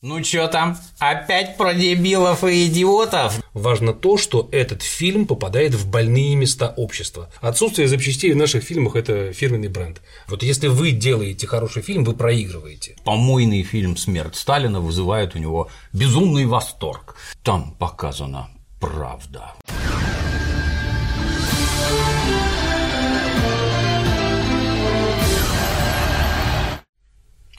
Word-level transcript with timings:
Ну 0.00 0.22
чё 0.22 0.46
там, 0.46 0.78
опять 1.00 1.56
про 1.56 1.74
дебилов 1.74 2.44
и 2.44 2.68
идиотов? 2.68 3.40
Важно 3.52 3.92
то, 3.92 4.16
что 4.16 4.48
этот 4.52 4.80
фильм 4.80 5.26
попадает 5.26 5.74
в 5.74 5.90
больные 5.90 6.36
места 6.36 6.72
общества. 6.76 7.28
Отсутствие 7.40 7.88
запчастей 7.88 8.32
в 8.32 8.36
наших 8.36 8.62
фильмах– 8.62 8.94
это 8.94 9.32
фирменный 9.32 9.66
бренд. 9.66 10.00
Вот 10.28 10.44
если 10.44 10.68
вы 10.68 10.92
делаете 10.92 11.48
хороший 11.48 11.82
фильм, 11.82 12.04
вы 12.04 12.14
проигрываете. 12.14 12.94
Помойный 13.02 13.64
фильм 13.64 13.96
«Смерть 13.96 14.36
Сталина» 14.36 14.80
вызывает 14.80 15.34
у 15.34 15.40
него 15.40 15.68
безумный 15.92 16.46
восторг. 16.46 17.16
Там 17.42 17.72
показана 17.72 18.50
правда. 18.78 19.54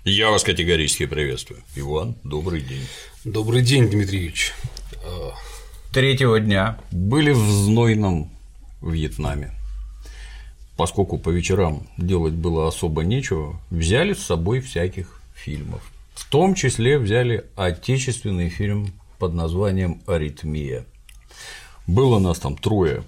Я 0.09 0.31
вас 0.31 0.43
категорически 0.43 1.05
приветствую. 1.05 1.61
Иван, 1.75 2.15
добрый 2.23 2.61
день. 2.61 2.81
Добрый 3.25 3.61
день, 3.61 3.91
Дмитрий 3.91 4.21
Ильич. 4.21 4.53
Третьего 5.93 6.39
дня 6.39 6.79
были 6.89 7.29
в 7.29 7.47
знойном 7.47 8.31
Вьетнаме. 8.81 9.53
Поскольку 10.75 11.19
по 11.19 11.29
вечерам 11.29 11.87
делать 11.99 12.33
было 12.33 12.67
особо 12.67 13.03
нечего, 13.03 13.61
взяли 13.69 14.13
с 14.13 14.23
собой 14.23 14.61
всяких 14.61 15.21
фильмов. 15.35 15.83
В 16.15 16.27
том 16.27 16.55
числе 16.55 16.97
взяли 16.97 17.45
отечественный 17.55 18.49
фильм 18.49 18.91
под 19.19 19.35
названием 19.35 20.01
«Аритмия». 20.07 20.85
Было 21.85 22.17
нас 22.17 22.39
там 22.39 22.57
трое 22.57 23.03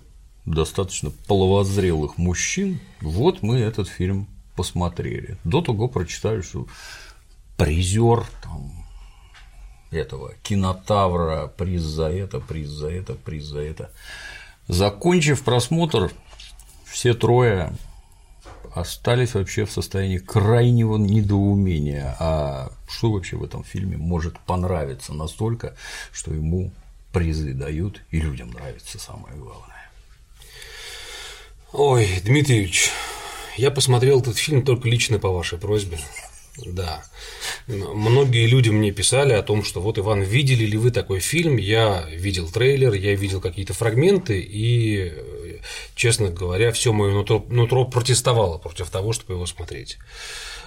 достаточно 0.45 1.09
половозрелых 1.27 2.19
мужчин, 2.19 2.79
вот 3.01 3.41
мы 3.41 3.57
этот 3.57 3.87
фильм 3.87 4.27
посмотрели. 4.55 5.37
До 5.43 5.61
того 5.61 5.87
прочитали, 5.87 6.41
что 6.41 6.67
призер 7.57 8.25
там, 8.43 8.71
этого 9.91 10.33
кинотавра, 10.43 11.47
приз 11.47 11.81
за 11.81 12.09
это, 12.09 12.39
приз 12.39 12.69
за 12.69 12.89
это, 12.89 13.13
приз 13.13 13.45
за 13.45 13.59
это. 13.59 13.91
Закончив 14.67 15.43
просмотр, 15.43 16.11
все 16.85 17.13
трое 17.13 17.73
остались 18.73 19.33
вообще 19.33 19.65
в 19.65 19.71
состоянии 19.71 20.17
крайнего 20.17 20.97
недоумения, 20.97 22.15
а 22.19 22.71
что 22.87 23.11
вообще 23.11 23.35
в 23.35 23.43
этом 23.43 23.63
фильме 23.63 23.97
может 23.97 24.39
понравиться 24.39 25.13
настолько, 25.13 25.75
что 26.11 26.33
ему 26.33 26.71
призы 27.11 27.53
дают 27.53 28.01
и 28.11 28.21
людям 28.21 28.51
нравится 28.51 28.97
самое 28.97 29.35
главное. 29.35 29.89
Ой, 31.73 32.07
Дмитрий 32.23 32.59
Ильич, 32.59 32.91
я 33.57 33.71
посмотрел 33.71 34.21
этот 34.21 34.37
фильм 34.37 34.63
только 34.63 34.89
лично 34.89 35.19
по 35.19 35.29
вашей 35.29 35.57
просьбе. 35.57 35.99
Да. 36.57 37.03
Многие 37.67 38.45
люди 38.45 38.69
мне 38.69 38.91
писали 38.91 39.33
о 39.33 39.41
том, 39.41 39.63
что 39.63 39.81
вот, 39.81 39.97
Иван, 39.97 40.21
видели 40.21 40.65
ли 40.65 40.77
вы 40.77 40.91
такой 40.91 41.19
фильм? 41.19 41.57
Я 41.57 42.05
видел 42.09 42.49
трейлер, 42.49 42.93
я 42.93 43.15
видел 43.15 43.39
какие-то 43.39 43.73
фрагменты, 43.73 44.39
и, 44.39 45.13
честно 45.95 46.29
говоря, 46.29 46.71
все 46.71 46.91
мое 46.91 47.13
нутро, 47.13 47.45
нутро 47.49 47.85
протестовало 47.85 48.57
против 48.57 48.89
того, 48.89 49.13
чтобы 49.13 49.35
его 49.35 49.45
смотреть. 49.45 49.97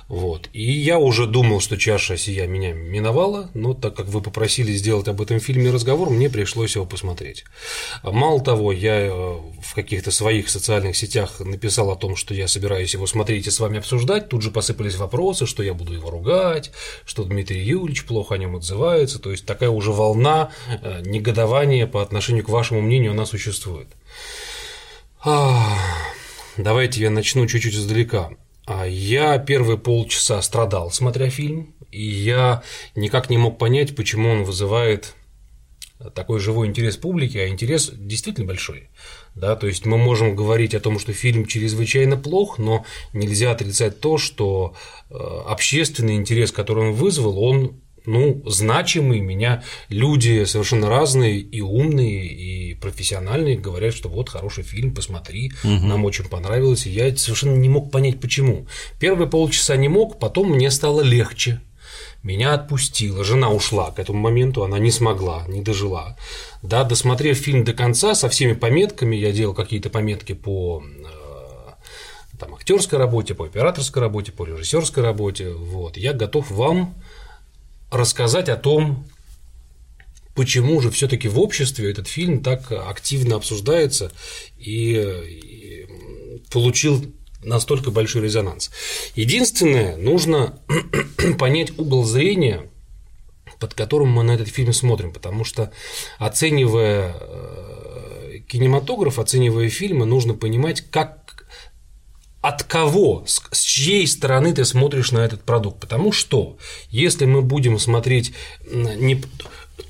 Вот. 0.08 0.50
И 0.52 0.70
я 0.70 0.98
уже 0.98 1.26
думал, 1.26 1.60
что 1.60 1.78
чаша 1.78 2.16
сия 2.18 2.46
меня 2.46 2.74
миновала, 2.74 3.50
но 3.54 3.72
так 3.72 3.96
как 3.96 4.06
вы 4.06 4.20
попросили 4.20 4.72
сделать 4.72 5.08
об 5.08 5.22
этом 5.22 5.40
фильме 5.40 5.70
разговор, 5.70 6.10
мне 6.10 6.28
пришлось 6.28 6.74
его 6.74 6.84
посмотреть. 6.84 7.44
Мало 8.02 8.40
того, 8.42 8.70
я 8.70 9.06
э, 9.06 9.08
в 9.10 9.74
каких-то 9.74 10.10
своих 10.10 10.50
социальных 10.50 10.96
сетях 10.96 11.40
написал 11.40 11.90
о 11.90 11.96
том, 11.96 12.16
что 12.16 12.34
я 12.34 12.48
собираюсь 12.48 12.92
его 12.92 13.06
смотреть 13.06 13.46
и 13.46 13.50
с 13.50 13.60
вами 13.60 13.78
обсуждать, 13.78 14.28
тут 14.28 14.42
же 14.42 14.50
посыпались 14.50 14.96
вопросы, 14.96 15.46
что 15.46 15.62
я 15.62 15.72
буду 15.72 15.94
его 15.94 16.10
ругать, 16.10 16.70
что 17.06 17.24
Дмитрий 17.24 17.62
Юрьевич 17.62 18.04
плохо 18.04 18.34
о 18.34 18.38
нем 18.38 18.56
отзывается, 18.56 19.18
то 19.18 19.30
есть 19.30 19.46
такая 19.46 19.70
уже 19.70 19.90
волна 19.90 20.50
э, 20.82 21.00
негодования 21.02 21.86
по 21.86 22.02
отношению 22.02 22.44
к 22.44 22.50
вашему 22.50 22.82
мнению 22.82 23.12
она 23.12 23.24
существует. 23.24 23.88
Давайте 26.58 27.00
я 27.00 27.10
начну 27.10 27.46
чуть-чуть 27.46 27.74
издалека. 27.74 28.30
А 28.66 28.86
я 28.86 29.38
первые 29.38 29.78
полчаса 29.78 30.40
страдал, 30.42 30.90
смотря 30.90 31.28
фильм, 31.28 31.74
и 31.90 32.02
я 32.02 32.62
никак 32.94 33.30
не 33.30 33.36
мог 33.36 33.58
понять, 33.58 33.94
почему 33.94 34.30
он 34.30 34.44
вызывает 34.44 35.14
такой 36.14 36.40
живой 36.40 36.66
интерес 36.66 36.96
публики, 36.96 37.38
а 37.38 37.48
интерес 37.48 37.90
действительно 37.94 38.46
большой. 38.46 38.90
Да, 39.34 39.56
то 39.56 39.66
есть 39.66 39.86
мы 39.86 39.96
можем 39.96 40.36
говорить 40.36 40.74
о 40.74 40.80
том, 40.80 40.98
что 40.98 41.12
фильм 41.12 41.46
чрезвычайно 41.46 42.16
плох, 42.16 42.58
но 42.58 42.84
нельзя 43.12 43.52
отрицать 43.52 44.00
то, 44.00 44.18
что 44.18 44.74
э, 45.10 45.14
общественный 45.14 46.16
интерес, 46.16 46.52
который 46.52 46.88
он 46.88 46.94
вызвал, 46.94 47.42
он 47.42 47.80
ну, 48.06 48.42
значимые 48.46 49.22
меня 49.22 49.62
люди 49.88 50.44
совершенно 50.44 50.88
разные 50.88 51.38
и 51.38 51.60
умные, 51.60 52.26
и 52.26 52.74
профессиональные 52.74 53.56
говорят, 53.56 53.94
что 53.94 54.08
вот 54.08 54.28
хороший 54.28 54.62
фильм, 54.62 54.94
посмотри, 54.94 55.52
угу. 55.62 55.86
нам 55.86 56.04
очень 56.04 56.24
понравилось, 56.24 56.86
и 56.86 56.90
я 56.90 57.16
совершенно 57.16 57.56
не 57.56 57.68
мог 57.68 57.90
понять, 57.90 58.20
почему. 58.20 58.66
Первые 59.00 59.28
полчаса 59.28 59.76
не 59.76 59.88
мог, 59.88 60.18
потом 60.18 60.50
мне 60.50 60.70
стало 60.70 61.00
легче, 61.00 61.60
меня 62.22 62.54
отпустила, 62.54 63.24
жена 63.24 63.50
ушла 63.50 63.90
к 63.90 63.98
этому 63.98 64.18
моменту, 64.18 64.64
она 64.64 64.78
не 64.78 64.90
смогла, 64.90 65.44
не 65.46 65.62
дожила. 65.62 66.16
Да, 66.62 66.84
досмотрев 66.84 67.36
фильм 67.36 67.64
до 67.64 67.74
конца 67.74 68.14
со 68.14 68.28
всеми 68.28 68.54
пометками, 68.54 69.16
я 69.16 69.32
делал 69.32 69.54
какие-то 69.54 69.90
пометки 69.90 70.32
по 70.32 70.82
э, 70.82 72.38
там, 72.38 72.54
актерской 72.54 72.98
работе, 72.98 73.34
по 73.34 73.44
операторской 73.44 74.00
работе, 74.00 74.32
по 74.32 74.44
режиссерской 74.44 75.02
работе, 75.02 75.50
вот, 75.50 75.96
я 75.96 76.12
готов 76.14 76.50
вам 76.50 76.94
рассказать 77.94 78.48
о 78.48 78.56
том, 78.56 79.06
почему 80.34 80.80
же 80.80 80.90
все-таки 80.90 81.28
в 81.28 81.38
обществе 81.38 81.90
этот 81.90 82.08
фильм 82.08 82.42
так 82.42 82.70
активно 82.70 83.36
обсуждается 83.36 84.12
и 84.58 85.86
получил 86.50 87.04
настолько 87.42 87.90
большой 87.90 88.22
резонанс. 88.22 88.70
Единственное, 89.14 89.96
нужно 89.96 90.58
понять 91.38 91.78
угол 91.78 92.04
зрения, 92.04 92.68
под 93.60 93.74
которым 93.74 94.10
мы 94.10 94.22
на 94.22 94.32
этот 94.32 94.48
фильм 94.48 94.72
смотрим, 94.72 95.12
потому 95.12 95.44
что 95.44 95.70
оценивая 96.18 97.14
э, 97.20 98.38
кинематограф, 98.48 99.18
оценивая 99.18 99.68
фильмы, 99.68 100.06
нужно 100.06 100.34
понимать, 100.34 100.82
как 100.90 101.33
от 102.44 102.62
кого, 102.62 103.24
с, 103.26 103.58
чьей 103.58 104.06
стороны 104.06 104.52
ты 104.52 104.66
смотришь 104.66 105.12
на 105.12 105.20
этот 105.20 105.42
продукт. 105.44 105.80
Потому 105.80 106.12
что 106.12 106.58
если 106.90 107.24
мы 107.24 107.40
будем 107.40 107.78
смотреть 107.78 108.34
не 108.70 109.22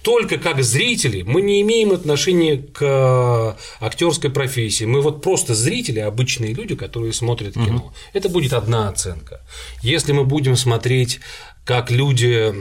только 0.03 0.39
как 0.39 0.63
зрители, 0.63 1.23
мы 1.23 1.43
не 1.43 1.61
имеем 1.63 1.91
отношения 1.91 2.59
к 2.59 2.81
э, 2.81 3.85
актерской 3.85 4.31
профессии. 4.31 4.85
Мы 4.85 5.01
вот 5.01 5.21
просто 5.21 5.55
зрители, 5.55 5.99
обычные 5.99 6.55
люди, 6.55 6.77
которые 6.77 7.13
смотрят 7.13 7.55
кино. 7.55 7.87
Угу. 7.87 7.93
Это 8.13 8.29
будет 8.29 8.53
одна 8.53 8.89
оценка. 8.89 9.41
Если 9.83 10.13
мы 10.13 10.25
будем 10.25 10.55
смотреть 10.55 11.19
как 11.65 11.91
люди, 11.91 12.53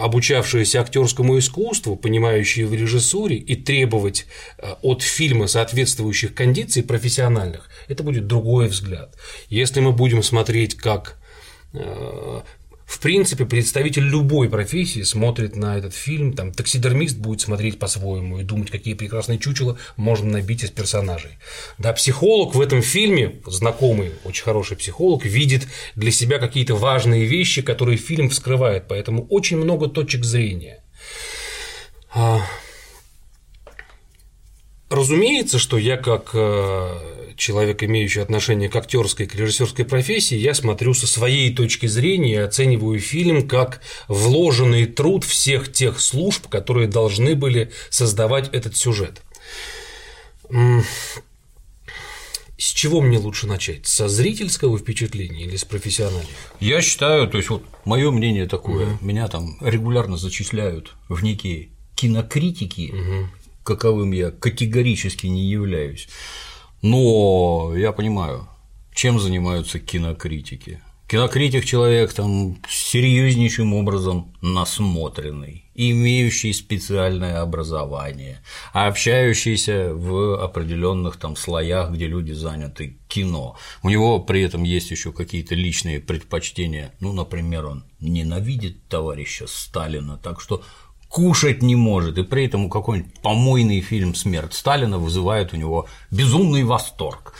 обучавшиеся 0.00 0.80
актерскому 0.80 1.38
искусству, 1.38 1.96
понимающие 1.96 2.66
в 2.66 2.72
режиссуре, 2.72 3.36
и 3.36 3.56
требовать 3.56 4.26
э, 4.58 4.74
от 4.82 5.02
фильма 5.02 5.48
соответствующих 5.48 6.34
кондиций 6.34 6.84
профессиональных, 6.84 7.68
это 7.88 8.04
будет 8.04 8.26
другой 8.28 8.68
взгляд. 8.68 9.16
Если 9.48 9.80
мы 9.80 9.92
будем 9.92 10.22
смотреть 10.22 10.76
как 10.76 11.18
э, 11.72 12.40
в 12.92 12.98
принципе, 12.98 13.46
представитель 13.46 14.02
любой 14.02 14.50
профессии 14.50 15.02
смотрит 15.02 15.56
на 15.56 15.78
этот 15.78 15.94
фильм, 15.94 16.34
там, 16.34 16.52
таксидермист 16.52 17.16
будет 17.16 17.40
смотреть 17.40 17.78
по-своему 17.78 18.38
и 18.38 18.42
думать, 18.42 18.70
какие 18.70 18.92
прекрасные 18.92 19.38
чучела 19.38 19.78
можно 19.96 20.32
набить 20.32 20.62
из 20.62 20.70
персонажей. 20.70 21.30
Да, 21.78 21.94
психолог 21.94 22.54
в 22.54 22.60
этом 22.60 22.82
фильме, 22.82 23.40
знакомый, 23.46 24.10
очень 24.24 24.44
хороший 24.44 24.76
психолог, 24.76 25.24
видит 25.24 25.68
для 25.96 26.10
себя 26.10 26.38
какие-то 26.38 26.74
важные 26.74 27.24
вещи, 27.24 27.62
которые 27.62 27.96
фильм 27.96 28.28
вскрывает, 28.28 28.88
поэтому 28.88 29.26
очень 29.30 29.56
много 29.56 29.88
точек 29.88 30.26
зрения. 30.26 30.84
А, 32.14 32.42
разумеется, 34.90 35.58
что 35.58 35.78
я 35.78 35.96
как 35.96 36.32
э, 36.34 37.21
человек, 37.36 37.82
имеющий 37.82 38.20
отношение 38.20 38.68
к 38.68 38.76
актерской, 38.76 39.26
к 39.26 39.34
режиссерской 39.34 39.84
профессии, 39.84 40.36
я 40.36 40.54
смотрю 40.54 40.94
со 40.94 41.06
своей 41.06 41.54
точки 41.54 41.86
зрения 41.86 42.34
и 42.34 42.36
оцениваю 42.36 42.98
фильм 43.00 43.48
как 43.48 43.80
вложенный 44.08 44.86
труд 44.86 45.24
всех 45.24 45.72
тех 45.72 46.00
служб, 46.00 46.48
которые 46.48 46.88
должны 46.88 47.34
были 47.34 47.70
создавать 47.90 48.48
этот 48.52 48.76
сюжет. 48.76 49.22
С 52.62 52.70
чего 52.72 53.00
мне 53.00 53.18
лучше 53.18 53.48
начать? 53.48 53.88
Со 53.88 54.08
зрительского 54.08 54.78
впечатления 54.78 55.46
или 55.46 55.56
с 55.56 55.64
профессионального? 55.64 56.28
Я 56.60 56.80
считаю, 56.80 57.26
то 57.28 57.38
есть 57.38 57.50
вот 57.50 57.64
мое 57.84 58.12
мнение 58.12 58.46
такое, 58.46 58.86
угу. 58.86 59.04
меня 59.04 59.26
там 59.26 59.56
регулярно 59.60 60.16
зачисляют 60.16 60.94
в 61.08 61.24
некие 61.24 61.70
кинокритики, 61.96 62.92
угу. 62.92 63.28
каковым 63.64 64.12
я 64.12 64.30
категорически 64.30 65.26
не 65.26 65.42
являюсь. 65.42 66.08
Но 66.82 67.72
я 67.76 67.92
понимаю, 67.92 68.48
чем 68.92 69.20
занимаются 69.20 69.78
кинокритики. 69.78 70.80
кинокритик 71.06 71.64
человек 71.64 72.12
там 72.12 72.56
серьезнейшим 72.68 73.72
образом 73.74 74.34
насмотренный, 74.40 75.66
имеющий 75.74 76.52
специальное 76.52 77.40
образование, 77.40 78.42
общающийся 78.72 79.94
в 79.94 80.42
определенных 80.42 81.18
там 81.18 81.36
слоях, 81.36 81.92
где 81.92 82.08
люди 82.08 82.32
заняты 82.32 82.98
кино. 83.08 83.56
У 83.82 83.88
него 83.88 84.18
при 84.18 84.42
этом 84.42 84.64
есть 84.64 84.90
еще 84.90 85.12
какие-то 85.12 85.54
личные 85.54 86.00
предпочтения. 86.00 86.94
Ну, 86.98 87.12
например, 87.12 87.66
он 87.66 87.84
ненавидит 88.00 88.88
товарища 88.88 89.46
Сталина, 89.46 90.18
так 90.18 90.40
что 90.40 90.62
кушать 91.12 91.60
не 91.62 91.76
может, 91.76 92.16
и 92.16 92.22
при 92.22 92.46
этом 92.46 92.70
какой-нибудь 92.70 93.20
помойный 93.20 93.82
фильм 93.82 94.14
«Смерть 94.14 94.54
Сталина» 94.54 94.98
вызывает 94.98 95.52
у 95.52 95.56
него 95.56 95.86
безумный 96.10 96.64
восторг. 96.64 97.34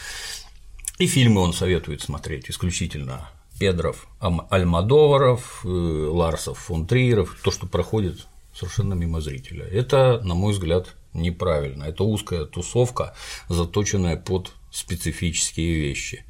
И 0.98 1.06
фильмы 1.06 1.40
он 1.40 1.54
советует 1.54 2.02
смотреть 2.02 2.50
исключительно 2.50 3.30
Педров, 3.58 4.06
Альмадоваров, 4.20 5.62
э, 5.64 5.68
Ларсов, 5.68 6.58
фон 6.58 6.86
Триеров, 6.86 7.38
то, 7.42 7.50
что 7.50 7.66
проходит 7.66 8.26
совершенно 8.54 8.92
мимо 8.92 9.22
зрителя. 9.22 9.64
Это, 9.64 10.20
на 10.22 10.34
мой 10.34 10.52
взгляд, 10.52 10.94
неправильно. 11.14 11.84
Это 11.84 12.04
узкая 12.04 12.44
тусовка, 12.44 13.14
заточенная 13.48 14.18
под 14.18 14.52
специфические 14.70 15.76
вещи. 15.76 16.26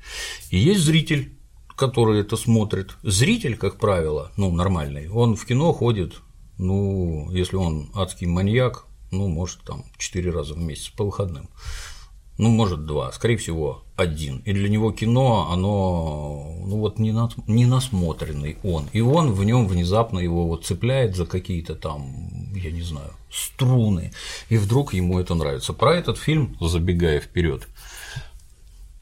И 0.50 0.58
есть 0.58 0.82
зритель, 0.82 1.32
который 1.74 2.20
это 2.20 2.36
смотрит. 2.36 2.92
Зритель, 3.02 3.56
как 3.56 3.78
правило, 3.78 4.30
ну, 4.36 4.52
нормальный, 4.52 5.08
он 5.08 5.34
в 5.34 5.44
кино 5.44 5.72
ходит 5.72 6.20
ну, 6.62 7.28
если 7.32 7.56
он 7.56 7.90
адский 7.94 8.26
маньяк, 8.26 8.86
ну, 9.10 9.28
может, 9.28 9.62
там, 9.62 9.84
четыре 9.98 10.30
раза 10.30 10.54
в 10.54 10.58
месяц 10.58 10.90
по 10.90 11.04
выходным. 11.04 11.50
Ну, 12.38 12.50
может, 12.50 12.86
два, 12.86 13.12
скорее 13.12 13.36
всего, 13.36 13.82
один. 13.96 14.38
И 14.38 14.52
для 14.52 14.68
него 14.68 14.92
кино, 14.92 15.50
оно, 15.50 16.56
ну 16.64 16.78
вот 16.78 16.98
не, 16.98 17.12
на, 17.12 17.28
не 17.46 17.66
насмотренный 17.66 18.58
он. 18.62 18.88
И 18.92 19.00
он 19.00 19.32
в 19.32 19.44
нем 19.44 19.66
внезапно 19.66 20.18
его 20.18 20.46
вот 20.46 20.64
цепляет 20.64 21.14
за 21.14 21.26
какие-то 21.26 21.74
там, 21.74 22.54
я 22.54 22.70
не 22.70 22.82
знаю, 22.82 23.12
струны. 23.30 24.12
И 24.48 24.56
вдруг 24.56 24.94
ему 24.94 25.18
это 25.20 25.34
нравится. 25.34 25.72
Про 25.72 25.96
этот 25.96 26.16
фильм, 26.16 26.56
забегая 26.60 27.20
вперед, 27.20 27.68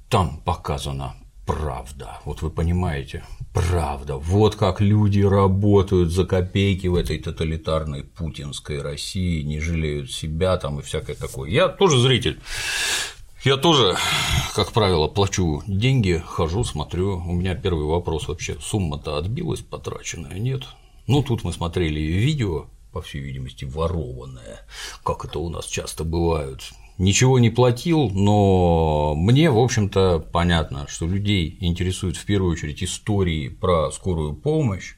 там 0.08 0.40
показано 0.44 1.14
правда. 1.46 2.18
Вот 2.24 2.42
вы 2.42 2.50
понимаете, 2.50 3.22
правда. 3.52 4.16
Вот 4.16 4.56
как 4.56 4.80
люди 4.80 5.20
работают 5.20 6.10
за 6.10 6.24
копейки 6.24 6.86
в 6.86 6.94
этой 6.94 7.18
тоталитарной 7.18 8.04
путинской 8.04 8.82
России, 8.82 9.42
не 9.42 9.60
жалеют 9.60 10.10
себя 10.10 10.56
там 10.56 10.80
и 10.80 10.82
всякое 10.82 11.16
такое. 11.16 11.50
Я 11.50 11.68
тоже 11.68 11.98
зритель. 11.98 12.40
Я 13.42 13.56
тоже, 13.56 13.96
как 14.54 14.72
правило, 14.72 15.08
плачу 15.08 15.62
деньги, 15.66 16.22
хожу, 16.26 16.62
смотрю. 16.62 17.16
У 17.16 17.32
меня 17.32 17.54
первый 17.54 17.86
вопрос 17.86 18.28
вообще, 18.28 18.56
сумма-то 18.60 19.16
отбилась 19.16 19.60
потраченная, 19.60 20.38
нет? 20.38 20.64
Ну, 21.06 21.22
тут 21.22 21.42
мы 21.42 21.52
смотрели 21.52 22.00
видео, 22.00 22.66
по 22.92 23.00
всей 23.00 23.20
видимости, 23.20 23.64
ворованное, 23.64 24.66
как 25.04 25.24
это 25.24 25.38
у 25.38 25.48
нас 25.48 25.66
часто 25.66 26.04
бывает 26.04 26.70
ничего 27.00 27.38
не 27.38 27.48
платил, 27.48 28.10
но 28.10 29.14
мне, 29.16 29.50
в 29.50 29.58
общем-то, 29.58 30.24
понятно, 30.32 30.86
что 30.86 31.06
людей 31.06 31.56
интересует 31.60 32.16
в 32.16 32.24
первую 32.26 32.52
очередь 32.52 32.82
истории 32.82 33.48
про 33.48 33.90
скорую 33.90 34.34
помощь, 34.34 34.96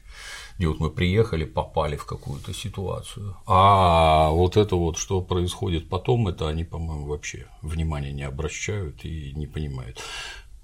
где 0.57 0.67
вот 0.67 0.79
мы 0.79 0.89
приехали, 0.91 1.45
попали 1.45 1.95
в 1.95 2.05
какую-то 2.05 2.53
ситуацию. 2.53 3.37
А 3.47 4.29
вот 4.31 4.57
это 4.57 4.75
вот, 4.75 4.97
что 4.97 5.21
происходит 5.21 5.87
потом, 5.87 6.27
это 6.27 6.49
они, 6.49 6.65
по-моему, 6.65 7.07
вообще 7.07 7.47
внимания 7.61 8.11
не 8.11 8.23
обращают 8.23 9.05
и 9.05 9.31
не 9.35 9.47
понимают. 9.47 10.03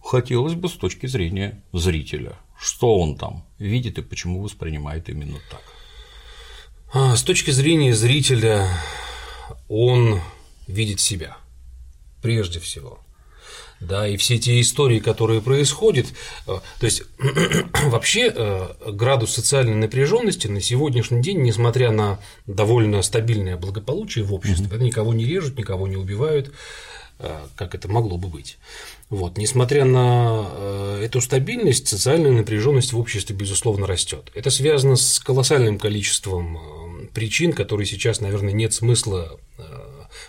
Хотелось 0.03 0.55
бы 0.55 0.67
с 0.67 0.73
точки 0.73 1.07
зрения 1.07 1.63
зрителя, 1.71 2.37
что 2.59 2.99
он 2.99 3.15
там 3.15 3.45
видит 3.57 3.97
и 3.97 4.01
почему 4.01 4.41
воспринимает 4.41 5.07
именно 5.07 5.37
так. 5.49 5.61
А, 6.93 7.15
с 7.15 7.23
точки 7.23 7.51
зрения 7.51 7.95
зрителя, 7.95 8.67
он 9.69 10.19
видит 10.69 10.99
себя, 10.99 11.37
прежде 12.21 12.59
всего. 12.59 12.99
Да, 13.81 14.05
и 14.07 14.17
все 14.17 14.37
те 14.37 14.59
истории, 14.59 14.99
которые 14.99 15.41
происходят, 15.41 16.07
э, 16.47 16.59
то 16.79 16.85
есть 16.85 17.03
вообще 17.85 18.31
э, 18.33 18.67
градус 18.91 19.33
социальной 19.33 19.75
напряженности 19.75 20.47
на 20.47 20.59
сегодняшний 20.59 21.21
день, 21.21 21.41
несмотря 21.41 21.91
на 21.91 22.19
довольно 22.45 23.01
стабильное 23.01 23.55
благополучие 23.55 24.25
в 24.25 24.33
обществе, 24.33 24.67
mm-hmm. 24.67 24.83
никого 24.83 25.13
не 25.13 25.25
режут, 25.25 25.57
никого 25.57 25.87
не 25.87 25.95
убивают, 25.95 26.51
э, 27.19 27.39
как 27.55 27.73
это 27.73 27.87
могло 27.87 28.17
бы 28.17 28.27
быть. 28.27 28.57
Вот, 29.09 29.37
несмотря 29.37 29.85
на 29.85 30.99
эту 31.01 31.19
стабильность, 31.21 31.87
социальная 31.87 32.31
напряженность 32.31 32.93
в 32.93 32.99
обществе, 32.99 33.35
безусловно, 33.35 33.87
растет. 33.87 34.29
Это 34.35 34.51
связано 34.51 34.97
с 34.97 35.19
колоссальным 35.19 35.79
количеством 35.79 37.07
причин, 37.15 37.53
которые 37.53 37.87
сейчас, 37.87 38.21
наверное, 38.21 38.53
нет 38.53 38.73
смысла 38.73 39.39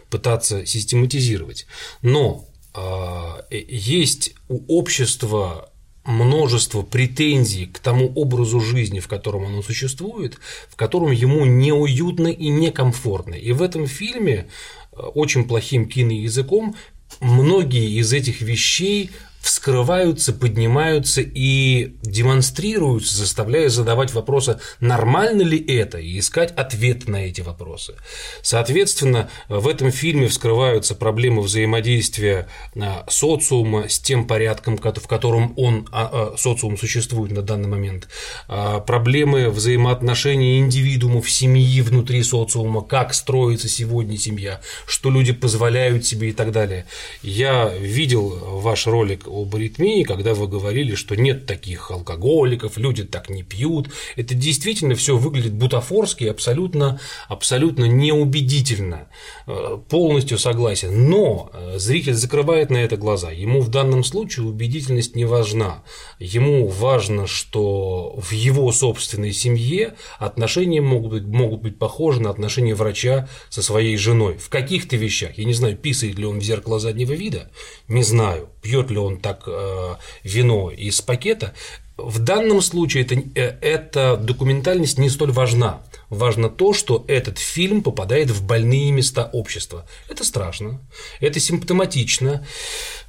пытаться 0.09 0.67
систематизировать. 0.67 1.67
Но 2.03 2.47
а, 2.73 3.45
э, 3.51 3.63
есть 3.69 4.35
у 4.49 4.61
общества 4.79 5.71
множество 6.05 6.83
претензий 6.83 7.67
к 7.67 7.79
тому 7.79 8.13
образу 8.15 8.61
жизни, 8.61 9.01
в 9.01 9.09
котором 9.09 9.47
оно 9.47 9.63
существует, 9.63 10.39
в 10.69 10.77
котором 10.77 11.11
ему 11.11 11.45
неуютно 11.45 12.29
и 12.29 12.49
некомфортно. 12.49 13.35
И 13.35 13.53
в 13.53 13.63
этом 13.63 13.87
фильме 13.87 14.49
э, 14.93 14.97
очень 14.97 15.45
плохим 15.45 15.89
киноязыком 15.89 16.75
многие 17.21 17.99
из 17.99 18.13
этих 18.13 18.41
вещей 18.41 19.11
вскрываются, 19.41 20.33
поднимаются 20.33 21.23
и 21.23 21.95
демонстрируются, 22.03 23.17
заставляя 23.17 23.69
задавать 23.69 24.13
вопросы, 24.13 24.61
нормально 24.81 25.43
ли 25.43 25.59
это, 25.59 25.99
и 25.99 26.19
искать 26.19 26.53
ответ 26.57 27.09
на 27.09 27.27
эти 27.27 27.41
вопросы. 27.41 27.95
Соответственно, 28.43 29.31
в 29.49 29.67
этом 29.67 29.91
фильме 29.91 30.29
вскрываются 30.29 30.95
проблемы 30.95 31.41
взаимодействия 31.43 32.49
а, 32.77 33.07
социума 33.09 33.89
с 33.89 33.99
тем 33.99 34.27
порядком, 34.27 34.77
в 34.77 35.07
котором 35.07 35.55
он, 35.57 35.89
а, 35.91 36.33
а, 36.35 36.37
социум 36.37 36.77
существует 36.77 37.33
на 37.33 37.43
данный 37.43 37.69
момент, 37.69 38.09
проблемы 38.47 39.51
взаимоотношений 39.51 40.59
индивидуумов, 40.59 41.31
семьи 41.31 41.81
внутри 41.81 42.23
социума, 42.23 42.83
как 42.83 43.15
строится 43.15 43.69
сегодня 43.69 44.19
семья, 44.19 44.61
что 44.87 45.11
люди 45.11 45.33
позволяют 45.33 46.05
себе 46.05 46.31
и 46.31 46.33
так 46.33 46.53
далее. 46.53 46.87
Я 47.23 47.69
видел 47.69 48.61
ваш 48.61 48.87
ролик 48.87 49.30
об 49.31 49.55
аритмии, 49.55 50.03
когда 50.03 50.35
вы 50.35 50.49
говорили, 50.49 50.95
что 50.95 51.15
нет 51.15 51.47
таких 51.47 51.91
алкоголиков, 51.91 52.77
люди 52.77 53.05
так 53.05 53.31
не 53.31 53.43
пьют. 53.43 53.91
Это 54.17 54.35
действительно 54.35 54.95
все 54.95 55.17
выглядит 55.17 55.53
бутафорски, 55.53 56.25
абсолютно, 56.25 57.01
абсолютно 57.29 57.85
неубедительно. 57.85 59.09
Э, 59.47 59.79
полностью 59.89 60.39
согласен. 60.39 61.09
Но 61.09 61.51
э, 61.53 61.79
зритель 61.79 62.15
закрывает 62.15 62.71
на 62.71 62.79
это 62.79 62.97
глаза. 62.97 63.31
Ему 63.31 63.61
в 63.61 63.69
данном 63.69 64.05
случае 64.05 64.47
убедительность 64.47 65.17
не 65.17 65.25
важна. 65.25 65.83
Ему 66.19 66.67
важно, 66.67 67.27
что 67.27 68.19
в 68.21 68.33
его 68.33 68.73
собственной 68.73 69.33
семье 69.33 69.95
отношения 70.19 70.81
могут 70.81 71.13
быть, 71.13 71.25
могут 71.25 71.63
быть 71.63 71.79
похожи 71.79 72.21
на 72.21 72.31
отношения 72.31 72.75
врача 72.75 73.29
со 73.49 73.63
своей 73.63 73.97
женой. 73.97 74.39
В 74.39 74.49
каких-то 74.49 74.97
вещах. 74.97 75.39
Я 75.39 75.45
не 75.45 75.55
знаю, 75.55 75.77
писает 75.77 76.19
ли 76.19 76.27
он 76.27 76.39
в 76.39 76.43
зеркало 76.43 76.81
заднего 76.81 77.13
вида, 77.13 77.51
не 77.89 78.03
знаю, 78.03 78.49
пьет 78.63 78.91
ли 78.91 78.99
он 78.99 79.19
так 79.21 79.45
э, 79.47 79.95
вино 80.25 80.71
из 80.71 81.01
пакета, 81.01 81.55
в 82.03 82.19
данном 82.19 82.63
случае 82.63 83.05
это, 83.05 83.15
э, 83.15 83.59
эта 83.61 84.17
документальность 84.17 84.99
не 84.99 85.09
столь 85.09 85.33
важна. 85.33 85.83
Важно 86.09 86.49
то, 86.49 86.73
что 86.73 87.05
этот 87.07 87.39
фильм 87.39 87.83
попадает 87.83 88.31
в 88.31 88.45
больные 88.45 88.91
места 88.91 89.31
общества. 89.33 89.87
Это 90.09 90.25
страшно, 90.25 90.81
это 91.21 91.39
симптоматично. 91.39 92.45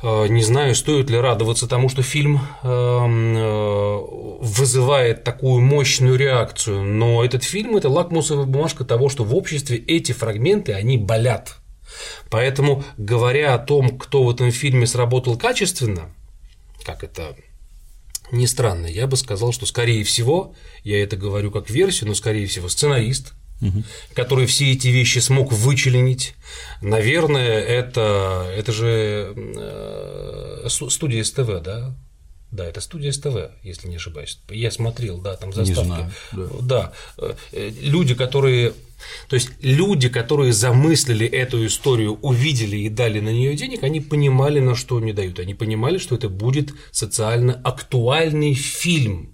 Э, 0.03 0.27
не 0.27 0.43
знаю, 0.43 0.75
стоит 0.75 1.09
ли 1.09 1.17
радоваться 1.17 1.67
тому, 1.67 1.89
что 1.89 2.03
фильм 2.03 2.41
эм, 2.63 4.41
вызывает 4.41 5.23
такую 5.23 5.61
мощную 5.61 6.17
реакцию, 6.17 6.83
но 6.83 7.23
этот 7.23 7.43
фильм– 7.43 7.75
это 7.77 7.89
лакмусовая 7.89 8.45
бумажка 8.45 8.83
того, 8.83 9.09
что 9.09 9.23
в 9.23 9.35
обществе 9.35 9.77
эти 9.77 10.11
фрагменты, 10.11 10.73
они 10.73 10.97
болят. 10.97 11.60
Поэтому, 12.29 12.83
говоря 12.97 13.53
о 13.53 13.59
том, 13.59 13.97
кто 13.97 14.23
в 14.23 14.29
этом 14.29 14.51
фильме 14.51 14.87
сработал 14.87 15.37
качественно, 15.37 16.13
как 16.83 17.03
это 17.03 17.35
не 18.31 18.47
странно, 18.47 18.87
я 18.87 19.07
бы 19.07 19.17
сказал, 19.17 19.51
что 19.51 19.65
скорее 19.65 20.03
всего, 20.03 20.55
я 20.83 21.03
это 21.03 21.17
говорю 21.17 21.51
как 21.51 21.69
версию, 21.69 22.09
но 22.09 22.15
скорее 22.15 22.47
всего 22.47 22.69
сценарист, 22.69 23.33
угу. 23.61 23.83
который 24.13 24.45
все 24.45 24.71
эти 24.71 24.87
вещи 24.87 25.19
смог 25.19 25.51
вычленить. 25.51 26.35
Наверное, 26.81 27.59
это, 27.59 28.51
это 28.55 28.71
же 28.71 29.33
э, 29.35 30.67
студия 30.69 31.23
СТВ, 31.23 31.61
да? 31.61 31.95
Да, 32.51 32.65
это 32.65 32.81
студия 32.81 33.13
СТВ, 33.13 33.51
если 33.63 33.87
не 33.87 33.95
ошибаюсь. 33.95 34.39
Я 34.49 34.71
смотрел, 34.71 35.19
да, 35.19 35.37
там 35.37 35.53
заставки. 35.53 35.79
Не 35.79 35.85
знаю, 35.85 36.11
да. 36.31 36.93
да. 37.17 37.33
Э, 37.53 37.71
люди, 37.81 38.13
которые 38.13 38.73
то 39.27 39.35
есть 39.35 39.51
люди, 39.61 40.09
которые 40.09 40.53
замыслили 40.53 41.27
эту 41.27 41.65
историю, 41.65 42.19
увидели 42.21 42.77
и 42.77 42.89
дали 42.89 43.19
на 43.19 43.29
нее 43.29 43.55
денег, 43.55 43.83
они 43.83 44.01
понимали, 44.01 44.59
на 44.59 44.75
что 44.75 44.97
они 44.97 45.13
дают. 45.13 45.39
Они 45.39 45.53
понимали, 45.53 45.97
что 45.97 46.15
это 46.15 46.29
будет 46.29 46.73
социально 46.91 47.53
актуальный 47.53 48.53
фильм. 48.53 49.33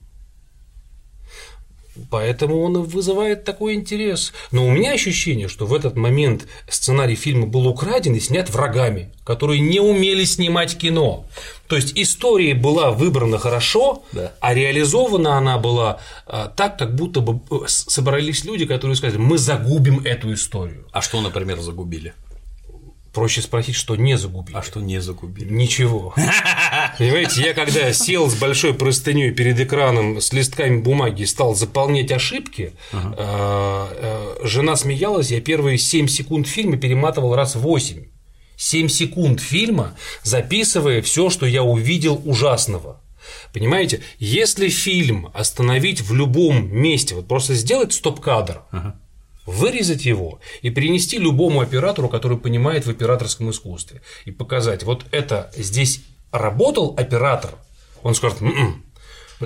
Поэтому 2.09 2.61
он 2.61 2.81
вызывает 2.83 3.43
такой 3.43 3.73
интерес. 3.73 4.33
Но 4.51 4.65
у 4.65 4.71
меня 4.71 4.91
ощущение, 4.91 5.47
что 5.47 5.65
в 5.65 5.73
этот 5.73 5.95
момент 5.95 6.47
сценарий 6.69 7.15
фильма 7.15 7.47
был 7.47 7.67
украден 7.67 8.15
и 8.15 8.19
снят 8.19 8.49
врагами, 8.49 9.11
которые 9.23 9.59
не 9.59 9.79
умели 9.79 10.23
снимать 10.23 10.77
кино. 10.77 11.25
То 11.67 11.75
есть 11.75 11.93
история 11.95 12.53
была 12.53 12.91
выбрана 12.91 13.37
хорошо, 13.37 14.03
да. 14.13 14.31
а 14.39 14.53
реализована 14.53 15.37
она 15.37 15.57
была 15.57 15.99
а, 16.25 16.47
так, 16.47 16.77
как 16.79 16.95
будто 16.95 17.19
бы 17.19 17.41
э, 17.51 17.67
собрались 17.67 18.45
люди, 18.45 18.65
которые 18.65 18.95
сказали, 18.95 19.19
мы 19.19 19.37
загубим 19.37 19.99
эту 19.99 20.33
историю. 20.33 20.85
А 20.91 21.01
что, 21.01 21.19
например, 21.19 21.59
загубили? 21.59 22.13
Проще 23.13 23.41
спросить, 23.41 23.75
что 23.75 23.95
не 23.95 24.17
загубили. 24.17 24.55
А 24.55 24.61
что 24.61 24.79
не 24.79 24.99
загубили? 25.01 25.51
Ничего. 25.51 26.13
Понимаете, 26.97 27.41
я 27.41 27.53
когда 27.53 27.91
сел 27.93 28.29
с 28.29 28.35
большой 28.35 28.73
простыней 28.73 29.31
перед 29.31 29.59
экраном 29.59 30.21
с 30.21 30.33
листками 30.33 30.79
бумаги 30.79 31.23
и 31.23 31.25
стал 31.25 31.55
заполнять 31.55 32.11
ошибки, 32.11 32.73
ага. 32.91 33.15
э, 33.17 34.37
э, 34.43 34.47
жена 34.47 34.75
смеялась, 34.75 35.31
я 35.31 35.41
первые 35.41 35.77
7 35.77 36.07
секунд 36.07 36.47
фильма 36.47 36.77
перематывал 36.77 37.35
раз 37.35 37.55
8. 37.55 38.05
7 38.55 38.87
секунд 38.87 39.39
фильма, 39.39 39.95
записывая 40.23 41.01
все, 41.01 41.29
что 41.29 41.45
я 41.45 41.63
увидел 41.63 42.21
ужасного. 42.25 43.01
Понимаете, 43.53 44.01
если 44.19 44.69
фильм 44.69 45.29
остановить 45.33 46.01
в 46.01 46.13
любом 46.13 46.73
месте, 46.73 47.15
вот 47.15 47.27
просто 47.27 47.55
сделать 47.55 47.93
стоп-кадр, 47.93 48.61
ага 48.71 48.99
вырезать 49.47 50.05
его 50.05 50.39
и 50.61 50.69
принести 50.69 51.17
любому 51.17 51.61
оператору, 51.61 52.09
который 52.09 52.37
понимает 52.37 52.85
в 52.85 52.89
операторском 52.89 53.49
искусстве, 53.49 54.03
и 54.25 54.31
показать, 54.31 54.83
вот 54.83 55.05
это 55.11 55.51
здесь 55.55 56.01
работал 56.31 56.93
оператор, 56.97 57.51
он 58.03 58.13
скажет, 58.13 58.41
М-м". 58.41 58.83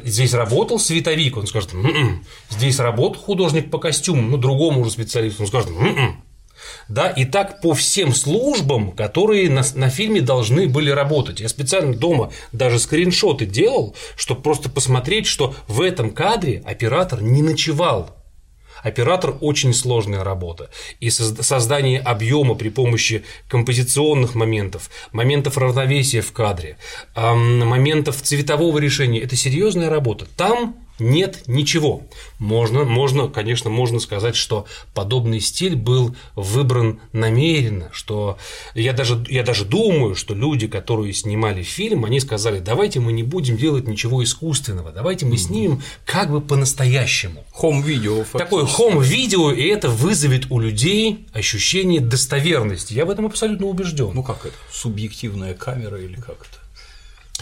здесь 0.04 0.34
работал 0.34 0.80
световик, 0.80 1.38
он 1.38 1.48
скажет, 1.48 1.74
М-м". 1.74 2.26
здесь 2.50 2.80
работал 2.80 3.22
художник 3.22 3.70
по 3.70 3.78
костюму, 3.78 4.24
ну, 4.24 4.38
другому 4.38 4.82
уже 4.82 4.92
специалисту, 4.92 5.44
он 5.44 5.48
скажет, 5.48 5.70
М-м". 5.70 6.24
да, 6.90 7.08
и 7.12 7.26
так 7.26 7.62
по 7.62 7.76
всем 7.76 8.16
службам, 8.16 8.94
которые 8.94 9.52
на, 9.52 9.62
на 9.76 9.90
фильме 9.90 10.22
должны 10.22 10.68
были 10.68 10.90
работать. 10.90 11.42
Я 11.42 11.48
специально 11.48 11.94
дома 11.94 12.32
даже 12.52 12.80
скриншоты 12.80 13.46
делал, 13.46 13.96
чтобы 14.16 14.42
просто 14.42 14.68
посмотреть, 14.68 15.28
что 15.28 15.54
в 15.68 15.80
этом 15.80 16.10
кадре 16.10 16.64
оператор 16.66 17.22
не 17.22 17.44
ночевал. 17.44 18.18
Оператор 18.84 19.36
очень 19.42 19.74
сложная 19.74 20.24
работа. 20.24 20.70
И 21.00 21.10
создание 21.10 22.00
объема 22.00 22.56
при 22.56 22.70
помощи 22.70 23.24
композиционных 23.48 24.36
моментов, 24.36 24.90
моментов 25.12 25.58
равновесия 25.58 26.22
в 26.22 26.32
кадре, 26.32 26.78
моментов 27.16 28.22
цветового 28.22 28.78
решения– 28.78 29.22
это 29.22 29.36
серьезная 29.36 29.90
работа. 29.90 30.26
Там 30.38 30.76
нет 31.02 31.44
ничего. 31.48 32.04
Можно, 32.40 32.84
можно, 32.84 33.28
конечно, 33.28 33.70
можно 33.70 34.00
сказать, 34.00 34.36
что 34.36 34.66
подобный 34.94 35.40
стиль 35.40 35.76
был 35.76 36.16
выбран 36.36 37.00
намеренно, 37.12 37.90
что 37.92 38.38
я 38.76 38.94
даже, 38.94 39.24
я 39.30 39.44
даже 39.44 39.66
думаю, 39.66 40.16
что 40.16 40.34
люди, 40.34 40.68
которые 40.68 41.14
снимали 41.14 41.64
фильм, 41.64 42.06
они 42.06 42.20
сказали, 42.20 42.60
давайте 42.60 43.00
мы 43.00 43.12
не 43.12 43.24
будем 43.24 43.58
делать 43.58 43.88
ничего 43.88 44.24
искусственного, 44.24 44.92
давайте 44.92 45.26
мы 45.26 45.38
снимем 45.38 45.82
как 46.06 46.32
бы 46.32 46.42
по-настоящему. 46.42 47.44
Хом-видео. 47.52 48.24
Такое 48.34 48.66
хом-видео, 48.66 49.52
и 49.52 49.68
это 49.68 49.90
вызовет 49.90 50.48
у 50.50 50.60
людей 50.60 51.28
ощущение 51.34 52.00
достоверности. 52.00 52.94
Я 52.94 53.06
в 53.06 53.10
этом 53.10 53.26
абсолютно 53.26 53.68
убежден. 53.68 54.12
Ну 54.14 54.24
как 54.24 54.46
это? 54.46 54.56
Субъективная 54.72 55.54
камера 55.54 56.00
или 56.00 56.16
как 56.16 56.48
это? 56.50 56.61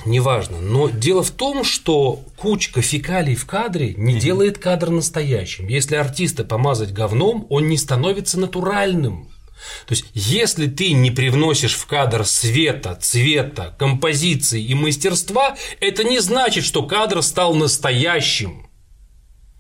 Неважно. 0.06 0.60
Но 0.62 0.90
дело 0.90 1.24
в 1.24 1.32
том, 1.32 1.64
что 1.64 2.22
кучка 2.38 2.82
фекалий 2.82 3.36
в 3.36 3.46
кадре 3.46 3.94
не 3.96 4.16
mm-hmm. 4.16 4.20
делает 4.20 4.58
кадр 4.58 4.90
настоящим. 4.90 5.68
Если 5.68 5.96
артиста 5.96 6.44
помазать 6.44 6.94
говном, 6.94 7.46
он 7.50 7.68
не 7.68 7.78
становится 7.78 8.40
натуральным. 8.40 9.30
То 9.86 9.94
есть, 9.94 10.06
если 10.14 10.68
ты 10.68 10.94
не 10.94 11.12
привносишь 11.12 11.76
в 11.76 11.86
кадр 11.86 12.26
света, 12.26 12.98
цвета, 13.00 13.76
композиции 13.78 14.64
и 14.64 14.74
мастерства, 14.74 15.58
это 15.82 16.04
не 16.04 16.20
значит, 16.20 16.64
что 16.64 16.84
кадр 16.84 17.22
стал 17.22 17.54
настоящим. 17.54 18.69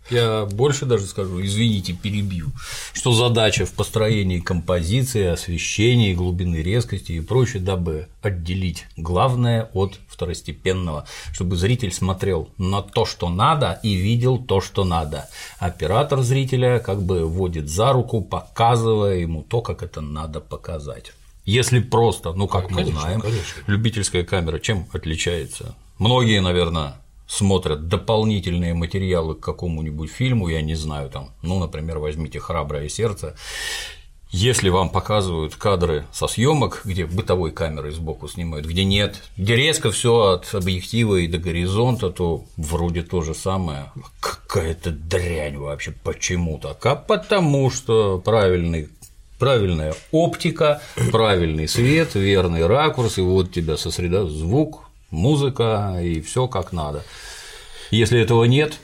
Я 0.10 0.46
больше 0.46 0.86
даже 0.86 1.06
скажу, 1.06 1.42
извините, 1.44 1.94
перебью, 1.94 2.48
что 2.94 3.12
задача 3.14 3.66
в 3.66 3.74
построении 3.74 4.40
композиции, 4.40 5.26
освещении, 5.26 6.14
глубины 6.14 6.58
резкости 6.58 7.14
и 7.14 7.22
прочее, 7.22 7.62
дабы 7.62 8.08
отделить 8.22 8.86
главное 8.98 9.70
от 9.74 10.00
второстепенного, 10.08 11.06
чтобы 11.34 11.56
зритель 11.56 11.92
смотрел 11.92 12.50
на 12.58 12.82
то, 12.82 13.06
что 13.06 13.30
надо, 13.30 13.80
и 13.84 13.94
видел 13.94 14.38
то, 14.38 14.62
что 14.62 14.84
надо. 14.84 15.30
Оператор 15.60 16.22
зрителя 16.22 16.80
как 16.80 17.02
бы 17.02 17.26
водит 17.26 17.70
за 17.70 17.94
руку, 17.94 18.22
показывая 18.22 19.18
ему 19.18 19.44
то, 19.44 19.62
как 19.62 19.84
это 19.84 20.02
надо 20.02 20.40
показать. 20.42 21.14
Если 21.46 21.80
просто, 21.80 22.34
ну 22.34 22.48
как 22.48 22.68
конечно, 22.68 22.94
мы 22.94 23.00
знаем, 23.00 23.22
конечно. 23.22 23.64
любительская 23.68 24.24
камера 24.24 24.60
чем 24.60 24.88
отличается? 24.94 25.76
Многие, 25.98 26.42
наверное, 26.42 26.96
смотрят 27.30 27.88
дополнительные 27.88 28.74
материалы 28.74 29.36
к 29.36 29.40
какому-нибудь 29.40 30.12
фильму, 30.12 30.50
я 30.50 30.62
не 30.62 30.76
знаю, 30.76 31.10
там, 31.10 31.30
ну, 31.44 31.60
например, 31.60 32.00
возьмите 32.00 32.40
«Храброе 32.40 32.90
сердце», 32.90 33.36
если 34.32 34.70
вам 34.70 34.90
показывают 34.90 35.56
кадры 35.56 36.06
со 36.12 36.28
съемок, 36.28 36.82
где 36.86 37.06
бытовой 37.06 37.52
камерой 37.52 37.92
сбоку 37.92 38.28
снимают, 38.28 38.68
где 38.68 38.84
нет, 38.84 39.24
где 39.38 39.56
резко 39.56 39.90
все 39.90 40.34
от 40.34 40.54
объектива 40.54 41.16
и 41.16 41.28
до 41.28 41.40
горизонта, 41.40 42.12
то 42.12 42.44
вроде 42.56 43.02
то 43.02 43.22
же 43.22 43.34
самое. 43.34 43.92
Какая-то 44.20 44.92
дрянь 44.92 45.58
вообще 45.58 45.96
почему-то. 46.04 46.78
А 46.84 46.96
потому 46.96 47.72
что 47.72 48.20
правильный 48.20 48.90
правильная 49.40 49.96
оптика, 50.12 50.82
правильный 51.12 51.68
свет, 51.68 52.14
верный 52.14 52.68
ракурс, 52.68 53.18
и 53.18 53.22
вот 53.22 53.52
тебя 53.52 53.78
сосредо 53.78 54.28
звук, 54.28 54.89
музыка 55.12 56.00
и 56.02 56.22
все 56.22 56.48
как 56.48 56.72
надо. 56.72 57.04
Если 57.92 58.20
этого 58.20 58.44
нет, 58.44 58.80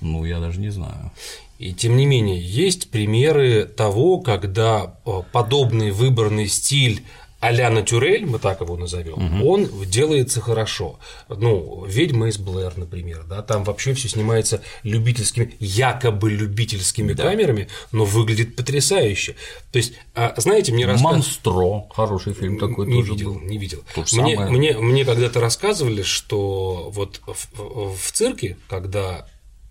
ну, 0.00 0.24
я 0.24 0.40
даже 0.40 0.60
не 0.60 0.70
знаю. 0.70 1.12
И 1.58 1.74
тем 1.74 1.96
не 1.96 2.06
менее, 2.06 2.40
есть 2.40 2.90
примеры 2.90 3.64
того, 3.64 4.20
когда 4.20 4.94
э, 5.04 5.22
подобный 5.30 5.90
выбранный 5.90 6.46
стиль 6.46 7.04
а-ля 7.40 7.70
Натюрель, 7.70 8.26
мы 8.26 8.38
так 8.38 8.60
его 8.60 8.76
назовем, 8.76 9.14
угу. 9.14 9.50
он 9.50 9.70
делается 9.86 10.40
хорошо. 10.40 10.98
Ну, 11.28 11.84
«Ведьма 11.86 12.28
из 12.28 12.38
Блэр», 12.38 12.74
например, 12.76 13.24
да, 13.28 13.42
там 13.42 13.64
вообще 13.64 13.94
все 13.94 14.08
снимается 14.08 14.62
любительскими, 14.82 15.54
якобы 15.58 16.30
любительскими 16.30 17.14
да. 17.14 17.24
камерами, 17.24 17.68
но 17.92 18.04
выглядит 18.04 18.56
потрясающе. 18.56 19.36
То 19.72 19.78
есть, 19.78 19.94
а, 20.14 20.34
знаете, 20.36 20.72
мне 20.72 20.84
рассказывали… 20.84 21.16
«Монстро», 21.16 21.84
хороший 21.94 22.34
фильм 22.34 22.58
такой 22.58 22.86
не 22.86 23.00
тоже 23.00 23.12
видел, 23.12 23.32
был. 23.32 23.40
Не 23.40 23.58
видел, 23.58 23.84
мне, 24.12 24.38
мне, 24.38 24.76
мне 24.76 25.04
когда-то 25.06 25.40
рассказывали, 25.40 26.02
что 26.02 26.90
вот 26.92 27.22
в, 27.26 27.96
в 27.96 28.12
цирке, 28.12 28.58
когда 28.68 29.26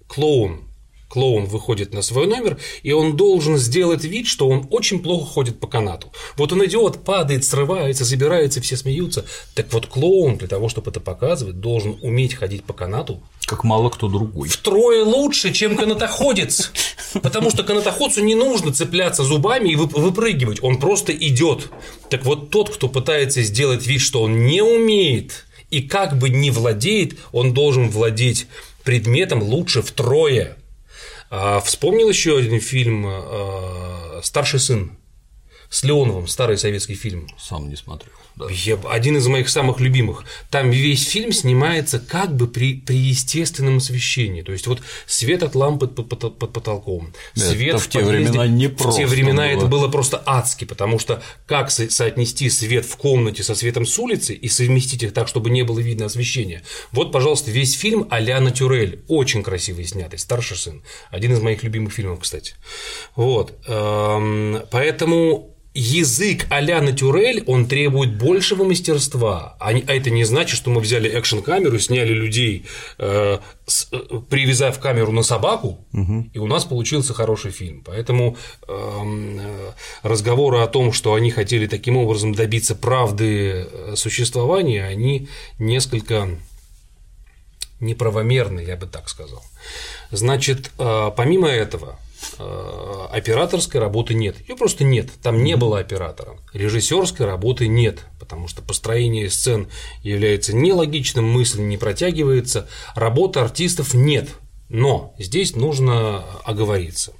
клоун 0.07 0.68
Клоун 1.09 1.45
выходит 1.45 1.91
на 1.91 2.03
свой 2.03 2.27
номер, 2.27 2.59
и 2.83 2.91
он 2.91 3.17
должен 3.17 3.57
сделать 3.57 4.03
вид, 4.03 4.27
что 4.27 4.47
он 4.47 4.67
очень 4.69 4.99
плохо 4.99 5.25
ходит 5.25 5.59
по 5.59 5.65
канату. 5.65 6.11
Вот 6.37 6.53
он 6.53 6.63
идет, 6.65 7.03
падает, 7.03 7.43
срывается, 7.43 8.05
забирается, 8.05 8.61
все 8.61 8.77
смеются. 8.77 9.25
Так 9.55 9.73
вот, 9.73 9.87
клоун 9.87 10.37
для 10.37 10.47
того, 10.47 10.69
чтобы 10.69 10.91
это 10.91 10.99
показывать, 10.99 11.59
должен 11.59 11.97
уметь 12.03 12.35
ходить 12.35 12.63
по 12.63 12.73
канату. 12.73 13.23
Как 13.47 13.63
мало 13.63 13.89
кто 13.89 14.07
другой. 14.07 14.49
Втрое 14.49 15.03
лучше, 15.03 15.51
чем 15.51 15.75
канатоходец. 15.75 16.71
Потому 17.23 17.49
что 17.49 17.63
канатоходцу 17.63 18.23
не 18.23 18.35
нужно 18.35 18.71
цепляться 18.71 19.23
зубами 19.23 19.69
и 19.69 19.75
выпрыгивать, 19.75 20.61
он 20.61 20.79
просто 20.79 21.11
идет. 21.11 21.71
Так 22.11 22.23
вот, 22.23 22.51
тот, 22.51 22.69
кто 22.69 22.87
пытается 22.87 23.41
сделать 23.41 23.87
вид, 23.87 24.01
что 24.01 24.21
он 24.21 24.45
не 24.45 24.61
умеет 24.61 25.47
и 25.71 25.81
как 25.81 26.19
бы 26.19 26.29
не 26.29 26.51
владеет, 26.51 27.17
он 27.31 27.55
должен 27.55 27.89
владеть 27.89 28.45
предметом 28.83 29.41
лучше 29.41 29.81
втрое. 29.81 30.55
А 31.29 31.59
вспомнил 31.59 32.09
еще 32.09 32.37
один 32.37 32.59
фильм 32.59 33.05
а, 33.07 34.19
«Старший 34.23 34.59
сын». 34.59 34.97
с 35.69 35.83
Леоновым, 35.83 36.27
старый 36.27 36.57
советский 36.57 36.95
фильм. 36.95 37.27
Сам 37.37 37.69
не 37.69 37.75
смотрел. 37.75 38.13
Да. 38.39 38.45
Я, 38.49 38.79
один 38.89 39.17
из 39.17 39.27
моих 39.27 39.49
самых 39.49 39.81
любимых. 39.81 40.23
Там 40.49 40.71
весь 40.71 41.05
фильм 41.05 41.33
снимается 41.33 41.99
как 41.99 42.33
бы 42.35 42.47
при, 42.47 42.75
при 42.75 42.95
естественном 42.95 43.77
освещении. 43.77 44.41
То 44.41 44.53
есть 44.53 44.65
вот 44.65 44.81
свет 45.05 45.43
от 45.43 45.55
лампы 45.55 45.87
под, 45.87 46.07
под, 46.07 46.39
под 46.39 46.53
потолком, 46.53 47.13
свет 47.35 47.75
это 47.75 47.77
в, 47.79 47.83
в 47.83 47.89
те 47.89 47.99
времена 47.99 48.47
не 48.47 48.69
просто. 48.69 49.01
В 49.01 49.03
те 49.03 49.07
времена 49.07 49.43
было. 49.43 49.57
это 49.57 49.65
было 49.65 49.87
просто 49.89 50.23
адски, 50.25 50.63
потому 50.63 50.99
что 50.99 51.21
как 51.45 51.69
со- 51.69 51.89
соотнести 51.89 52.49
свет 52.49 52.85
в 52.85 52.95
комнате 52.95 53.43
со 53.43 53.55
светом 53.55 53.85
с 53.85 53.99
улицы 53.99 54.33
и 54.33 54.47
совместить 54.47 55.03
их 55.03 55.13
так, 55.13 55.27
чтобы 55.27 55.49
не 55.49 55.63
было 55.63 55.79
видно 55.79 56.05
освещения. 56.05 56.63
Вот, 56.91 57.11
пожалуйста, 57.11 57.51
весь 57.51 57.73
фильм 57.73 58.07
а-ля 58.09 58.39
Натюрель. 58.39 59.03
Очень 59.09 59.43
красивый 59.43 59.85
снятый. 59.85 60.17
Старший 60.17 60.55
сын. 60.55 60.81
Один 61.11 61.33
из 61.33 61.41
моих 61.41 61.63
любимых 61.63 61.91
фильмов, 61.93 62.19
кстати. 62.21 62.55
Вот. 63.15 63.53
Эм, 63.67 64.61
Поэтому 64.71 65.48
язык 65.73 66.47
а-ля 66.49 66.81
натюрель, 66.81 67.43
он 67.47 67.67
требует 67.67 68.17
большего 68.17 68.63
мастерства. 68.63 69.55
А 69.59 69.69
а 69.69 69.93
это 69.93 70.09
не 70.09 70.23
значит, 70.25 70.57
что 70.57 70.71
мы 70.71 70.81
взяли 70.81 71.09
экшн-камеру, 71.09 71.77
сняли 71.79 72.11
людей, 72.11 72.65
э, 72.97 73.37
с- 73.67 73.87
э, 73.91 73.97
привязав 74.29 74.79
камеру 74.79 75.11
на 75.11 75.21
собаку, 75.23 75.77
и 76.33 76.39
у 76.39 76.47
нас 76.47 76.65
получился 76.65 77.13
хороший 77.13 77.51
фильм. 77.51 77.83
Поэтому 77.85 78.35
эм, 78.67 79.39
э, 79.39 79.71
разговоры 80.03 80.59
о 80.59 80.67
том, 80.67 80.91
что 80.91 81.13
они 81.13 81.29
хотели 81.31 81.67
таким 81.67 81.97
образом 81.97 82.33
добиться 82.33 82.75
правды 82.75 83.67
существования, 83.95 84.85
они 84.85 85.27
несколько 85.59 86.29
неправомерны, 87.79 88.59
я 88.61 88.75
бы 88.75 88.87
так 88.87 89.07
сказал. 89.07 89.43
Значит, 90.11 90.71
помимо 90.77 91.47
этого, 91.47 91.97
операторской 93.11 93.79
работы 93.79 94.13
нет. 94.13 94.37
Ее 94.47 94.55
просто 94.55 94.83
нет. 94.83 95.09
Там 95.21 95.43
не 95.43 95.55
было 95.55 95.79
оператора. 95.79 96.37
Режиссерской 96.53 97.25
работы 97.25 97.67
нет, 97.67 98.05
потому 98.19 98.47
что 98.47 98.61
построение 98.61 99.29
сцен 99.29 99.67
является 100.03 100.55
нелогичным, 100.55 101.25
мысль 101.25 101.61
не 101.61 101.77
протягивается, 101.77 102.67
работы 102.95 103.39
артистов 103.39 103.93
нет. 103.93 104.29
Но 104.69 105.13
здесь 105.17 105.55
нужно 105.55 106.23
оговориться. 106.43 107.13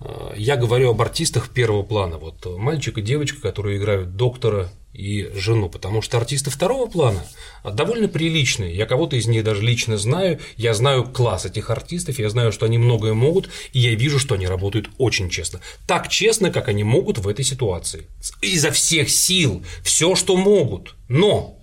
Э, 0.00 0.32
Я 0.36 0.56
говорю 0.56 0.90
об 0.90 1.00
артистах 1.00 1.48
первого 1.50 1.82
плана. 1.82 2.18
Вот 2.18 2.44
мальчик 2.58 2.98
и 2.98 3.02
девочка, 3.02 3.40
которые 3.40 3.78
играют 3.78 4.16
доктора 4.16 4.70
и 4.94 5.28
жену, 5.34 5.68
потому 5.68 6.02
что 6.02 6.16
артисты 6.16 6.50
второго 6.50 6.88
плана 6.88 7.26
довольно 7.64 8.08
приличные. 8.08 8.74
Я 8.74 8.86
кого-то 8.86 9.16
из 9.16 9.26
них 9.26 9.42
даже 9.42 9.60
лично 9.62 9.98
знаю, 9.98 10.38
я 10.56 10.72
знаю 10.72 11.04
класс 11.04 11.44
этих 11.44 11.70
артистов, 11.70 12.18
я 12.18 12.30
знаю, 12.30 12.52
что 12.52 12.66
они 12.66 12.78
многое 12.78 13.12
могут, 13.12 13.50
и 13.72 13.80
я 13.80 13.94
вижу, 13.94 14.20
что 14.20 14.36
они 14.36 14.46
работают 14.46 14.88
очень 14.98 15.30
честно. 15.30 15.60
Так 15.86 16.08
честно, 16.08 16.50
как 16.50 16.68
они 16.68 16.84
могут 16.84 17.18
в 17.18 17.26
этой 17.26 17.44
ситуации. 17.44 18.06
Изо 18.40 18.70
всех 18.70 19.10
сил, 19.10 19.64
все, 19.82 20.14
что 20.14 20.36
могут. 20.36 20.94
Но 21.08 21.58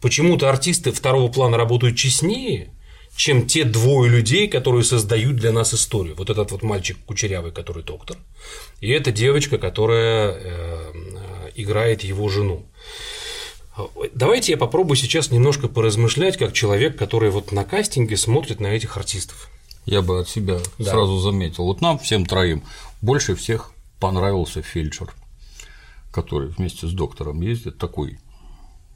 почему-то 0.00 0.48
артисты 0.48 0.92
второго 0.92 1.30
плана 1.30 1.56
работают 1.56 1.96
честнее, 1.96 2.72
чем 3.16 3.46
те 3.46 3.64
двое 3.64 4.10
людей, 4.10 4.48
которые 4.48 4.84
создают 4.84 5.36
для 5.36 5.52
нас 5.52 5.74
историю. 5.74 6.14
Вот 6.16 6.30
этот 6.30 6.50
вот 6.52 6.62
мальчик 6.62 6.96
кучерявый, 7.04 7.52
который 7.52 7.82
доктор, 7.82 8.16
и 8.80 8.90
эта 8.90 9.12
девочка, 9.12 9.58
которая 9.58 10.32
э, 10.32 10.92
играет 11.54 12.04
его 12.04 12.28
жену. 12.28 12.64
Давайте 14.14 14.52
я 14.52 14.58
попробую 14.58 14.96
сейчас 14.96 15.30
немножко 15.30 15.66
поразмышлять, 15.68 16.36
как 16.36 16.52
человек, 16.52 16.98
который 16.98 17.30
вот 17.30 17.52
на 17.52 17.64
кастинге 17.64 18.16
смотрит 18.16 18.60
на 18.60 18.66
этих 18.66 18.96
артистов. 18.96 19.48
Я 19.86 20.02
бы 20.02 20.20
от 20.20 20.28
себя 20.28 20.58
Да. 20.78 20.90
сразу 20.90 21.18
заметил. 21.18 21.64
Вот 21.64 21.80
нам 21.80 21.98
всем 21.98 22.26
троим 22.26 22.62
больше 23.00 23.34
всех 23.34 23.72
понравился 23.98 24.62
фельдшер, 24.62 25.12
который 26.12 26.48
вместе 26.48 26.86
с 26.86 26.92
доктором 26.92 27.40
ездит, 27.40 27.78
такой 27.78 28.18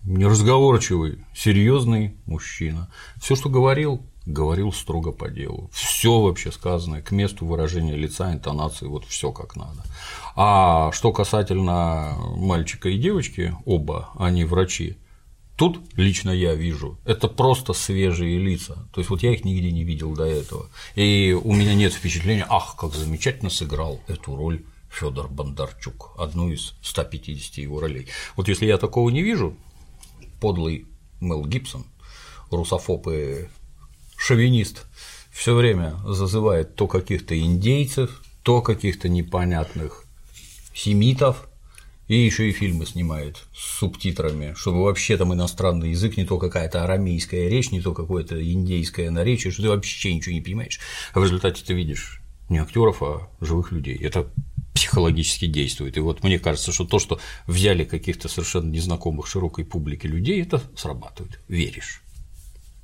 неразговорчивый, 0.04 1.18
серьезный 1.34 2.14
мужчина. 2.26 2.88
Все, 3.20 3.34
что 3.34 3.48
говорил, 3.48 4.02
говорил 4.26 4.72
строго 4.72 5.12
по 5.12 5.28
делу. 5.28 5.70
Все 5.72 6.20
вообще 6.20 6.52
сказанное 6.52 7.00
к 7.00 7.12
месту 7.12 7.46
выражения 7.46 7.96
лица, 7.96 8.32
интонации, 8.32 8.86
вот 8.86 9.04
все 9.06 9.32
как 9.32 9.56
надо. 9.56 9.82
А 10.34 10.90
что 10.92 11.12
касательно 11.12 12.16
мальчика 12.36 12.88
и 12.88 12.98
девочки, 12.98 13.54
оба 13.64 14.10
они 14.18 14.44
врачи, 14.44 14.98
Тут 15.56 15.80
лично 15.96 16.30
я 16.30 16.54
вижу, 16.54 16.98
это 17.06 17.28
просто 17.28 17.72
свежие 17.72 18.38
лица. 18.38 18.86
То 18.92 19.00
есть 19.00 19.08
вот 19.08 19.22
я 19.22 19.32
их 19.32 19.42
нигде 19.42 19.72
не 19.72 19.84
видел 19.84 20.14
до 20.14 20.24
этого. 20.24 20.68
И 20.96 21.32
у 21.32 21.54
меня 21.54 21.74
нет 21.74 21.94
впечатления, 21.94 22.46
ах, 22.50 22.76
как 22.78 22.92
замечательно 22.92 23.48
сыграл 23.48 24.02
эту 24.06 24.36
роль 24.36 24.66
Федор 24.90 25.28
Бондарчук, 25.28 26.12
одну 26.18 26.50
из 26.50 26.74
150 26.82 27.56
его 27.56 27.80
ролей. 27.80 28.06
Вот 28.36 28.48
если 28.48 28.66
я 28.66 28.76
такого 28.76 29.08
не 29.08 29.22
вижу, 29.22 29.56
подлый 30.42 30.86
Мел 31.20 31.46
Гибсон, 31.46 31.86
русофоб 32.50 33.08
и 33.08 33.48
шовинист, 34.16 34.86
все 35.30 35.54
время 35.54 35.96
зазывает 36.06 36.74
то 36.76 36.86
каких-то 36.86 37.38
индейцев, 37.38 38.22
то 38.42 38.62
каких-то 38.62 39.08
непонятных 39.08 40.04
семитов, 40.74 41.48
и 42.08 42.16
еще 42.16 42.48
и 42.48 42.52
фильмы 42.52 42.86
снимает 42.86 43.42
с 43.54 43.78
субтитрами, 43.78 44.54
чтобы 44.56 44.84
вообще 44.84 45.16
там 45.16 45.34
иностранный 45.34 45.90
язык, 45.90 46.16
не 46.16 46.24
то 46.24 46.38
какая-то 46.38 46.84
арамейская 46.84 47.48
речь, 47.48 47.72
не 47.72 47.80
то 47.80 47.92
какое-то 47.92 48.40
индейское 48.40 49.10
наречие, 49.10 49.52
что 49.52 49.62
ты 49.62 49.68
вообще 49.68 50.14
ничего 50.14 50.34
не 50.34 50.40
понимаешь. 50.40 50.78
А 51.12 51.20
в 51.20 51.24
результате 51.24 51.64
ты 51.64 51.74
видишь 51.74 52.20
не 52.48 52.58
актеров, 52.58 53.02
а 53.02 53.28
живых 53.40 53.72
людей. 53.72 53.96
Это 53.96 54.30
психологически 54.72 55.46
действует. 55.46 55.96
И 55.96 56.00
вот 56.00 56.22
мне 56.22 56.38
кажется, 56.38 56.70
что 56.70 56.84
то, 56.84 56.98
что 56.98 57.18
взяли 57.46 57.84
каких-то 57.84 58.28
совершенно 58.28 58.70
незнакомых 58.70 59.26
широкой 59.26 59.64
публике 59.64 60.06
людей, 60.06 60.40
это 60.40 60.62
срабатывает. 60.76 61.40
Веришь. 61.48 62.02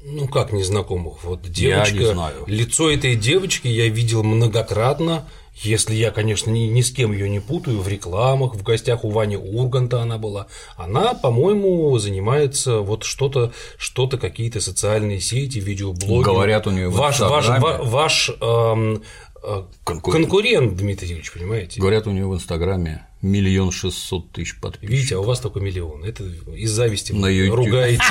Ну 0.04 0.26
как 0.28 0.52
незнакомых? 0.52 1.22
Вот 1.24 1.46
Я 1.46 1.84
девочка, 1.84 1.94
не 1.96 2.04
знаю. 2.06 2.34
лицо 2.46 2.90
этой 2.90 3.14
девочки 3.14 3.68
я 3.68 3.88
видел 3.88 4.22
многократно, 4.24 5.28
если 5.54 5.94
я, 5.94 6.10
конечно, 6.10 6.50
ни, 6.50 6.60
ни 6.60 6.80
с 6.80 6.90
кем 6.90 7.12
ее 7.12 7.28
не 7.28 7.38
путаю, 7.40 7.80
в 7.80 7.86
рекламах, 7.88 8.54
в 8.54 8.62
гостях 8.62 9.04
у 9.04 9.10
Вани 9.10 9.36
Урганта 9.36 10.00
она 10.02 10.18
была. 10.18 10.46
Она, 10.76 11.14
по-моему, 11.14 11.96
занимается 11.98 12.78
вот 12.80 13.04
что-то, 13.04 13.52
что-то 13.76 14.18
какие-то 14.18 14.60
социальные 14.60 15.20
сети, 15.20 15.58
видеоблоги. 15.58 16.24
Говорят, 16.24 16.66
у 16.66 16.70
неё 16.70 16.90
в 16.90 16.94
ваш, 16.94 17.20
ваш, 17.20 17.46
ваш 17.60 18.30
эм, 18.40 19.02
э, 19.42 19.62
Конкурент. 19.84 20.24
конкурент, 20.24 20.76
Дмитрий 20.76 21.12
Ильич, 21.12 21.30
понимаете? 21.32 21.80
Говорят, 21.80 22.06
у 22.06 22.10
нее 22.10 22.26
в 22.26 22.34
Инстаграме 22.34 23.06
миллион 23.22 23.70
шестьсот 23.70 24.30
тысяч 24.32 24.58
подписчиков. 24.60 24.90
Видите, 24.90 25.16
а 25.16 25.20
у 25.20 25.22
вас 25.22 25.40
только 25.40 25.60
миллион. 25.60 26.04
Это 26.04 26.24
из 26.56 26.70
зависти 26.70 27.12
На 27.12 27.28
вы 27.28 27.32
YouTube. 27.32 27.56
ругаете. 27.66 28.02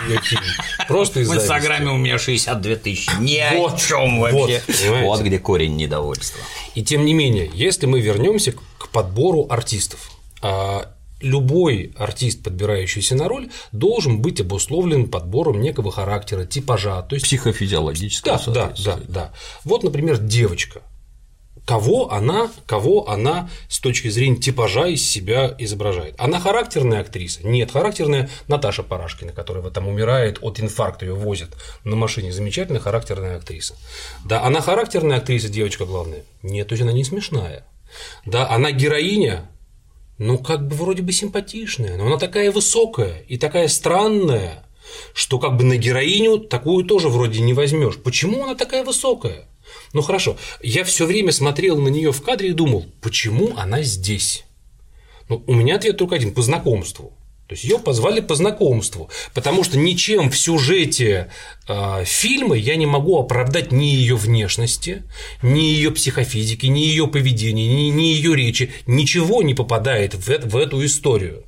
Просто 0.88 1.20
из 1.20 1.28
В 1.28 1.30
зависти. 1.30 1.46
Инстаграме 1.46 1.92
у 1.92 1.98
меня 1.98 2.18
62 2.18 2.76
тысячи. 2.78 3.12
Ни 3.20 3.58
Вот, 3.58 3.74
о 3.74 3.78
чем 3.78 4.20
вообще. 4.22 4.62
Вот 5.04 5.22
где 5.22 5.38
корень 5.40 5.76
недовольства. 5.76 6.40
И 6.76 6.84
тем 6.84 7.06
не 7.06 7.14
менее, 7.14 7.52
если 7.54 7.86
мы 7.86 8.00
вернемся 8.02 8.54
к- 8.54 8.90
подбору 8.92 9.48
артистов, 9.50 10.12
а, 10.42 10.94
любой 11.22 11.94
артист, 11.98 12.44
подбирающийся 12.44 13.16
на 13.16 13.28
роль, 13.28 13.50
должен 13.72 14.22
быть 14.22 14.42
обусловлен 14.42 15.08
подбором 15.08 15.62
некого 15.62 15.92
характера, 15.92 16.46
типажа. 16.46 17.02
То 17.04 17.16
есть 17.16 17.26
Психофизиологическое 17.28 18.38
да, 18.48 18.52
да, 18.54 18.74
да, 18.84 19.00
да. 19.08 19.34
Вот, 19.64 19.84
например, 19.84 20.18
девочка. 20.18 20.82
Кого 21.66 22.12
она, 22.12 22.50
кого 22.66 23.10
она 23.10 23.50
с 23.70 23.80
точки 23.80 24.10
зрения 24.10 24.38
типажа 24.38 24.88
из 24.88 25.08
себя 25.08 25.56
изображает? 25.60 26.16
Она 26.18 26.40
характерная 26.40 27.02
актриса? 27.02 27.46
Нет, 27.48 27.72
характерная 27.72 28.30
Наташа 28.48 28.84
Парашкина, 28.84 29.32
которая 29.32 29.64
там 29.70 29.88
умирает 29.88 30.40
от 30.42 30.60
инфаркта, 30.60 31.06
ее 31.06 31.14
возят 31.14 31.56
на 31.84 31.96
машине. 31.96 32.32
Замечательная 32.32 32.82
характерная 32.82 33.38
актриса. 33.38 33.76
Да, 34.26 34.44
она 34.44 34.62
характерная 34.62 35.18
актриса, 35.18 35.50
девочка 35.50 35.86
главная? 35.86 36.24
Нет, 36.42 36.68
то 36.68 36.74
есть 36.74 36.82
она 36.82 36.92
не 36.92 37.04
смешная. 37.04 37.66
Да, 38.26 38.50
она 38.50 38.72
героиня, 38.72 39.50
ну, 40.18 40.38
как 40.38 40.68
бы 40.68 40.76
вроде 40.76 41.04
бы 41.04 41.12
симпатичная, 41.12 41.98
но 41.98 42.08
она 42.08 42.18
такая 42.18 42.52
высокая 42.52 43.20
и 43.28 43.38
такая 43.38 43.68
странная, 43.68 44.66
что 45.14 45.40
как 45.40 45.58
бы 45.58 45.64
на 45.64 45.78
героиню 45.78 46.40
такую 46.40 46.86
тоже 46.86 47.10
вроде 47.10 47.42
не 47.42 47.54
возьмешь. 47.54 47.98
Почему 47.98 48.44
она 48.44 48.56
такая 48.56 48.84
высокая? 48.84 49.48
Ну 49.94 50.02
хорошо, 50.02 50.38
я 50.62 50.84
все 50.84 51.06
время 51.06 51.32
смотрел 51.32 51.78
на 51.78 51.90
нее 51.90 52.12
в 52.12 52.22
кадре 52.22 52.50
и 52.50 52.54
думал, 52.54 52.86
почему 53.02 53.54
она 53.58 53.82
здесь? 53.84 54.46
Ну, 55.30 55.44
у 55.48 55.54
меня 55.54 55.76
ответ 55.76 55.98
только 55.98 56.16
один 56.16 56.34
по 56.34 56.42
знакомству. 56.42 57.14
То 57.52 57.54
есть 57.56 57.66
ее 57.66 57.80
позвали 57.80 58.22
по 58.22 58.34
знакомству, 58.36 59.10
потому 59.34 59.66
что 59.66 59.78
ничем 59.78 60.30
в 60.32 60.38
сюжете 60.38 61.30
э, 61.68 62.06
фильма 62.06 62.56
я 62.56 62.78
не 62.78 62.86
могу 62.86 63.20
оправдать 63.20 63.74
ни 63.74 63.88
ее 63.88 64.16
внешности, 64.16 65.04
ни 65.44 65.60
ее 65.60 65.92
психофизики, 65.92 66.68
ни 66.68 66.80
ее 66.80 67.08
поведения, 67.08 67.68
ни, 67.68 67.90
ни 67.90 68.04
ее 68.04 68.38
речи. 68.38 68.72
Ничего 68.88 69.42
не 69.42 69.54
попадает 69.54 70.14
в, 70.14 70.30
э- 70.30 70.40
в 70.40 70.56
эту 70.56 70.86
историю. 70.86 71.44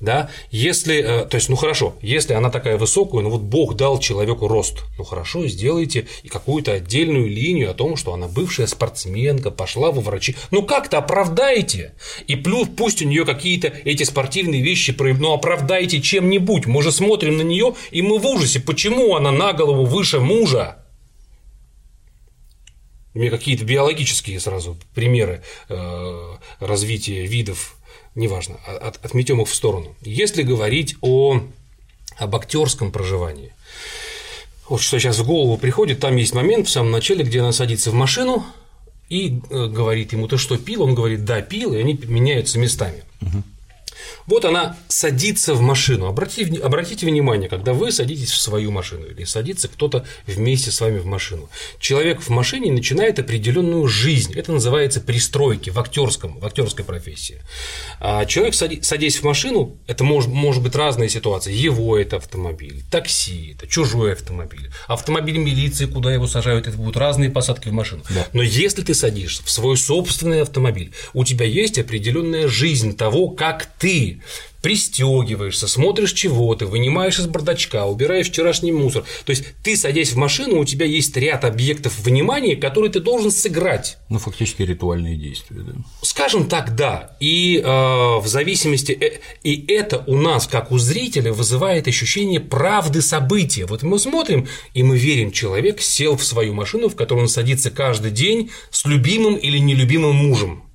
Да? 0.00 0.30
Если, 0.50 0.98
э, 0.98 1.24
то 1.26 1.36
есть, 1.36 1.48
ну 1.48 1.56
хорошо, 1.56 1.94
если 2.02 2.34
она 2.34 2.50
такая 2.50 2.76
высокая, 2.76 3.22
ну 3.22 3.30
вот 3.30 3.42
Бог 3.42 3.76
дал 3.76 3.98
человеку 3.98 4.48
рост, 4.48 4.84
ну 4.96 5.04
хорошо, 5.04 5.46
сделайте 5.46 6.06
и 6.22 6.28
какую-то 6.28 6.72
отдельную 6.72 7.28
линию 7.28 7.70
о 7.70 7.74
том, 7.74 7.96
что 7.96 8.12
она 8.12 8.28
бывшая 8.28 8.66
спортсменка, 8.66 9.50
пошла 9.50 9.90
во 9.90 10.00
врачи. 10.00 10.36
Ну 10.50 10.62
как-то 10.62 10.98
оправдайте. 10.98 11.94
И 12.26 12.36
плюс 12.36 12.68
пусть 12.76 13.02
у 13.02 13.06
нее 13.06 13.24
какие-то 13.24 13.68
эти 13.68 14.02
спортивные 14.02 14.62
вещи, 14.62 14.94
ну 14.98 15.32
оправдайте 15.32 16.00
чем-нибудь. 16.00 16.66
Мы 16.66 16.82
же 16.82 16.92
смотрим 16.92 17.36
на 17.36 17.42
нее 17.42 17.74
и 17.90 18.02
мы 18.02 18.18
в 18.18 18.26
ужасе, 18.26 18.60
почему 18.60 19.16
она 19.16 19.30
на 19.30 19.52
голову 19.52 19.84
выше 19.84 20.20
мужа. 20.20 20.84
У 23.14 23.20
меня 23.20 23.30
какие-то 23.30 23.64
биологические 23.64 24.38
сразу 24.38 24.76
примеры 24.94 25.42
э, 25.68 26.36
развития 26.60 27.26
видов, 27.26 27.77
неважно, 28.18 28.56
а, 28.66 28.88
от, 28.88 29.04
отметем 29.04 29.40
их 29.40 29.48
в 29.48 29.54
сторону. 29.54 29.94
Если 30.02 30.42
говорить 30.42 30.96
о, 31.00 31.40
об 32.16 32.36
актерском 32.36 32.92
проживании, 32.92 33.52
вот 34.68 34.82
что 34.82 34.98
сейчас 34.98 35.18
в 35.18 35.26
голову 35.26 35.56
приходит, 35.56 36.00
там 36.00 36.16
есть 36.16 36.34
момент 36.34 36.68
в 36.68 36.70
самом 36.70 36.90
начале, 36.90 37.24
где 37.24 37.40
она 37.40 37.52
садится 37.52 37.90
в 37.90 37.94
машину 37.94 38.44
и 39.08 39.40
э, 39.50 39.66
говорит 39.66 40.12
ему, 40.12 40.28
ты 40.28 40.36
что, 40.36 40.58
пил? 40.58 40.82
Он 40.82 40.94
говорит, 40.94 41.24
да, 41.24 41.40
пил, 41.40 41.72
и 41.72 41.78
они 41.78 41.98
меняются 42.04 42.58
местами. 42.58 43.02
Угу. 43.22 43.42
Вот 44.26 44.44
она 44.44 44.76
садится 44.88 45.54
в 45.54 45.60
машину. 45.60 46.06
Обратите, 46.06 46.60
обратите 46.60 47.06
внимание, 47.06 47.48
когда 47.48 47.72
вы 47.72 47.92
садитесь 47.92 48.30
в 48.30 48.40
свою 48.40 48.70
машину 48.70 49.06
или 49.06 49.24
садится 49.24 49.68
кто-то 49.68 50.04
вместе 50.26 50.70
с 50.70 50.80
вами 50.80 50.98
в 50.98 51.06
машину. 51.06 51.48
Человек 51.80 52.20
в 52.20 52.28
машине 52.28 52.72
начинает 52.72 53.18
определенную 53.18 53.86
жизнь. 53.88 54.34
Это 54.34 54.52
называется 54.52 55.00
пристройки 55.00 55.70
в 55.70 55.78
актерском, 55.78 56.38
в 56.38 56.46
актерской 56.46 56.84
профессии. 56.84 57.40
А 58.00 58.24
человек, 58.26 58.54
садясь 58.54 59.16
в 59.16 59.24
машину, 59.24 59.76
это 59.86 60.04
может, 60.04 60.30
может 60.30 60.62
быть 60.62 60.74
разные 60.74 61.08
ситуации. 61.08 61.52
Его 61.52 61.98
это 61.98 62.16
автомобиль, 62.16 62.82
такси, 62.90 63.54
это 63.56 63.66
чужой 63.66 64.12
автомобиль, 64.12 64.70
автомобиль 64.86 65.38
милиции, 65.38 65.86
куда 65.86 66.12
его 66.12 66.26
сажают, 66.26 66.66
это 66.66 66.76
будут 66.76 66.96
разные 66.96 67.30
посадки 67.30 67.68
в 67.68 67.72
машину. 67.72 68.02
Да. 68.10 68.26
Но 68.32 68.42
если 68.42 68.82
ты 68.82 68.94
садишься 68.94 69.42
в 69.44 69.50
свой 69.50 69.76
собственный 69.76 70.42
автомобиль, 70.42 70.92
у 71.14 71.24
тебя 71.24 71.46
есть 71.46 71.78
определенная 71.78 72.48
жизнь 72.48 72.96
того, 72.96 73.28
как 73.28 73.66
ты 73.78 73.87
пристегиваешься, 74.62 75.68
смотришь 75.68 76.12
чего 76.12 76.54
ты, 76.54 76.66
вынимаешь 76.66 77.18
из 77.18 77.26
бардачка, 77.26 77.86
убираешь 77.86 78.28
вчерашний 78.28 78.72
мусор. 78.72 79.04
То 79.24 79.30
есть 79.30 79.44
ты, 79.62 79.76
садясь 79.76 80.12
в 80.12 80.16
машину, 80.16 80.58
у 80.58 80.64
тебя 80.64 80.86
есть 80.86 81.16
ряд 81.16 81.44
объектов 81.44 81.98
внимания, 82.00 82.56
которые 82.56 82.90
ты 82.90 83.00
должен 83.00 83.30
сыграть. 83.30 83.98
Ну, 84.08 84.18
фактически 84.18 84.62
ритуальные 84.62 85.16
действия, 85.16 85.60
да. 85.60 85.72
Скажем 86.02 86.48
так, 86.48 86.74
да. 86.74 87.16
И 87.20 87.62
э, 87.64 87.66
в 87.66 88.24
зависимости. 88.26 88.92
Э, 88.92 89.20
и 89.44 89.64
это 89.72 90.02
у 90.06 90.16
нас, 90.16 90.46
как 90.46 90.72
у 90.72 90.78
зрителя, 90.78 91.32
вызывает 91.32 91.86
ощущение 91.86 92.40
правды 92.40 93.00
события. 93.00 93.66
Вот 93.66 93.82
мы 93.82 93.98
смотрим, 93.98 94.48
и 94.74 94.82
мы 94.82 94.98
верим, 94.98 95.30
человек 95.30 95.80
сел 95.80 96.16
в 96.16 96.24
свою 96.24 96.52
машину, 96.52 96.88
в 96.88 96.96
которую 96.96 97.24
он 97.24 97.28
садится 97.28 97.70
каждый 97.70 98.10
день 98.10 98.50
с 98.70 98.84
любимым 98.86 99.36
или 99.36 99.58
нелюбимым 99.58 100.16
мужем. 100.16 100.67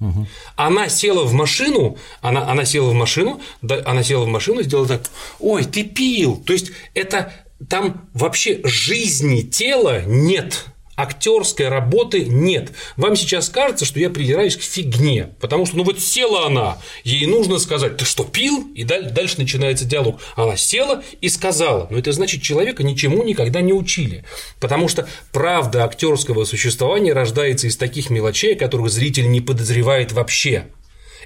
Угу. 0.00 0.26
Она 0.56 0.88
села 0.88 1.24
в 1.24 1.32
машину, 1.32 1.98
она, 2.20 2.50
она 2.50 2.64
села 2.64 2.90
в 2.90 2.94
машину, 2.94 3.40
да, 3.62 3.82
она 3.84 4.02
села 4.02 4.24
в 4.24 4.28
машину, 4.28 4.62
сделала 4.62 4.88
так, 4.88 5.02
ой, 5.38 5.64
ты 5.64 5.84
пил. 5.84 6.42
То 6.44 6.52
есть 6.52 6.72
это 6.94 7.32
там 7.68 8.08
вообще 8.14 8.60
жизни 8.64 9.42
тела 9.42 10.02
нет 10.06 10.69
актерской 11.02 11.68
работы 11.68 12.24
нет. 12.24 12.72
Вам 12.96 13.16
сейчас 13.16 13.48
кажется, 13.48 13.84
что 13.84 14.00
я 14.00 14.10
придираюсь 14.10 14.56
к 14.56 14.62
фигне, 14.62 15.30
потому 15.40 15.66
что, 15.66 15.76
ну 15.76 15.84
вот 15.84 16.00
села 16.00 16.46
она, 16.46 16.78
ей 17.04 17.26
нужно 17.26 17.58
сказать, 17.58 17.96
ты 17.96 18.04
что, 18.04 18.24
пил? 18.24 18.68
И 18.74 18.84
дальше 18.84 19.36
начинается 19.38 19.84
диалог. 19.84 20.20
Она 20.36 20.56
села 20.56 21.02
и 21.20 21.28
сказала, 21.28 21.86
но 21.90 21.98
это 21.98 22.12
значит, 22.12 22.42
человека 22.42 22.82
ничему 22.82 23.22
никогда 23.22 23.60
не 23.60 23.72
учили, 23.72 24.24
потому 24.60 24.88
что 24.88 25.08
правда 25.32 25.84
актерского 25.84 26.44
существования 26.44 27.12
рождается 27.12 27.66
из 27.66 27.76
таких 27.76 28.10
мелочей, 28.10 28.54
которых 28.54 28.90
зритель 28.90 29.30
не 29.30 29.40
подозревает 29.40 30.12
вообще. 30.12 30.66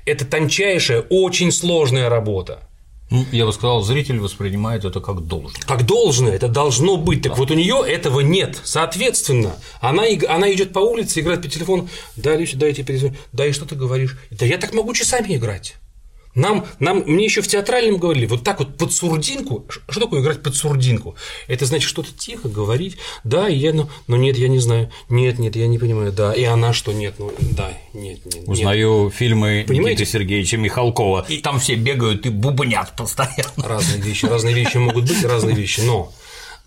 Это 0.06 0.24
тончайшая, 0.24 1.00
очень 1.00 1.50
сложная 1.50 2.08
работа. 2.08 2.68
Ну, 3.14 3.24
я 3.30 3.46
бы 3.46 3.52
сказал, 3.52 3.80
зритель 3.82 4.18
воспринимает 4.18 4.84
это 4.84 5.00
как 5.00 5.20
должное. 5.24 5.62
Как 5.62 5.86
должное, 5.86 6.32
это 6.32 6.48
должно 6.48 6.96
быть. 6.96 7.22
Так 7.22 7.32
да. 7.32 7.38
вот 7.38 7.50
у 7.52 7.54
нее 7.54 7.84
этого 7.86 8.18
нет. 8.18 8.58
Соответственно, 8.64 9.54
она, 9.80 10.02
она 10.28 10.52
идет 10.52 10.72
по 10.72 10.80
улице, 10.80 11.20
играет 11.20 11.40
по 11.40 11.48
телефону. 11.48 11.88
Да, 12.16 12.34
Люся, 12.34 12.56
да, 12.56 12.66
я 12.66 12.72
тебе 12.72 12.86
перезвоню. 12.86 13.14
Да, 13.30 13.46
и 13.46 13.52
что 13.52 13.66
ты 13.66 13.76
говоришь? 13.76 14.18
Да 14.32 14.44
я 14.44 14.58
так 14.58 14.74
могу 14.74 14.92
часами 14.94 15.36
играть. 15.36 15.76
Нам, 16.34 16.66
нам, 16.80 17.04
мне 17.06 17.24
еще 17.24 17.42
в 17.42 17.48
театральном 17.48 17.98
говорили, 17.98 18.26
вот 18.26 18.42
так 18.42 18.58
вот 18.58 18.76
под 18.76 18.92
сурдинку, 18.92 19.66
что 19.88 20.00
такое 20.00 20.20
играть 20.20 20.42
под 20.42 20.56
сурдинку? 20.56 21.14
Это 21.46 21.64
значит 21.64 21.88
что-то 21.88 22.12
тихо 22.12 22.48
говорить, 22.48 22.96
да, 23.22 23.48
и 23.48 23.56
я, 23.56 23.72
ну, 23.72 23.88
ну 24.08 24.16
нет, 24.16 24.36
я 24.36 24.48
не 24.48 24.58
знаю, 24.58 24.90
нет, 25.08 25.38
нет, 25.38 25.54
я 25.54 25.68
не 25.68 25.78
понимаю, 25.78 26.12
да, 26.12 26.32
и 26.32 26.42
она 26.42 26.72
что, 26.72 26.92
нет, 26.92 27.14
ну 27.18 27.32
да, 27.38 27.72
нет, 27.92 28.24
нет. 28.26 28.48
Узнаю 28.48 29.04
нет. 29.04 29.14
фильмы 29.14 29.64
Понимаете? 29.66 30.02
Никиты 30.02 30.10
Сергеевича 30.10 30.56
Михалкова, 30.56 31.26
и... 31.28 31.38
там 31.38 31.60
все 31.60 31.76
бегают 31.76 32.26
и 32.26 32.30
бубнят 32.30 32.94
постоянно. 32.96 33.34
Разные 33.56 34.00
вещи, 34.00 34.26
разные 34.26 34.54
вещи 34.54 34.78
могут 34.78 35.04
быть, 35.08 35.24
разные 35.24 35.54
вещи, 35.54 35.80
но 35.80 36.12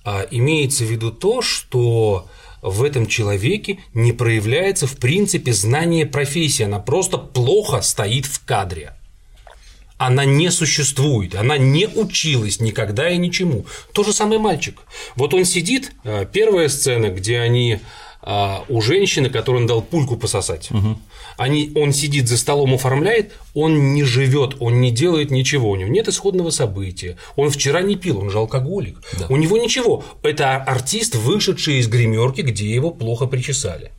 а, 0.05 0.25
имеется 0.31 0.85
в 0.85 0.87
виду 0.87 1.11
то, 1.11 1.41
что 1.41 2.27
в 2.61 2.83
этом 2.83 3.05
человеке 3.05 3.79
не 3.93 4.13
проявляется 4.13 4.87
в 4.87 4.95
принципе 4.95 5.51
знание 5.51 6.05
профессии, 6.05 6.63
она 6.63 6.79
просто 6.79 7.17
плохо 7.17 7.81
стоит 7.81 8.25
в 8.25 8.45
кадре 8.45 8.96
она 9.97 10.25
не 10.25 10.51
существует, 10.51 11.35
она 11.35 11.57
не 11.57 11.87
училась 11.87 12.59
никогда 12.59 13.09
и 13.09 13.17
ничему. 13.17 13.65
То 13.93 14.03
же 14.03 14.13
самое 14.13 14.39
мальчик. 14.39 14.79
Вот 15.15 15.33
он 15.33 15.45
сидит, 15.45 15.91
э, 16.03 16.25
первая 16.31 16.69
сцена, 16.69 17.09
где 17.09 17.39
они 17.39 17.79
э, 18.21 18.55
у 18.69 18.81
женщины, 18.81 19.29
которой 19.29 19.57
он 19.57 19.67
дал 19.67 19.81
пульку 19.81 20.15
пососать. 20.15 20.69
Угу. 20.71 20.99
Они, 21.37 21.71
он 21.75 21.93
сидит 21.93 22.27
за 22.27 22.37
столом, 22.37 22.73
оформляет, 22.75 23.33
он 23.53 23.93
не 23.93 24.03
живет, 24.03 24.57
он 24.59 24.81
не 24.81 24.91
делает 24.91 25.31
ничего, 25.31 25.71
у 25.71 25.75
него 25.75 25.89
нет 25.89 26.07
исходного 26.07 26.51
события. 26.51 27.17
Он 27.35 27.49
вчера 27.49 27.81
не 27.81 27.95
пил, 27.95 28.19
он 28.19 28.29
же 28.29 28.37
алкоголик. 28.37 28.99
Да. 29.19 29.27
У 29.29 29.37
него 29.37 29.57
ничего. 29.57 30.03
Это 30.23 30.57
артист, 30.57 31.15
вышедший 31.15 31.79
из 31.79 31.87
гримерки, 31.87 32.41
где 32.41 32.69
его 32.73 32.91
плохо 32.91 33.27
причесали. 33.27 33.91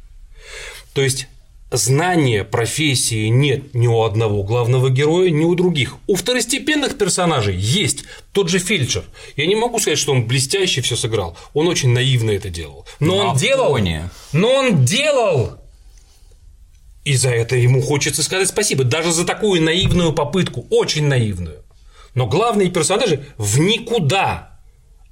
То 0.94 1.02
есть 1.02 1.28
знания 1.70 2.44
профессии 2.44 3.28
нет 3.28 3.74
ни 3.74 3.86
у 3.86 4.02
одного 4.02 4.42
главного 4.42 4.90
героя, 4.90 5.30
ни 5.30 5.44
у 5.44 5.54
других. 5.54 5.96
У 6.06 6.16
второстепенных 6.16 6.96
персонажей 6.96 7.56
есть 7.56 8.04
тот 8.32 8.48
же 8.48 8.58
фельдшер. 8.58 9.04
Я 9.36 9.46
не 9.46 9.54
могу 9.54 9.78
сказать, 9.78 9.98
что 9.98 10.12
он 10.12 10.26
блестяще 10.26 10.80
все 10.80 10.96
сыграл. 10.96 11.36
Он 11.52 11.68
очень 11.68 11.90
наивно 11.90 12.30
это 12.30 12.48
делал. 12.48 12.86
Но 13.00 13.16
На 13.16 13.30
он 13.30 13.36
делал. 13.36 13.70
Фоне. 13.70 14.10
Но 14.32 14.48
он 14.48 14.84
делал. 14.84 15.58
И 17.04 17.14
за 17.14 17.30
это 17.30 17.56
ему 17.56 17.82
хочется 17.82 18.22
сказать 18.22 18.48
спасибо. 18.48 18.84
Даже 18.84 19.12
за 19.12 19.24
такую 19.26 19.62
наивную 19.62 20.12
попытку. 20.12 20.66
Очень 20.70 21.06
наивную. 21.06 21.64
Но 22.14 22.26
главные 22.26 22.70
персонажи 22.70 23.26
в 23.36 23.58
никуда. 23.60 24.58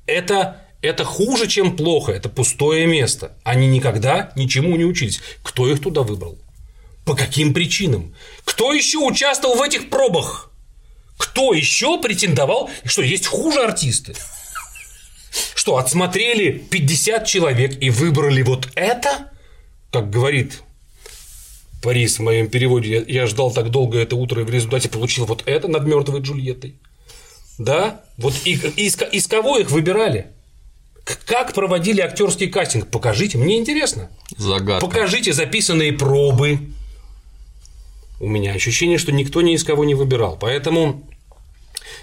Это 0.06 0.62
это 0.82 1.04
хуже, 1.04 1.48
чем 1.48 1.76
плохо, 1.76 2.12
это 2.12 2.28
пустое 2.28 2.86
место. 2.86 3.32
Они 3.42 3.66
никогда 3.66 4.32
ничему 4.36 4.76
не 4.76 4.84
учились. 4.84 5.20
Кто 5.42 5.68
их 5.68 5.80
туда 5.80 6.02
выбрал? 6.02 6.38
По 7.06 7.14
каким 7.14 7.54
причинам? 7.54 8.12
Кто 8.44 8.72
еще 8.72 8.98
участвовал 8.98 9.54
в 9.54 9.62
этих 9.62 9.90
пробах? 9.90 10.50
Кто 11.16 11.54
еще 11.54 12.00
претендовал? 12.00 12.68
Что, 12.84 13.00
есть 13.00 13.28
хуже 13.28 13.62
артисты? 13.62 14.14
Что, 15.54 15.76
отсмотрели 15.76 16.50
50 16.50 17.24
человек 17.24 17.80
и 17.80 17.90
выбрали 17.90 18.42
вот 18.42 18.68
это? 18.74 19.30
Как 19.92 20.10
говорит 20.10 20.62
Парис 21.80 22.18
в 22.18 22.22
моем 22.22 22.48
переводе, 22.48 23.04
я, 23.06 23.20
я 23.20 23.26
ждал 23.28 23.52
так 23.52 23.70
долго 23.70 23.98
это 23.98 24.16
утро 24.16 24.42
и 24.42 24.44
в 24.44 24.50
результате 24.50 24.88
получил 24.88 25.26
вот 25.26 25.44
это 25.46 25.68
над 25.68 25.86
мертвой 25.86 26.22
Джульеттой. 26.22 26.74
Да? 27.56 28.00
Вот 28.18 28.34
их, 28.44 28.64
из, 28.76 28.98
из 29.12 29.28
кого 29.28 29.58
их 29.58 29.70
выбирали? 29.70 30.32
Как 31.24 31.54
проводили 31.54 32.00
актерский 32.00 32.48
кастинг? 32.48 32.88
Покажите, 32.88 33.38
мне 33.38 33.58
интересно. 33.58 34.10
Загадка. 34.36 34.84
Покажите 34.84 35.32
записанные 35.32 35.92
пробы, 35.92 36.58
у 38.20 38.28
меня 38.28 38.52
ощущение, 38.52 38.98
что 38.98 39.12
никто 39.12 39.42
ни 39.42 39.54
из 39.54 39.64
кого 39.64 39.84
не 39.84 39.94
выбирал. 39.94 40.38
Поэтому 40.40 41.06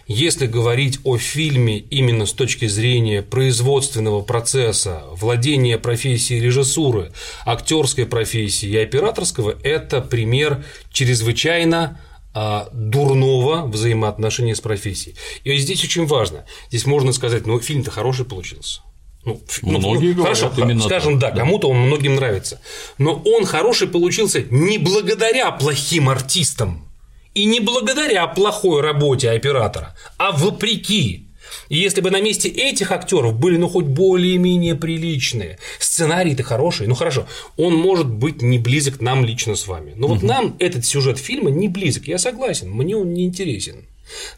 если 0.08 0.48
говорить 0.48 1.00
о 1.04 1.18
фильме 1.18 1.78
именно 1.78 2.26
с 2.26 2.34
точки 2.34 2.68
зрения 2.68 3.22
производственного 3.22 4.22
процесса, 4.22 5.04
владения 5.12 5.78
профессией 5.78 6.42
режиссуры, 6.42 7.14
актерской 7.46 8.06
профессии 8.06 8.68
и 8.68 8.78
операторского, 8.78 9.56
это 9.64 10.02
пример 10.02 10.66
чрезвычайно 10.92 12.02
а, 12.34 12.70
дурного 12.74 13.66
взаимоотношения 13.66 14.56
с 14.56 14.62
профессией. 14.62 15.16
И 15.44 15.56
здесь 15.58 15.84
очень 15.84 16.06
важно. 16.06 16.46
Здесь 16.70 16.86
можно 16.86 17.14
сказать, 17.14 17.46
ну, 17.46 17.60
фильм-то 17.60 17.92
хороший 17.92 18.26
получился. 18.26 18.82
Ну, 19.26 19.42
ну, 19.62 19.80
Многие 19.80 20.10
ну, 20.10 20.16
говорят 20.16 20.38
хорошо, 20.38 20.62
именно 20.62 20.82
скажем, 20.82 21.20
так. 21.20 21.34
да, 21.34 21.40
кому-то 21.40 21.70
он 21.70 21.78
многим 21.78 22.16
нравится. 22.16 22.60
Но 22.98 23.22
он 23.26 23.46
хороший 23.46 23.88
получился 23.88 24.44
не 24.50 24.78
благодаря 24.78 25.50
плохим 25.52 26.10
артистам 26.10 26.86
И 27.34 27.46
не 27.46 27.62
благодаря 27.62 28.28
плохой 28.28 28.82
работе 28.82 29.32
оператора, 29.32 29.96
а 30.18 30.32
вопреки. 30.34 31.30
И 31.70 31.78
если 31.78 32.02
бы 32.02 32.12
на 32.12 32.20
месте 32.20 32.50
этих 32.50 32.92
актеров 32.92 33.40
были, 33.40 33.58
ну, 33.58 33.70
хоть 33.70 33.86
более-менее 33.86 34.76
приличные, 34.76 35.58
сценарий-то 35.80 36.44
хороший, 36.44 36.88
ну, 36.88 36.96
хорошо, 36.96 37.26
он 37.56 37.76
может 37.76 38.10
быть 38.10 38.42
не 38.42 38.60
близок 38.60 39.00
нам 39.00 39.24
лично 39.24 39.56
с 39.56 39.68
вами. 39.68 39.94
Но 39.96 40.08
вот 40.08 40.18
угу. 40.18 40.28
нам 40.28 40.56
этот 40.60 40.86
сюжет 40.86 41.18
фильма 41.18 41.50
не 41.50 41.70
близок, 41.70 42.08
я 42.08 42.18
согласен, 42.18 42.70
мне 42.72 42.98
он 42.98 43.14
не 43.14 43.24
интересен. 43.24 43.86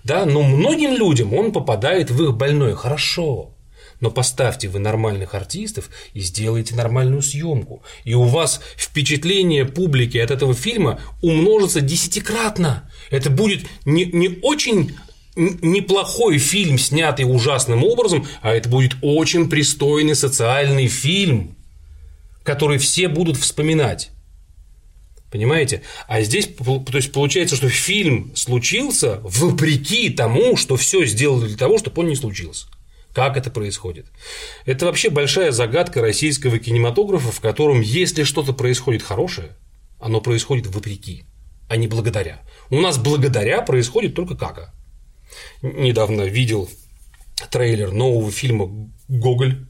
Да, 0.04 0.26
но 0.26 0.44
многим 0.44 0.94
людям 0.94 1.34
он 1.34 1.52
попадает 1.52 2.12
в 2.12 2.24
их 2.24 2.36
больное. 2.36 2.76
Хорошо, 2.76 3.55
но 4.00 4.12
поставьте 4.12 4.68
вы 4.68 4.80
нормальных 4.80 5.34
артистов 5.34 5.90
и 6.14 6.20
сделайте 6.20 6.76
нормальную 6.76 7.22
съемку. 7.22 7.84
И 8.04 8.14
у 8.14 8.24
вас 8.24 8.62
впечатление 8.78 9.66
публики 9.66 10.18
от 10.18 10.32
этого 10.32 10.54
фильма 10.54 11.00
умножится 11.22 11.82
десятикратно. 11.82 12.90
Это 13.10 13.30
будет 13.30 13.66
не, 13.86 14.06
не 14.06 14.40
очень 14.42 14.96
неплохой 15.36 16.38
фильм, 16.38 16.78
снятый 16.78 17.26
ужасным 17.26 17.84
образом, 17.84 18.26
а 18.42 18.54
это 18.54 18.70
будет 18.70 18.96
очень 19.02 19.50
пристойный 19.50 20.16
социальный 20.16 20.88
фильм, 20.88 21.58
который 22.44 22.78
все 22.78 23.08
будут 23.08 23.38
вспоминать. 23.38 24.12
Понимаете? 25.32 25.82
А 26.08 26.22
здесь 26.22 26.48
то 26.48 26.84
есть, 26.94 27.12
получается, 27.12 27.58
что 27.58 27.68
фильм 27.68 28.32
случился 28.36 29.20
вопреки 29.24 30.10
тому, 30.10 30.56
что 30.56 30.78
все 30.78 31.04
сделали 31.06 31.48
для 31.48 31.58
того, 31.58 31.78
чтобы 31.78 32.04
он 32.04 32.08
не 32.08 32.16
случился. 32.16 32.68
Как 33.16 33.38
это 33.38 33.50
происходит? 33.50 34.08
Это 34.66 34.88
вообще 34.88 35.10
большая 35.10 35.54
загадка 35.54 36.02
российского 36.02 36.60
кинематографа, 36.60 37.32
в 37.32 37.40
котором, 37.40 37.80
если 37.80 38.24
что-то 38.24 38.52
происходит 38.52 39.04
хорошее, 39.04 39.56
оно 40.02 40.20
происходит 40.20 40.68
вопреки, 40.68 41.24
а 41.70 41.78
не 41.78 41.88
благодаря. 41.88 42.42
У 42.70 42.82
нас 42.82 42.98
благодаря 42.98 43.62
происходит 43.62 44.16
только 44.16 44.36
как? 44.36 44.74
Недавно 45.62 46.24
видел 46.24 46.70
трейлер 47.50 47.94
нового 47.94 48.30
фильма 48.32 48.92
«Гоголь», 49.08 49.66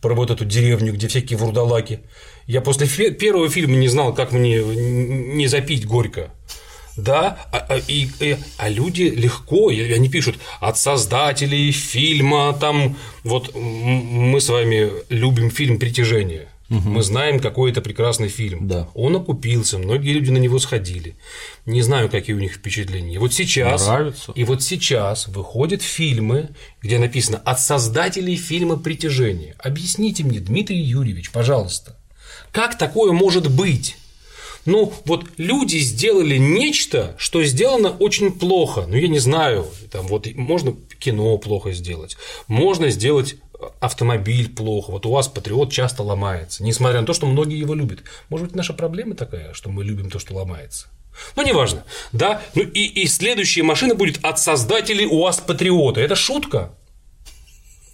про 0.00 0.14
вот 0.14 0.30
эту 0.30 0.44
деревню, 0.46 0.94
где 0.94 1.08
всякие 1.08 1.38
вурдалаки. 1.38 2.00
Я 2.46 2.62
после 2.62 2.88
первого 3.12 3.50
фильма 3.50 3.76
не 3.76 3.88
знал, 3.88 4.14
как 4.14 4.32
мне 4.32 4.56
не 4.64 5.46
запить 5.46 5.86
горько 5.86 6.30
да, 6.96 7.38
а, 7.52 7.66
а, 7.68 7.78
и, 7.78 8.08
и, 8.20 8.36
а 8.58 8.68
люди 8.68 9.02
легко, 9.02 9.70
и 9.70 9.92
они 9.92 10.08
пишут 10.08 10.36
от 10.60 10.78
создателей 10.78 11.70
фильма, 11.72 12.56
там, 12.58 12.96
вот 13.24 13.54
мы 13.54 14.40
с 14.40 14.48
вами 14.48 14.90
любим 15.08 15.50
фильм 15.50 15.78
«Притяжение», 15.78 16.48
Угу. 16.70 16.88
Мы 16.88 17.02
знаем, 17.02 17.40
какой 17.40 17.72
это 17.72 17.80
прекрасный 17.80 18.28
фильм. 18.28 18.68
Да. 18.68 18.88
Он 18.94 19.16
окупился, 19.16 19.76
многие 19.76 20.12
люди 20.12 20.30
на 20.30 20.38
него 20.38 20.60
сходили. 20.60 21.16
Не 21.66 21.82
знаю, 21.82 22.08
какие 22.08 22.36
у 22.36 22.38
них 22.38 22.52
впечатления. 22.52 23.14
И 23.14 23.18
вот 23.18 23.34
сейчас, 23.34 23.88
Нравится. 23.88 24.32
и 24.36 24.44
вот 24.44 24.62
сейчас 24.62 25.26
выходят 25.26 25.82
фильмы, 25.82 26.50
где 26.80 26.98
написано 26.98 27.38
от 27.38 27.60
создателей 27.60 28.36
фильма 28.36 28.76
«Притяжение». 28.76 29.56
Объясните 29.58 30.22
мне, 30.22 30.38
Дмитрий 30.38 30.80
Юрьевич, 30.80 31.32
пожалуйста, 31.32 31.96
как 32.52 32.78
такое 32.78 33.10
может 33.12 33.50
быть? 33.50 33.96
Ну, 34.66 34.92
вот 35.04 35.24
люди 35.36 35.78
сделали 35.78 36.36
нечто, 36.36 37.14
что 37.18 37.42
сделано 37.42 37.90
очень 37.90 38.32
плохо. 38.32 38.84
Ну, 38.86 38.96
я 38.96 39.08
не 39.08 39.18
знаю, 39.18 39.66
там 39.90 40.06
вот 40.06 40.26
можно 40.34 40.76
кино 40.98 41.38
плохо 41.38 41.72
сделать, 41.72 42.16
можно 42.46 42.90
сделать 42.90 43.36
автомобиль 43.80 44.48
плохо. 44.48 44.90
Вот 44.90 45.06
у 45.06 45.10
вас 45.10 45.28
патриот 45.28 45.72
часто 45.72 46.02
ломается, 46.02 46.62
несмотря 46.62 47.00
на 47.00 47.06
то, 47.06 47.12
что 47.12 47.26
многие 47.26 47.58
его 47.58 47.74
любят. 47.74 48.00
Может 48.28 48.48
быть, 48.48 48.56
наша 48.56 48.72
проблема 48.72 49.14
такая, 49.14 49.52
что 49.54 49.70
мы 49.70 49.84
любим 49.84 50.10
то, 50.10 50.18
что 50.18 50.34
ломается. 50.34 50.88
Ну, 51.36 51.42
неважно. 51.42 51.84
Да? 52.12 52.42
Ну 52.54 52.62
и, 52.62 53.02
и 53.02 53.06
следующая 53.06 53.62
машина 53.62 53.94
будет 53.94 54.24
от 54.24 54.38
создателей 54.38 55.06
УАЗ 55.06 55.40
Патриота. 55.40 56.00
Это 56.00 56.14
шутка. 56.14 56.74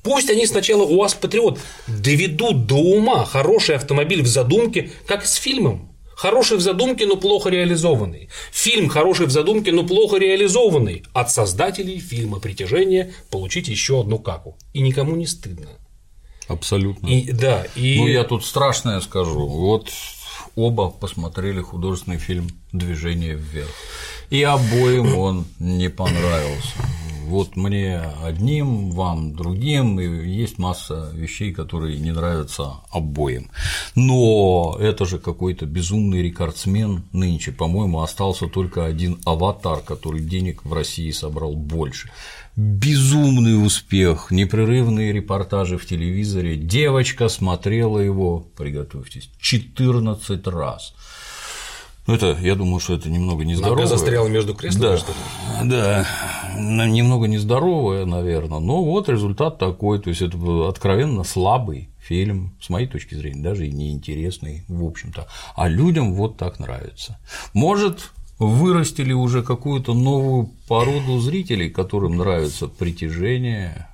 Пусть 0.02 0.30
они 0.30 0.46
сначала 0.46 0.84
УАЗ 0.84 1.14
Патриот 1.14 1.58
доведут 1.88 2.66
до 2.66 2.76
ума 2.76 3.24
хороший 3.24 3.76
автомобиль 3.76 4.22
в 4.22 4.26
задумке, 4.26 4.92
как 5.06 5.26
с 5.26 5.34
фильмом. 5.34 5.95
Хороший 6.16 6.56
в 6.56 6.62
задумке, 6.62 7.06
но 7.06 7.16
плохо 7.16 7.50
реализованный. 7.50 8.30
Фильм 8.50 8.88
хороший 8.88 9.26
в 9.26 9.30
задумке, 9.30 9.70
но 9.70 9.86
плохо 9.86 10.16
реализованный. 10.16 11.04
От 11.12 11.30
создателей 11.30 11.98
фильма 11.98 12.40
«Притяжение» 12.40 13.12
получить 13.30 13.68
еще 13.68 14.00
одну 14.00 14.18
каку. 14.18 14.56
И 14.72 14.80
никому 14.80 15.14
не 15.14 15.26
стыдно. 15.26 15.68
Абсолютно. 16.48 17.06
И, 17.06 17.32
да, 17.32 17.66
и... 17.76 17.98
Ну, 17.98 18.06
я 18.06 18.24
тут 18.24 18.46
страшное 18.46 19.00
скажу. 19.00 19.46
Вот 19.46 19.90
оба 20.56 20.90
посмотрели 20.90 21.60
художественный 21.60 22.18
фильм 22.18 22.48
«Движение 22.72 23.36
вверх». 23.36 23.70
И 24.30 24.42
обоим 24.42 25.16
он 25.16 25.44
не 25.60 25.88
понравился 25.88 26.74
вот 27.26 27.56
мне 27.56 28.00
одним, 28.22 28.90
вам 28.90 29.34
другим, 29.34 30.00
и 30.00 30.06
есть 30.28 30.58
масса 30.58 31.10
вещей, 31.12 31.52
которые 31.52 31.98
не 31.98 32.12
нравятся 32.12 32.74
обоим. 32.90 33.50
Но 33.94 34.76
это 34.80 35.06
же 35.06 35.18
какой-то 35.18 35.66
безумный 35.66 36.22
рекордсмен 36.22 37.04
нынче, 37.12 37.52
по-моему, 37.52 38.00
остался 38.00 38.46
только 38.46 38.84
один 38.84 39.18
аватар, 39.24 39.80
который 39.80 40.20
денег 40.20 40.64
в 40.64 40.72
России 40.72 41.10
собрал 41.10 41.54
больше. 41.54 42.10
Безумный 42.56 43.62
успех, 43.62 44.30
непрерывные 44.30 45.12
репортажи 45.12 45.76
в 45.76 45.84
телевизоре. 45.84 46.56
Девочка 46.56 47.28
смотрела 47.28 47.98
его, 47.98 48.46
приготовьтесь, 48.56 49.28
14 49.40 50.46
раз. 50.46 50.94
Ну, 52.06 52.14
это, 52.14 52.34
я 52.40 52.54
думаю, 52.54 52.80
что 52.80 52.94
это 52.94 53.10
немного 53.10 53.44
нездоровое. 53.44 53.82
Нога 53.82 53.88
застряла 53.88 54.28
между 54.28 54.54
креслами, 54.54 54.82
да, 54.82 54.96
что 54.96 55.12
ли? 55.12 55.68
Да, 55.68 56.06
немного 56.56 57.26
нездоровое, 57.26 58.06
наверное, 58.06 58.60
но 58.60 58.82
вот 58.84 59.08
результат 59.10 59.58
такой, 59.58 59.98
то 59.98 60.08
есть 60.08 60.22
это 60.22 60.38
откровенно 60.68 61.24
слабый 61.24 61.90
фильм, 61.98 62.56
с 62.60 62.70
моей 62.70 62.86
точки 62.86 63.16
зрения, 63.16 63.42
даже 63.42 63.66
и 63.66 63.72
неинтересный, 63.72 64.64
в 64.68 64.84
общем-то, 64.84 65.26
а 65.56 65.68
людям 65.68 66.14
вот 66.14 66.36
так 66.36 66.60
нравится. 66.60 67.18
Может, 67.52 68.12
вырастили 68.38 69.12
уже 69.12 69.42
какую-то 69.42 69.94
новую 69.94 70.50
породу 70.68 71.18
зрителей, 71.20 71.70
которым 71.70 72.16
нравится 72.16 72.68
притяжение, 72.68 73.88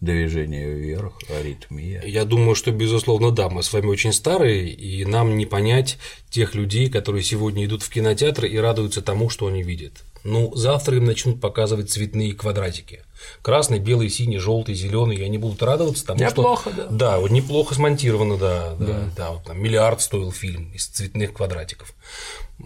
движение 0.00 0.72
вверх, 0.72 1.12
аритмия. 1.28 2.02
Я 2.04 2.24
думаю, 2.24 2.54
что, 2.54 2.70
безусловно, 2.72 3.30
да, 3.30 3.48
мы 3.48 3.62
с 3.62 3.72
вами 3.72 3.86
очень 3.86 4.12
старые, 4.12 4.70
и 4.70 5.04
нам 5.04 5.36
не 5.36 5.46
понять 5.46 5.98
тех 6.30 6.54
людей, 6.54 6.90
которые 6.90 7.22
сегодня 7.22 7.64
идут 7.64 7.82
в 7.82 7.90
кинотеатр 7.90 8.46
и 8.46 8.56
радуются 8.56 9.02
тому, 9.02 9.28
что 9.28 9.46
они 9.46 9.62
видят. 9.62 9.92
Ну, 10.22 10.54
завтра 10.54 10.96
им 10.96 11.06
начнут 11.06 11.40
показывать 11.40 11.90
цветные 11.90 12.34
квадратики. 12.34 13.00
Красный, 13.42 13.78
белый, 13.78 14.10
синий, 14.10 14.38
желтый, 14.38 14.74
зеленый, 14.74 15.16
и 15.16 15.22
они 15.22 15.38
будут 15.38 15.62
радоваться 15.62 16.04
тому, 16.06 16.20
неплохо, 16.20 16.70
что. 16.70 16.82
Да. 16.82 16.88
да, 16.90 17.18
вот 17.20 17.30
неплохо 17.30 17.74
смонтировано, 17.74 18.36
да, 18.36 18.74
да, 18.78 18.86
да. 18.86 19.10
да 19.16 19.30
вот, 19.32 19.44
там, 19.44 19.62
миллиард 19.62 20.00
стоил 20.00 20.30
фильм 20.30 20.72
из 20.72 20.86
цветных 20.86 21.32
квадратиков. 21.32 21.94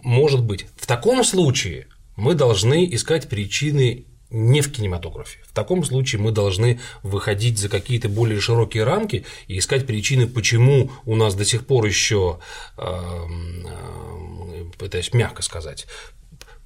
Может 0.03 0.43
быть. 0.43 0.67
В 0.77 0.87
таком 0.87 1.25
случае 1.25 1.87
мы 2.17 2.35
должны 2.35 2.93
искать 2.93 3.29
причины 3.29 4.07
не 4.31 4.61
в 4.61 4.73
кинематографе. 4.73 5.39
В 5.47 5.53
таком 5.53 5.85
случае 5.85 6.21
мы 6.21 6.33
должны 6.33 6.81
выходить 7.03 7.59
за 7.59 7.69
какие-то 7.69 8.09
более 8.09 8.41
широкие 8.41 8.83
рамки 8.83 9.25
и 9.47 9.59
искать 9.59 9.87
причины, 9.87 10.27
почему 10.27 10.91
у 11.05 11.15
нас 11.15 11.35
до 11.35 11.45
сих 11.45 11.67
пор 11.67 11.87
еще, 11.87 12.41
эм, 12.77 13.67
э, 13.67 14.65
пытаюсь 14.77 15.13
мягко 15.13 15.43
сказать, 15.43 15.87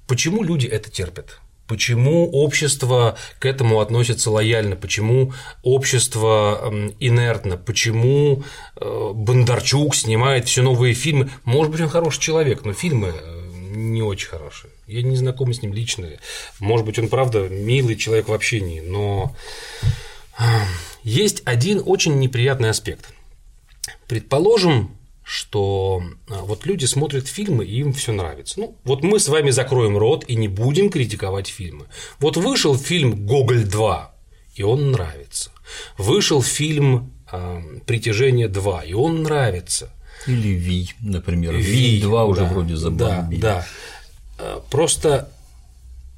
почему 0.07 0.41
люди 0.41 0.65
это 0.65 0.89
терпят. 0.89 1.39
Почему 1.69 2.27
общество 2.31 3.15
к 3.37 3.45
этому 3.45 3.79
относится 3.79 4.31
лояльно, 4.31 4.75
почему 4.75 5.33
общество 5.61 6.73
инертно, 6.99 7.57
почему 7.57 8.43
э, 8.75 9.11
Бондарчук 9.13 9.95
снимает 9.95 10.47
все 10.47 10.63
новые 10.63 10.95
фильмы. 10.95 11.29
Может 11.43 11.71
быть, 11.71 11.81
он 11.81 11.89
хороший 11.89 12.21
человек, 12.21 12.65
но 12.65 12.73
фильмы 12.73 13.13
э, 13.13 13.49
не 13.75 14.01
очень 14.01 14.29
хороший. 14.29 14.71
Я 14.87 15.03
не 15.03 15.15
знаком 15.15 15.53
с 15.53 15.61
ним 15.61 15.71
лично. 15.71 16.09
Может 16.59 16.87
быть, 16.87 16.97
он 16.97 17.07
правда 17.07 17.47
милый 17.47 17.95
человек 17.95 18.29
в 18.29 18.33
общении, 18.33 18.79
но 18.79 19.35
есть 21.03 21.43
один 21.45 21.83
очень 21.85 22.17
неприятный 22.17 22.71
аспект. 22.71 23.13
Предположим, 24.07 24.97
что 25.29 26.01
а, 26.27 26.41
вот 26.41 26.65
люди 26.65 26.85
смотрят 26.85 27.27
фильмы, 27.27 27.63
и 27.63 27.81
им 27.81 27.93
все 27.93 28.11
нравится. 28.11 28.59
Ну, 28.59 28.75
вот 28.83 29.03
мы 29.03 29.19
с 29.19 29.27
вами 29.27 29.51
закроем 29.51 29.95
рот 29.95 30.25
и 30.27 30.35
не 30.35 30.47
будем 30.47 30.89
критиковать 30.89 31.47
фильмы. 31.47 31.85
Вот 32.19 32.35
вышел 32.35 32.75
фильм 32.75 33.27
Гоголь 33.27 33.63
2, 33.63 34.11
и 34.55 34.63
он 34.63 34.91
нравится. 34.91 35.51
Вышел 35.99 36.41
фильм 36.41 37.13
Притяжение 37.85 38.47
2, 38.47 38.85
и 38.85 38.93
он 38.93 39.21
нравится. 39.21 39.91
Или 40.25 40.55
Ви, 40.55 40.89
например. 40.99 41.53
Ви 41.53 42.01
2 42.01 42.25
уже 42.25 42.41
да, 42.41 42.47
вроде 42.47 42.75
забомбили. 42.75 43.41
Да, 43.41 43.67
да. 44.39 44.59
Просто 44.71 45.29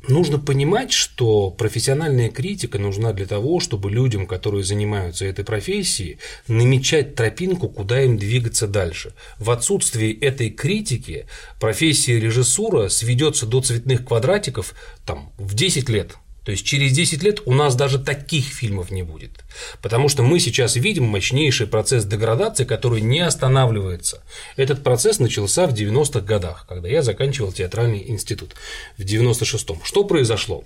нужно 0.07 0.39
понимать, 0.39 0.91
что 0.91 1.51
профессиональная 1.51 2.29
критика 2.29 2.79
нужна 2.79 3.13
для 3.13 3.25
того, 3.25 3.59
чтобы 3.59 3.91
людям, 3.91 4.27
которые 4.27 4.63
занимаются 4.63 5.25
этой 5.25 5.45
профессией, 5.45 6.19
намечать 6.47 7.15
тропинку, 7.15 7.69
куда 7.69 8.01
им 8.01 8.17
двигаться 8.17 8.67
дальше. 8.67 9.13
В 9.37 9.51
отсутствии 9.51 10.17
этой 10.17 10.49
критики 10.49 11.27
профессия 11.59 12.19
режиссура 12.19 12.89
сведется 12.89 13.45
до 13.45 13.61
цветных 13.61 14.05
квадратиков 14.05 14.73
там, 15.05 15.31
в 15.37 15.53
10 15.53 15.89
лет. 15.89 16.15
То 16.43 16.51
есть 16.51 16.65
через 16.65 16.91
10 16.93 17.21
лет 17.23 17.41
у 17.45 17.53
нас 17.53 17.75
даже 17.75 17.99
таких 17.99 18.45
фильмов 18.45 18.89
не 18.89 19.03
будет. 19.03 19.43
Потому 19.81 20.09
что 20.09 20.23
мы 20.23 20.39
сейчас 20.39 20.75
видим 20.75 21.03
мощнейший 21.05 21.67
процесс 21.67 22.05
деградации, 22.05 22.65
который 22.65 23.01
не 23.01 23.19
останавливается. 23.19 24.23
Этот 24.55 24.83
процесс 24.83 25.19
начался 25.19 25.67
в 25.67 25.73
90-х 25.73 26.21
годах, 26.21 26.65
когда 26.67 26.89
я 26.89 27.03
заканчивал 27.03 27.51
театральный 27.51 28.09
институт 28.09 28.55
в 28.97 29.01
96-м. 29.01 29.83
Что 29.83 30.03
произошло? 30.03 30.63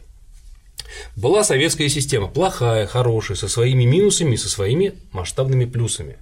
Была 1.17 1.43
советская 1.43 1.89
система, 1.89 2.27
плохая, 2.27 2.87
хорошая, 2.87 3.37
со 3.37 3.49
своими 3.49 3.83
минусами, 3.83 4.37
со 4.37 4.49
своими 4.49 4.93
масштабными 5.11 5.65
плюсами. 5.65 6.17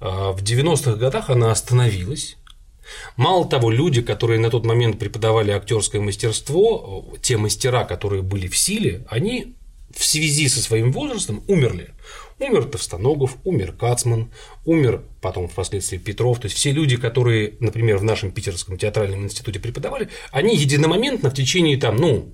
А 0.00 0.32
в 0.32 0.42
90-х 0.42 0.96
годах 0.96 1.30
она 1.30 1.50
остановилась, 1.50 2.36
Мало 3.16 3.48
того, 3.48 3.70
люди, 3.70 4.02
которые 4.02 4.40
на 4.40 4.50
тот 4.50 4.64
момент 4.64 4.98
преподавали 4.98 5.50
актерское 5.50 6.00
мастерство, 6.00 7.14
те 7.22 7.36
мастера, 7.36 7.84
которые 7.84 8.22
были 8.22 8.48
в 8.48 8.56
силе, 8.56 9.06
они 9.08 9.54
в 9.94 10.04
связи 10.04 10.48
со 10.48 10.60
своим 10.60 10.92
возрастом 10.92 11.42
умерли. 11.48 11.90
Умер 12.38 12.66
Товстоногов, 12.66 13.36
умер 13.44 13.72
Кацман, 13.72 14.30
умер 14.64 15.02
потом 15.20 15.48
впоследствии 15.48 15.96
Петров. 15.96 16.38
То 16.38 16.46
есть 16.46 16.56
все 16.56 16.70
люди, 16.70 16.96
которые, 16.96 17.54
например, 17.58 17.98
в 17.98 18.04
нашем 18.04 18.30
Питерском 18.30 18.78
театральном 18.78 19.24
институте 19.24 19.58
преподавали, 19.58 20.08
они 20.30 20.56
единомоментно 20.56 21.30
в 21.30 21.34
течение 21.34 21.76
там, 21.78 21.96
ну, 21.96 22.32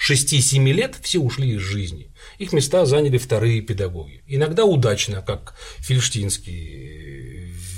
6-7 0.00 0.72
лет 0.72 0.96
все 1.02 1.18
ушли 1.18 1.50
из 1.54 1.60
жизни. 1.60 2.10
Их 2.38 2.52
места 2.52 2.86
заняли 2.86 3.18
вторые 3.18 3.60
педагоги. 3.60 4.22
Иногда 4.26 4.64
удачно, 4.64 5.22
как 5.22 5.54
Фельштинский 5.78 7.09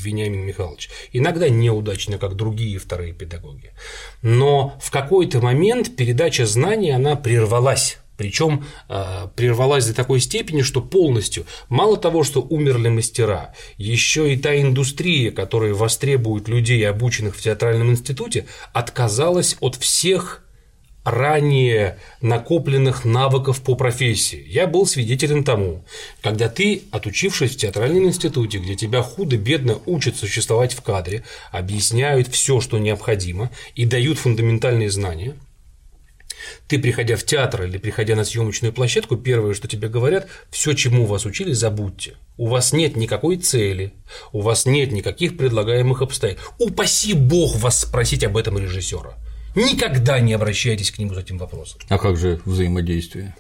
Вениамин 0.04 0.40
Михайлович. 0.40 0.90
Иногда 1.12 1.48
неудачно, 1.48 2.18
как 2.18 2.34
другие 2.34 2.78
вторые 2.78 3.12
педагоги. 3.12 3.72
Но 4.22 4.78
в 4.80 4.90
какой-то 4.90 5.40
момент 5.40 5.96
передача 5.96 6.46
знаний, 6.46 6.90
она 6.90 7.16
прервалась. 7.16 7.98
Причем 8.16 8.64
э, 8.88 9.28
прервалась 9.34 9.86
до 9.86 9.94
такой 9.94 10.20
степени, 10.20 10.62
что 10.62 10.80
полностью 10.80 11.46
мало 11.68 11.96
того, 11.96 12.24
что 12.24 12.40
умерли 12.40 12.88
мастера, 12.88 13.54
еще 13.78 14.32
и 14.32 14.36
та 14.36 14.60
индустрия, 14.60 15.30
которая 15.30 15.74
востребует 15.74 16.46
людей, 16.46 16.88
обученных 16.88 17.34
в 17.34 17.40
театральном 17.40 17.90
институте, 17.90 18.46
отказалась 18.72 19.56
от 19.60 19.76
всех 19.76 20.44
ранее 21.04 21.98
накопленных 22.20 23.04
навыков 23.04 23.62
по 23.62 23.74
профессии. 23.74 24.44
Я 24.46 24.66
был 24.66 24.86
свидетелем 24.86 25.44
тому, 25.44 25.84
когда 26.20 26.48
ты, 26.48 26.82
отучившись 26.90 27.52
в 27.52 27.56
театральном 27.56 28.04
институте, 28.04 28.58
где 28.58 28.76
тебя 28.76 29.02
худо-бедно 29.02 29.78
учат 29.86 30.16
существовать 30.16 30.74
в 30.74 30.82
кадре, 30.82 31.24
объясняют 31.50 32.28
все, 32.28 32.60
что 32.60 32.78
необходимо, 32.78 33.50
и 33.74 33.84
дают 33.84 34.18
фундаментальные 34.18 34.90
знания, 34.90 35.36
ты, 36.66 36.78
приходя 36.78 37.16
в 37.16 37.24
театр 37.24 37.64
или 37.64 37.78
приходя 37.78 38.16
на 38.16 38.24
съемочную 38.24 38.72
площадку, 38.72 39.16
первое, 39.16 39.54
что 39.54 39.68
тебе 39.68 39.88
говорят, 39.88 40.28
все, 40.50 40.72
чему 40.72 41.06
вас 41.06 41.24
учили, 41.24 41.52
забудьте. 41.52 42.16
У 42.36 42.48
вас 42.48 42.72
нет 42.72 42.96
никакой 42.96 43.36
цели, 43.36 43.92
у 44.32 44.40
вас 44.40 44.66
нет 44.66 44.92
никаких 44.92 45.36
предлагаемых 45.36 46.02
обстоятельств. 46.02 46.52
Упаси 46.58 47.14
бог 47.14 47.56
вас 47.56 47.80
спросить 47.80 48.24
об 48.24 48.36
этом 48.36 48.58
режиссера. 48.58 49.16
Никогда 49.54 50.20
не 50.20 50.32
обращайтесь 50.32 50.90
к 50.90 50.98
нему 50.98 51.14
с 51.14 51.18
этим 51.18 51.38
вопросом. 51.38 51.80
А 51.88 51.98
как 51.98 52.16
же 52.16 52.40
взаимодействие? 52.44 53.34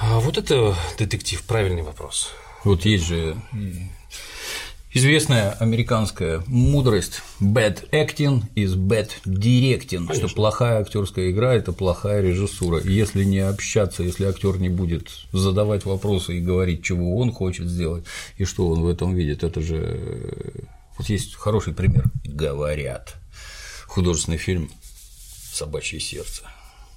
А 0.00 0.18
вот 0.20 0.36
это 0.36 0.74
детектив, 0.98 1.42
правильный 1.42 1.82
вопрос. 1.82 2.30
Вот 2.64 2.84
есть 2.84 3.06
же 3.06 3.36
известная 4.92 5.52
американская 5.52 6.42
мудрость 6.46 7.22
bad 7.40 7.88
acting 7.90 8.42
is 8.54 8.74
bad 8.74 9.08
directing, 9.24 10.06
Конечно. 10.06 10.28
что 10.28 10.34
плохая 10.34 10.80
актерская 10.80 11.30
игра 11.30 11.54
это 11.54 11.72
плохая 11.72 12.22
режиссура. 12.22 12.80
Если 12.82 13.24
не 13.24 13.38
общаться, 13.38 14.02
если 14.02 14.24
актер 14.24 14.58
не 14.58 14.68
будет 14.68 15.08
задавать 15.32 15.84
вопросы 15.84 16.38
и 16.38 16.40
говорить, 16.40 16.82
чего 16.82 17.16
он 17.18 17.32
хочет 17.32 17.68
сделать 17.68 18.04
и 18.36 18.44
что 18.44 18.68
он 18.68 18.82
в 18.82 18.88
этом 18.88 19.14
видит, 19.14 19.44
это 19.44 19.60
же 19.60 20.00
вот 20.98 21.08
есть 21.08 21.34
хороший 21.36 21.72
пример. 21.72 22.04
Говорят 22.24 23.16
художественный 23.96 24.36
фильм 24.36 24.70
«Собачье 25.54 25.98
сердце», 26.00 26.42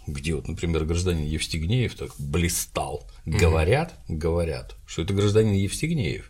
где 0.05 0.35
вот, 0.35 0.49
например, 0.49 0.83
гражданин 0.83 1.23
Евстигнеев 1.23 1.95
так 1.95 2.11
блистал. 2.19 3.07
Говорят, 3.25 3.93
говорят, 4.09 4.75
что 4.85 5.03
это 5.03 5.13
гражданин 5.13 5.53
Евстигнеев 5.53 6.29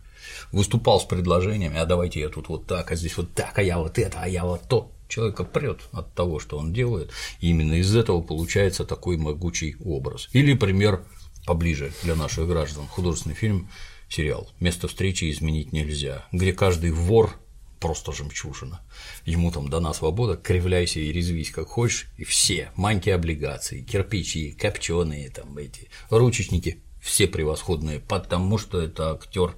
выступал 0.52 1.00
с 1.00 1.04
предложениями, 1.04 1.76
а 1.76 1.86
давайте 1.86 2.20
я 2.20 2.28
тут 2.28 2.48
вот 2.48 2.68
так, 2.68 2.92
а 2.92 2.94
здесь 2.94 3.16
вот 3.16 3.34
так, 3.34 3.58
а 3.58 3.62
я 3.62 3.78
вот 3.78 3.98
это, 3.98 4.20
а 4.20 4.28
я 4.28 4.44
вот 4.44 4.62
то. 4.68 4.92
Человека 5.08 5.42
прет 5.42 5.80
от 5.90 6.14
того, 6.14 6.38
что 6.38 6.56
он 6.56 6.72
делает, 6.72 7.10
и 7.40 7.50
именно 7.50 7.74
из 7.74 7.96
этого 7.96 8.22
получается 8.22 8.84
такой 8.84 9.16
могучий 9.16 9.74
образ. 9.84 10.28
Или 10.32 10.54
пример 10.54 11.04
поближе 11.46 11.92
для 12.04 12.14
наших 12.14 12.46
граждан 12.46 12.86
художественный 12.86 13.34
фильм 13.34 13.68
сериал 14.08 14.48
«Место 14.60 14.86
встречи 14.86 15.28
изменить 15.32 15.72
нельзя», 15.72 16.28
где 16.30 16.52
каждый 16.52 16.92
вор 16.92 17.34
просто 17.80 18.12
жемчужина. 18.12 18.80
Ему 19.24 19.50
там 19.50 19.68
дана 19.68 19.92
свобода, 19.94 20.36
кривляйся 20.36 21.00
и 21.00 21.12
резвись 21.12 21.50
как 21.50 21.68
хочешь, 21.68 22.06
и 22.16 22.24
все, 22.24 22.70
маньки 22.76 23.10
облигации, 23.10 23.82
кирпичи, 23.82 24.52
копченые 24.52 25.30
там 25.30 25.56
эти, 25.56 25.88
ручечники, 26.10 26.82
все 27.00 27.26
превосходные, 27.26 27.98
потому 27.98 28.58
что 28.58 28.80
это 28.80 29.12
актер 29.12 29.54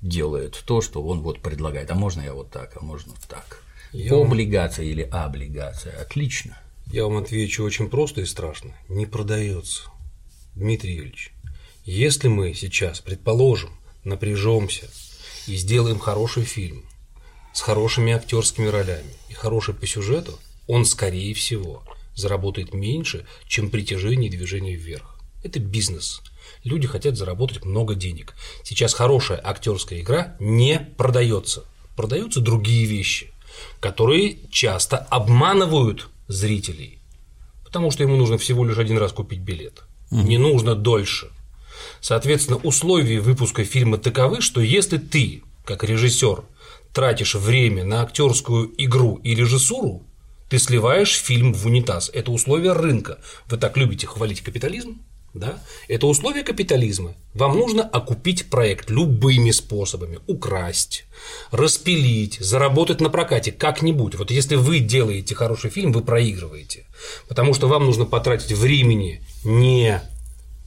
делает 0.00 0.62
то, 0.64 0.80
что 0.80 1.02
он 1.02 1.20
вот 1.20 1.40
предлагает. 1.40 1.90
А 1.90 1.94
можно 1.94 2.22
я 2.22 2.32
вот 2.32 2.50
так, 2.50 2.76
а 2.76 2.84
можно 2.84 3.12
так. 3.28 3.60
Я 3.92 4.14
Облигация 4.14 4.86
или 4.86 5.02
облигация. 5.02 6.00
Отлично. 6.00 6.58
Я 6.86 7.04
вам 7.04 7.16
отвечу 7.16 7.64
очень 7.64 7.88
просто 7.88 8.20
и 8.20 8.26
страшно. 8.26 8.74
Не 8.88 9.06
продается. 9.06 9.82
Дмитрий 10.54 10.94
Юрьевич, 10.94 11.32
если 11.84 12.28
мы 12.28 12.54
сейчас, 12.54 13.00
предположим, 13.00 13.70
напряжемся 14.04 14.88
и 15.46 15.56
сделаем 15.56 15.98
хороший 15.98 16.44
фильм, 16.44 16.84
с 17.54 17.60
хорошими 17.60 18.12
актерскими 18.12 18.66
ролями 18.66 19.14
и 19.30 19.32
хороший 19.32 19.72
по 19.72 19.86
сюжету, 19.86 20.38
он, 20.66 20.84
скорее 20.84 21.32
всего, 21.34 21.82
заработает 22.14 22.74
меньше, 22.74 23.26
чем 23.46 23.70
притяжение 23.70 24.28
и 24.28 24.36
движение 24.36 24.74
вверх. 24.74 25.18
Это 25.42 25.60
бизнес. 25.60 26.20
Люди 26.64 26.88
хотят 26.88 27.16
заработать 27.16 27.64
много 27.64 27.94
денег. 27.94 28.34
Сейчас 28.64 28.92
хорошая 28.92 29.40
актерская 29.42 30.00
игра 30.00 30.36
не 30.40 30.80
продается. 30.96 31.64
Продаются 31.96 32.40
другие 32.40 32.86
вещи, 32.86 33.32
которые 33.80 34.38
часто 34.50 34.98
обманывают 34.98 36.08
зрителей, 36.26 36.98
потому 37.64 37.90
что 37.90 38.02
ему 38.02 38.16
нужно 38.16 38.36
всего 38.36 38.64
лишь 38.64 38.78
один 38.78 38.98
раз 38.98 39.12
купить 39.12 39.40
билет. 39.40 39.84
Не 40.10 40.38
нужно 40.38 40.74
дольше. 40.74 41.30
Соответственно, 42.00 42.58
условия 42.58 43.20
выпуска 43.20 43.64
фильма 43.64 43.98
таковы, 43.98 44.40
что 44.40 44.60
если 44.60 44.98
ты, 44.98 45.42
как 45.64 45.84
режиссер, 45.84 46.42
тратишь 46.94 47.34
время 47.34 47.84
на 47.84 48.02
актерскую 48.02 48.72
игру 48.78 49.20
и 49.22 49.34
режиссуру, 49.34 50.06
ты 50.48 50.58
сливаешь 50.58 51.14
фильм 51.14 51.52
в 51.52 51.66
унитаз. 51.66 52.10
Это 52.14 52.30
условие 52.30 52.72
рынка. 52.72 53.18
Вы 53.48 53.58
так 53.58 53.76
любите 53.76 54.06
хвалить 54.06 54.40
капитализм? 54.40 55.02
Да? 55.34 55.58
Это 55.88 56.06
условие 56.06 56.44
капитализма. 56.44 57.16
Вам 57.34 57.58
нужно 57.58 57.82
окупить 57.82 58.48
проект 58.50 58.88
любыми 58.88 59.50
способами, 59.50 60.20
украсть, 60.28 61.06
распилить, 61.50 62.38
заработать 62.38 63.00
на 63.00 63.10
прокате 63.10 63.50
как-нибудь. 63.50 64.14
Вот 64.14 64.30
если 64.30 64.54
вы 64.54 64.78
делаете 64.78 65.34
хороший 65.34 65.70
фильм, 65.70 65.90
вы 65.90 66.02
проигрываете. 66.02 66.86
Потому 67.26 67.52
что 67.52 67.66
вам 67.66 67.84
нужно 67.84 68.04
потратить 68.04 68.52
времени 68.52 69.26
не 69.42 70.00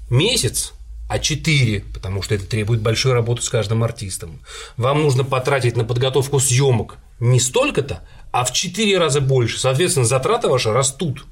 месяц, 0.09 0.73
а 1.07 1.19
4, 1.19 1.85
потому 1.93 2.21
что 2.21 2.35
это 2.35 2.45
требует 2.45 2.81
большой 2.81 3.13
работы 3.13 3.41
с 3.41 3.49
каждым 3.49 3.83
артистом. 3.83 4.41
Вам 4.75 5.01
нужно 5.01 5.23
потратить 5.23 5.77
на 5.77 5.85
подготовку 5.85 6.39
съемок 6.39 6.97
не 7.19 7.39
столько-то, 7.39 8.01
а 8.31 8.43
в 8.43 8.53
4 8.53 8.97
раза 8.97 9.21
больше. 9.21 9.59
Соответственно, 9.59 10.05
затраты 10.05 10.47
ваши 10.49 10.71
растут. 10.71 11.25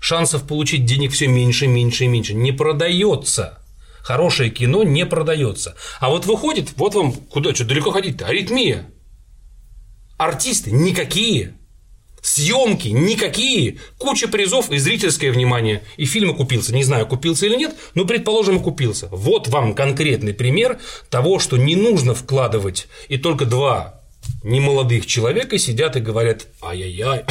Шансов 0.00 0.44
получить 0.44 0.86
денег 0.86 1.12
все 1.12 1.26
меньше, 1.26 1.66
меньше 1.66 2.04
и 2.04 2.08
меньше. 2.08 2.34
Не 2.34 2.52
продается. 2.52 3.58
Хорошее 4.00 4.48
кино 4.50 4.82
не 4.82 5.04
продается. 5.04 5.74
А 5.98 6.08
вот 6.08 6.24
выходит, 6.24 6.72
вот 6.76 6.94
вам 6.94 7.12
куда, 7.12 7.54
что 7.54 7.64
далеко 7.64 7.90
ходить-то? 7.90 8.26
Аритмия. 8.26 8.86
Артисты 10.16 10.70
никакие. 10.70 11.54
Съемки 12.30 12.86
никакие, 12.86 13.78
куча 13.98 14.28
призов 14.28 14.70
и 14.70 14.78
зрительское 14.78 15.32
внимание. 15.32 15.82
И 15.96 16.04
фильм 16.04 16.30
окупился. 16.30 16.72
Не 16.72 16.84
знаю, 16.84 17.04
купился 17.04 17.46
или 17.46 17.56
нет, 17.56 17.74
но, 17.94 18.04
предположим, 18.04 18.58
окупился. 18.58 19.08
Вот 19.10 19.48
вам 19.48 19.74
конкретный 19.74 20.32
пример 20.32 20.78
того, 21.08 21.40
что 21.40 21.56
не 21.56 21.74
нужно 21.74 22.14
вкладывать. 22.14 22.86
И 23.08 23.18
только 23.18 23.46
два 23.46 24.00
немолодых 24.44 25.06
человека 25.06 25.58
сидят 25.58 25.96
и 25.96 26.00
говорят, 26.00 26.46
ай-яй-яй, 26.62 27.24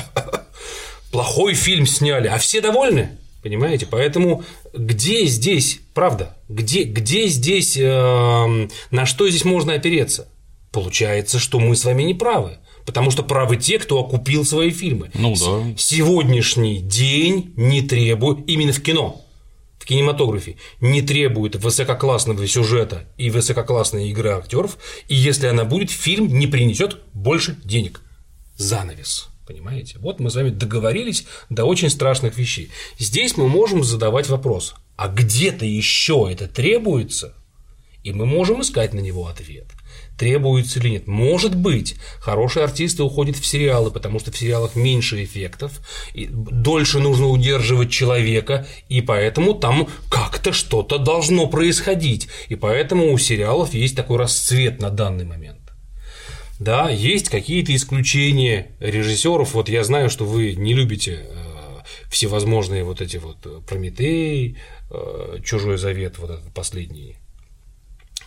плохой 1.13 1.53
фильм 1.53 1.85
сняли, 1.85 2.27
а 2.27 2.37
все 2.37 2.59
довольны? 2.59 3.17
Понимаете? 3.41 3.87
Поэтому 3.89 4.43
где 4.73 5.27
здесь, 5.27 5.79
правда, 5.93 6.35
где, 6.49 6.83
где 6.83 7.27
здесь, 7.27 7.77
э, 7.77 8.67
на 8.91 9.05
что 9.05 9.29
здесь 9.29 9.45
можно 9.45 9.75
опереться? 9.75 10.27
Получается, 10.73 11.39
что 11.39 11.57
мы 11.61 11.77
с 11.77 11.85
вами 11.85 12.03
не 12.03 12.15
правы. 12.15 12.57
Потому 12.89 13.11
что 13.11 13.21
правы 13.21 13.57
те, 13.57 13.77
кто 13.77 13.99
окупил 13.99 14.43
свои 14.43 14.71
фильмы. 14.71 15.11
Ну 15.13 15.35
да. 15.35 15.75
Сегодняшний 15.77 16.79
день 16.79 17.53
не 17.55 17.83
требует, 17.83 18.49
именно 18.49 18.73
в 18.73 18.81
кино, 18.81 19.21
в 19.77 19.85
кинематографе, 19.85 20.55
не 20.81 21.03
требует 21.03 21.55
высококлассного 21.55 22.47
сюжета 22.47 23.05
и 23.15 23.29
высококлассной 23.29 24.09
игры 24.09 24.31
актеров, 24.31 24.79
и 25.07 25.13
если 25.13 25.45
она 25.45 25.65
будет, 25.65 25.91
фильм 25.91 26.29
не 26.39 26.47
принесет 26.47 26.97
больше 27.13 27.59
денег. 27.63 28.01
Занавес. 28.57 29.29
Понимаете? 29.45 29.99
Вот 29.99 30.19
мы 30.19 30.31
с 30.31 30.35
вами 30.35 30.49
договорились 30.49 31.25
до 31.51 31.65
очень 31.65 31.91
страшных 31.91 32.39
вещей. 32.39 32.71
Здесь 32.97 33.37
мы 33.37 33.47
можем 33.47 33.83
задавать 33.83 34.29
вопрос, 34.29 34.73
а 34.95 35.09
где-то 35.09 35.63
еще 35.63 36.27
это 36.27 36.47
требуется, 36.47 37.35
и 38.03 38.13
мы 38.13 38.25
можем 38.25 38.63
искать 38.63 38.95
на 38.95 38.99
него 38.99 39.27
ответ 39.27 39.67
требуется 40.19 40.79
или 40.79 40.89
нет. 40.89 41.07
Может 41.07 41.55
быть, 41.55 41.95
хорошие 42.19 42.65
артисты 42.65 43.03
уходят 43.03 43.37
в 43.37 43.45
сериалы, 43.45 43.89
потому 43.89 44.19
что 44.19 44.31
в 44.31 44.37
сериалах 44.37 44.75
меньше 44.75 45.23
эффектов, 45.23 45.79
и 46.13 46.27
дольше 46.29 46.99
нужно 46.99 47.27
удерживать 47.27 47.89
человека, 47.89 48.67
и 48.89 49.01
поэтому 49.01 49.53
там 49.53 49.87
как-то 50.09 50.51
что-то 50.51 50.97
должно 50.97 51.47
происходить. 51.47 52.27
И 52.49 52.55
поэтому 52.55 53.11
у 53.13 53.17
сериалов 53.17 53.73
есть 53.73 53.95
такой 53.95 54.17
расцвет 54.17 54.81
на 54.81 54.89
данный 54.89 55.25
момент. 55.25 55.59
Да, 56.59 56.89
есть 56.89 57.29
какие-то 57.29 57.73
исключения 57.73 58.71
режиссеров. 58.81 59.53
Вот 59.53 59.69
я 59.69 59.85
знаю, 59.85 60.09
что 60.09 60.25
вы 60.25 60.55
не 60.55 60.73
любите 60.73 61.21
э, 61.21 61.35
всевозможные 62.11 62.83
вот 62.83 62.99
эти 62.99 63.15
вот 63.15 63.65
Прометей, 63.65 64.57
э, 64.91 65.37
Чужой 65.45 65.77
завет, 65.77 66.17
вот 66.17 66.31
этот 66.31 66.53
последний 66.53 67.15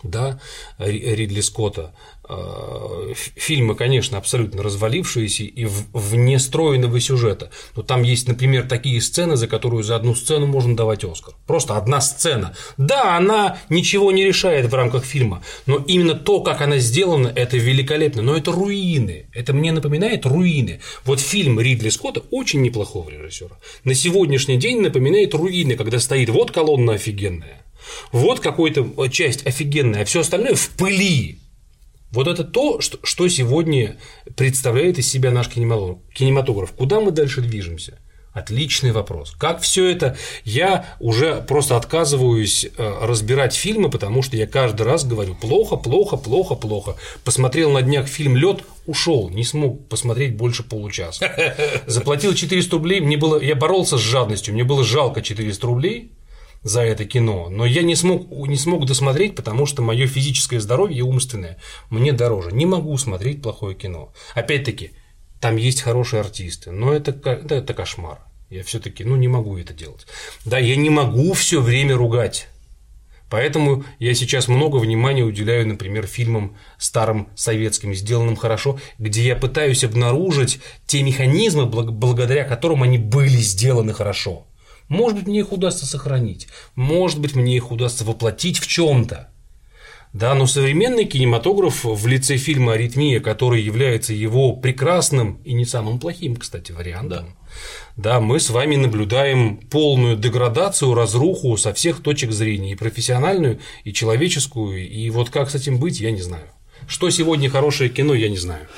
да, 0.02 0.40
Ридли 0.78 1.40
Скотта. 1.40 1.94
А, 2.24 3.12
фильмы, 3.14 3.74
конечно, 3.74 4.16
абсолютно 4.16 4.62
развалившиеся 4.62 5.42
и 5.44 5.66
вне 5.92 6.38
стройного 6.38 7.00
сюжета. 7.00 7.50
Но 7.76 7.82
там 7.82 8.02
есть, 8.02 8.28
например, 8.28 8.68
такие 8.68 9.00
сцены, 9.00 9.36
за 9.36 9.48
которую 9.48 9.82
за 9.82 9.96
одну 9.96 10.14
сцену 10.14 10.46
можно 10.46 10.76
давать 10.76 11.04
Оскар. 11.04 11.34
Просто 11.46 11.76
одна 11.76 12.00
сцена. 12.00 12.54
Да, 12.76 13.16
она 13.16 13.58
ничего 13.68 14.12
не 14.12 14.24
решает 14.24 14.66
в 14.66 14.74
рамках 14.74 15.04
фильма, 15.04 15.42
но 15.66 15.76
именно 15.78 16.14
то, 16.14 16.40
как 16.40 16.60
она 16.60 16.78
сделана, 16.78 17.28
это 17.34 17.56
великолепно. 17.56 18.22
Но 18.22 18.36
это 18.36 18.52
руины. 18.52 19.26
Это 19.32 19.52
мне 19.52 19.72
напоминает 19.72 20.24
руины. 20.24 20.80
Вот 21.04 21.20
фильм 21.20 21.60
Ридли 21.60 21.88
Скотта 21.88 22.22
очень 22.30 22.62
неплохого 22.62 23.10
режиссера. 23.10 23.58
На 23.84 23.94
сегодняшний 23.94 24.58
день 24.58 24.80
напоминает 24.80 25.34
руины, 25.34 25.76
когда 25.76 25.98
стоит 25.98 26.28
вот 26.28 26.50
колонна 26.52 26.94
офигенная, 26.94 27.61
вот 28.12 28.40
какая-то 28.40 29.08
часть 29.08 29.46
офигенная, 29.46 30.02
а 30.02 30.04
все 30.04 30.20
остальное 30.20 30.54
в 30.54 30.68
пыли. 30.70 31.38
Вот 32.10 32.28
это 32.28 32.44
то, 32.44 32.80
что 32.80 33.28
сегодня 33.28 33.96
представляет 34.36 34.98
из 34.98 35.10
себя 35.10 35.30
наш 35.30 35.48
кинематограф. 35.48 36.72
Куда 36.72 37.00
мы 37.00 37.10
дальше 37.10 37.40
движемся? 37.40 37.98
Отличный 38.32 38.92
вопрос. 38.92 39.32
Как 39.38 39.60
все 39.60 39.90
это? 39.90 40.16
Я 40.44 40.96
уже 41.00 41.44
просто 41.46 41.76
отказываюсь 41.76 42.64
э, 42.64 42.98
разбирать 43.02 43.52
фильмы, 43.52 43.90
потому 43.90 44.22
что 44.22 44.38
я 44.38 44.46
каждый 44.46 44.82
раз 44.82 45.04
говорю 45.04 45.34
плохо, 45.34 45.76
плохо, 45.76 46.16
плохо, 46.16 46.54
плохо. 46.54 46.96
Посмотрел 47.24 47.70
на 47.72 47.82
днях 47.82 48.06
фильм 48.06 48.36
Лед, 48.36 48.62
ушел, 48.86 49.28
не 49.28 49.44
смог 49.44 49.86
посмотреть 49.86 50.34
больше 50.34 50.62
получаса. 50.62 51.30
Заплатил 51.86 52.32
400 52.32 52.74
рублей, 52.74 53.00
мне 53.00 53.18
было, 53.18 53.38
я 53.38 53.54
боролся 53.54 53.98
с 53.98 54.00
жадностью, 54.00 54.54
мне 54.54 54.64
было 54.64 54.82
жалко 54.82 55.20
400 55.20 55.66
рублей, 55.66 56.12
за 56.62 56.82
это 56.82 57.04
кино, 57.04 57.48
но 57.50 57.66
я 57.66 57.82
не 57.82 57.96
смог, 57.96 58.30
не 58.30 58.56
смог 58.56 58.86
досмотреть, 58.86 59.34
потому 59.34 59.66
что 59.66 59.82
мое 59.82 60.06
физическое 60.06 60.60
здоровье 60.60 60.98
и 60.98 61.02
умственное 61.02 61.58
мне 61.90 62.12
дороже. 62.12 62.52
Не 62.52 62.66
могу 62.66 62.96
смотреть 62.98 63.42
плохое 63.42 63.74
кино. 63.74 64.12
Опять-таки, 64.34 64.92
там 65.40 65.56
есть 65.56 65.82
хорошие 65.82 66.20
артисты, 66.20 66.70
но 66.70 66.92
это, 66.92 67.10
это, 67.10 67.56
это 67.56 67.74
кошмар. 67.74 68.20
Я 68.48 68.62
все-таки 68.62 69.02
ну, 69.02 69.16
не 69.16 69.28
могу 69.28 69.56
это 69.58 69.72
делать. 69.72 70.06
Да, 70.44 70.58
я 70.58 70.76
не 70.76 70.90
могу 70.90 71.32
все 71.32 71.60
время 71.60 71.96
ругать. 71.96 72.48
Поэтому 73.32 73.84
я 73.98 74.12
сейчас 74.12 74.46
много 74.46 74.76
внимания 74.76 75.22
уделяю, 75.22 75.66
например, 75.66 76.06
фильмам 76.06 76.54
старым 76.76 77.28
советским, 77.34 77.94
сделанным 77.94 78.36
хорошо, 78.36 78.78
где 78.98 79.22
я 79.22 79.36
пытаюсь 79.36 79.84
обнаружить 79.84 80.60
те 80.86 81.02
механизмы, 81.02 81.64
благодаря 81.64 82.44
которым 82.44 82.82
они 82.82 82.98
были 82.98 83.38
сделаны 83.38 83.94
хорошо. 83.94 84.46
Может 84.92 85.20
быть, 85.20 85.26
мне 85.26 85.38
их 85.38 85.52
удастся 85.52 85.86
сохранить, 85.86 86.48
может 86.74 87.18
быть, 87.18 87.34
мне 87.34 87.56
их 87.56 87.70
удастся 87.70 88.04
воплотить 88.04 88.58
в 88.58 88.66
чем-то. 88.66 89.30
Да, 90.12 90.34
но 90.34 90.46
современный 90.46 91.06
кинематограф 91.06 91.84
в 91.84 92.06
лице 92.06 92.36
фильма 92.36 92.74
«Аритмия», 92.74 93.18
который 93.18 93.62
является 93.62 94.12
его 94.12 94.54
прекрасным 94.54 95.40
и 95.44 95.54
не 95.54 95.64
самым 95.64 95.98
плохим, 95.98 96.36
кстати, 96.36 96.72
вариантом, 96.72 97.34
да. 97.96 98.12
да, 98.16 98.20
мы 98.20 98.38
с 98.38 98.50
вами 98.50 98.76
наблюдаем 98.76 99.56
полную 99.56 100.18
деградацию, 100.18 100.92
разруху 100.92 101.56
со 101.56 101.72
всех 101.72 102.02
точек 102.02 102.30
зрения, 102.30 102.72
и 102.72 102.76
профессиональную, 102.76 103.60
и 103.84 103.94
человеческую, 103.94 104.86
и 104.86 105.08
вот 105.08 105.30
как 105.30 105.48
с 105.48 105.54
этим 105.54 105.78
быть, 105.78 106.00
я 106.00 106.10
не 106.10 106.20
знаю. 106.20 106.44
Что 106.86 107.08
сегодня 107.08 107.48
хорошее 107.48 107.88
кино, 107.88 108.12
я 108.12 108.28
не 108.28 108.36
знаю. 108.36 108.68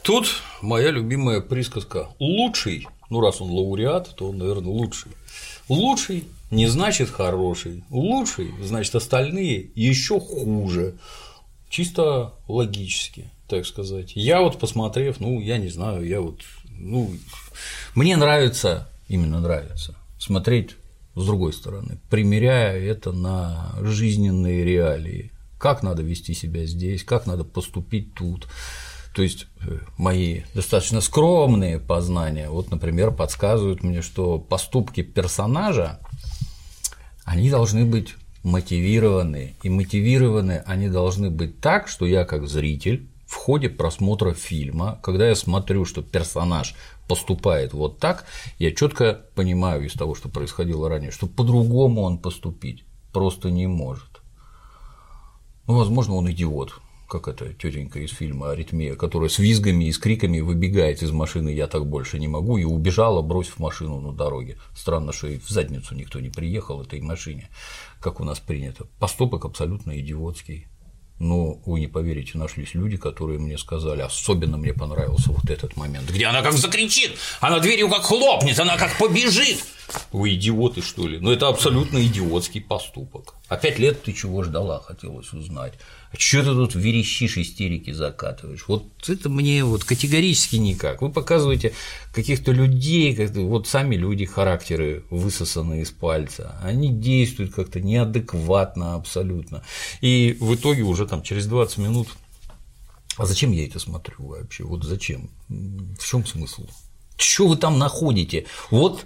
Тут 0.00 0.40
моя 0.62 0.90
любимая 0.90 1.42
присказка 1.42 2.08
«лучший», 2.18 2.88
ну 3.10 3.20
раз 3.20 3.40
он 3.40 3.50
лауреат, 3.50 4.14
то 4.16 4.28
он, 4.28 4.38
наверное, 4.38 4.72
лучший. 4.72 5.12
Лучший 5.68 6.24
не 6.50 6.66
значит 6.66 7.10
хороший, 7.10 7.84
лучший 7.90 8.50
значит 8.62 8.94
остальные 8.94 9.70
еще 9.74 10.18
хуже. 10.18 10.94
Чисто 11.68 12.34
логически, 12.48 13.30
так 13.46 13.66
сказать. 13.66 14.12
Я 14.14 14.40
вот 14.40 14.58
посмотрев, 14.58 15.20
ну, 15.20 15.40
я 15.40 15.58
не 15.58 15.68
знаю, 15.68 16.06
я 16.06 16.20
вот, 16.20 16.40
ну, 16.70 17.10
мне 17.94 18.16
нравится, 18.16 18.88
именно 19.08 19.40
нравится, 19.40 19.94
смотреть 20.18 20.76
с 21.14 21.26
другой 21.26 21.52
стороны, 21.52 21.98
примеряя 22.10 22.78
это 22.78 23.12
на 23.12 23.74
жизненные 23.82 24.64
реалии. 24.64 25.32
Как 25.58 25.82
надо 25.82 26.02
вести 26.02 26.32
себя 26.32 26.64
здесь, 26.64 27.02
как 27.02 27.26
надо 27.26 27.42
поступить 27.42 28.14
тут. 28.14 28.46
То 29.18 29.24
есть 29.24 29.48
э, 29.66 29.78
мои 29.96 30.42
достаточно 30.54 31.00
скромные 31.00 31.80
познания, 31.80 32.48
вот, 32.48 32.70
например, 32.70 33.10
подсказывают 33.10 33.82
мне, 33.82 34.00
что 34.00 34.38
поступки 34.38 35.02
персонажа, 35.02 35.98
они 37.24 37.50
должны 37.50 37.84
быть 37.84 38.14
мотивированы, 38.44 39.56
и 39.64 39.70
мотивированы 39.70 40.62
они 40.64 40.88
должны 40.88 41.30
быть 41.30 41.60
так, 41.60 41.88
что 41.88 42.06
я 42.06 42.24
как 42.24 42.46
зритель 42.46 43.08
в 43.26 43.34
ходе 43.34 43.68
просмотра 43.68 44.34
фильма, 44.34 45.00
когда 45.02 45.26
я 45.26 45.34
смотрю, 45.34 45.84
что 45.84 46.00
персонаж 46.00 46.76
поступает 47.08 47.72
вот 47.72 47.98
так, 47.98 48.24
я 48.60 48.70
четко 48.70 49.22
понимаю 49.34 49.84
из 49.84 49.94
того, 49.94 50.14
что 50.14 50.28
происходило 50.28 50.88
ранее, 50.88 51.10
что 51.10 51.26
по-другому 51.26 52.02
он 52.02 52.18
поступить 52.18 52.84
просто 53.12 53.50
не 53.50 53.66
может. 53.66 54.22
Ну, 55.66 55.76
возможно, 55.76 56.14
он 56.14 56.30
идиот, 56.30 56.74
как 57.08 57.26
эта 57.26 57.52
тетенька 57.52 57.98
из 58.00 58.10
фильма 58.10 58.50
«Аритмия», 58.50 58.94
которая 58.94 59.30
с 59.30 59.38
визгами 59.38 59.86
и 59.86 59.92
с 59.92 59.98
криками 59.98 60.40
выбегает 60.40 61.02
из 61.02 61.10
машины 61.10 61.48
«я 61.48 61.66
так 61.66 61.86
больше 61.86 62.18
не 62.18 62.28
могу» 62.28 62.58
и 62.58 62.64
убежала, 62.64 63.22
бросив 63.22 63.58
машину 63.58 64.00
на 64.00 64.12
дороге. 64.12 64.58
Странно, 64.76 65.12
что 65.12 65.26
и 65.26 65.38
в 65.38 65.48
задницу 65.48 65.94
никто 65.94 66.20
не 66.20 66.28
приехал 66.28 66.82
этой 66.82 67.00
машине, 67.00 67.48
как 68.00 68.20
у 68.20 68.24
нас 68.24 68.38
принято. 68.38 68.86
Поступок 68.98 69.46
абсолютно 69.46 69.98
идиотский. 69.98 70.66
Но 71.18 71.54
вы 71.66 71.80
не 71.80 71.88
поверите, 71.88 72.38
нашлись 72.38 72.74
люди, 72.74 72.96
которые 72.96 73.40
мне 73.40 73.58
сказали, 73.58 74.02
особенно 74.02 74.56
мне 74.56 74.72
понравился 74.72 75.32
вот 75.32 75.50
этот 75.50 75.76
момент, 75.76 76.08
где 76.10 76.26
она 76.26 76.42
как 76.42 76.52
закричит, 76.52 77.18
она 77.40 77.58
дверью 77.58 77.88
как 77.88 78.02
хлопнет, 78.02 78.58
она 78.60 78.76
как 78.76 78.96
побежит. 78.98 79.64
Вы 80.12 80.34
идиоты, 80.34 80.82
что 80.82 81.08
ли? 81.08 81.18
Ну, 81.18 81.32
это 81.32 81.48
абсолютно 81.48 82.04
идиотский 82.04 82.60
поступок. 82.60 83.34
А 83.48 83.56
пять 83.56 83.78
лет 83.78 84.02
ты 84.02 84.12
чего 84.12 84.42
ждала, 84.42 84.80
хотелось 84.80 85.32
узнать. 85.32 85.74
Что 86.16 86.42
ты 86.42 86.54
тут 86.54 86.74
верещишь, 86.74 87.36
истерики 87.36 87.90
закатываешь? 87.90 88.66
Вот 88.66 88.86
это 89.08 89.28
мне 89.28 89.64
вот 89.64 89.84
категорически 89.84 90.56
никак. 90.56 91.02
Вы 91.02 91.10
показываете 91.10 91.74
каких-то 92.14 92.52
людей, 92.52 93.14
как 93.14 93.30
вот 93.36 93.68
сами 93.68 93.94
люди, 93.96 94.24
характеры 94.24 95.04
высосаны 95.10 95.82
из 95.82 95.90
пальца, 95.90 96.58
они 96.62 96.90
действуют 96.90 97.52
как-то 97.52 97.80
неадекватно 97.80 98.94
абсолютно. 98.94 99.62
И 100.00 100.36
в 100.40 100.54
итоге 100.54 100.82
уже 100.82 101.06
там 101.06 101.22
через 101.22 101.46
20 101.46 101.78
минут 101.78 102.08
а 103.18 103.26
зачем 103.26 103.50
я 103.50 103.66
это 103.66 103.80
смотрю 103.80 104.28
вообще? 104.28 104.62
Вот 104.62 104.84
зачем? 104.84 105.28
В 105.48 106.06
чем 106.08 106.24
смысл? 106.24 106.66
Что 107.16 107.48
вы 107.48 107.56
там 107.56 107.76
находите? 107.76 108.46
Вот, 108.70 109.04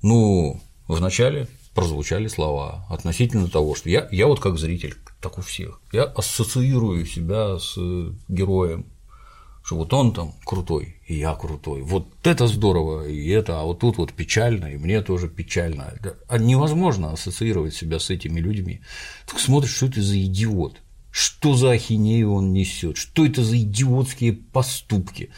ну, 0.00 0.58
вначале 0.88 1.46
прозвучали 1.74 2.28
слова 2.28 2.86
относительно 2.88 3.48
того, 3.48 3.74
что 3.74 3.90
я, 3.90 4.08
я 4.10 4.26
вот 4.26 4.40
как 4.40 4.58
зритель, 4.58 4.96
так 5.22 5.38
у 5.38 5.40
всех, 5.40 5.80
я 5.92 6.02
ассоциирую 6.02 7.06
себя 7.06 7.58
с 7.58 7.76
героем, 8.28 8.86
что 9.64 9.76
вот 9.76 9.92
он 9.94 10.12
там 10.12 10.32
крутой, 10.44 10.96
и 11.06 11.14
я 11.14 11.34
крутой. 11.34 11.82
Вот 11.82 12.08
это 12.24 12.48
здорово, 12.48 13.06
и 13.06 13.28
это, 13.28 13.60
а 13.60 13.64
вот 13.64 13.78
тут 13.78 13.98
вот 13.98 14.12
печально, 14.12 14.66
и 14.66 14.76
мне 14.76 15.00
тоже 15.00 15.28
печально. 15.28 15.94
А 16.28 16.38
невозможно 16.38 17.12
ассоциировать 17.12 17.74
себя 17.74 18.00
с 18.00 18.10
этими 18.10 18.40
людьми. 18.40 18.80
Ты 19.26 19.38
смотришь, 19.38 19.74
что 19.74 19.86
это 19.86 20.02
за 20.02 20.20
идиот, 20.20 20.82
что 21.12 21.54
за 21.54 21.70
ахинею 21.70 22.32
он 22.32 22.52
несет, 22.52 22.96
что 22.96 23.24
это 23.24 23.44
за 23.44 23.56
идиотские 23.58 24.32
поступки. 24.32 25.30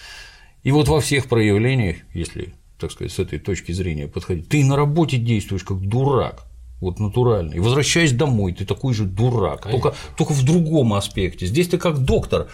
И 0.62 0.72
вот 0.72 0.88
во 0.88 1.00
всех 1.00 1.26
проявлениях, 1.26 1.98
если, 2.14 2.54
так 2.78 2.90
сказать, 2.90 3.12
с 3.12 3.18
этой 3.18 3.38
точки 3.38 3.72
зрения 3.72 4.08
подходить, 4.08 4.48
ты 4.48 4.64
на 4.64 4.76
работе 4.76 5.18
действуешь 5.18 5.64
как 5.64 5.80
дурак, 5.80 6.46
вот 6.84 7.00
натурально. 7.00 7.54
И 7.54 7.60
возвращаясь 7.60 8.12
домой, 8.12 8.52
ты 8.52 8.64
такой 8.64 8.94
же 8.94 9.04
дурак, 9.04 9.68
только, 9.70 9.94
только 10.16 10.32
в 10.32 10.42
другом 10.44 10.94
аспекте. 10.94 11.46
Здесь 11.46 11.68
ты 11.68 11.78
как 11.78 11.98
доктор, 11.98 12.48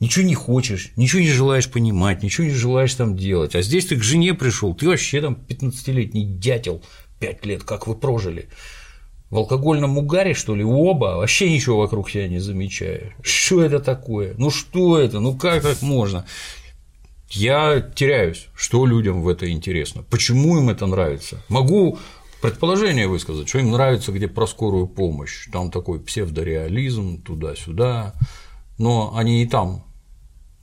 ничего 0.00 0.24
не 0.24 0.34
хочешь, 0.34 0.92
ничего 0.96 1.22
не 1.22 1.30
желаешь 1.30 1.70
понимать, 1.70 2.22
ничего 2.22 2.46
не 2.46 2.52
желаешь 2.52 2.94
там 2.94 3.16
делать. 3.16 3.54
А 3.54 3.62
здесь 3.62 3.86
ты 3.86 3.96
к 3.96 4.02
жене 4.02 4.34
пришел, 4.34 4.74
ты 4.74 4.88
вообще 4.88 5.20
там 5.20 5.38
15-летний 5.48 6.24
дятел, 6.24 6.82
5 7.20 7.46
лет, 7.46 7.64
как 7.64 7.86
вы 7.86 7.94
прожили. 7.94 8.48
В 9.30 9.36
алкогольном 9.36 9.98
угаре, 9.98 10.34
что 10.34 10.54
ли, 10.54 10.62
оба, 10.62 11.16
вообще 11.16 11.50
ничего 11.50 11.78
вокруг 11.78 12.10
себя 12.10 12.28
не 12.28 12.38
замечая. 12.38 13.14
Что 13.22 13.62
это 13.62 13.80
такое? 13.80 14.34
Ну 14.38 14.50
что 14.50 14.98
это? 14.98 15.20
Ну 15.20 15.36
как 15.36 15.62
так 15.62 15.82
можно? 15.82 16.24
Я 17.30 17.80
теряюсь, 17.80 18.46
что 18.54 18.86
людям 18.86 19.22
в 19.22 19.28
это 19.28 19.50
интересно, 19.50 20.04
почему 20.08 20.58
им 20.58 20.70
это 20.70 20.86
нравится. 20.86 21.42
Могу 21.48 21.98
предположение 22.44 23.08
высказать, 23.08 23.48
что 23.48 23.58
им 23.58 23.70
нравится, 23.70 24.12
где 24.12 24.28
про 24.28 24.46
скорую 24.46 24.86
помощь, 24.86 25.48
там 25.50 25.70
такой 25.70 25.98
псевдореализм 25.98 27.22
туда-сюда, 27.22 28.12
но 28.76 29.16
они 29.16 29.42
и 29.42 29.46
там 29.46 29.82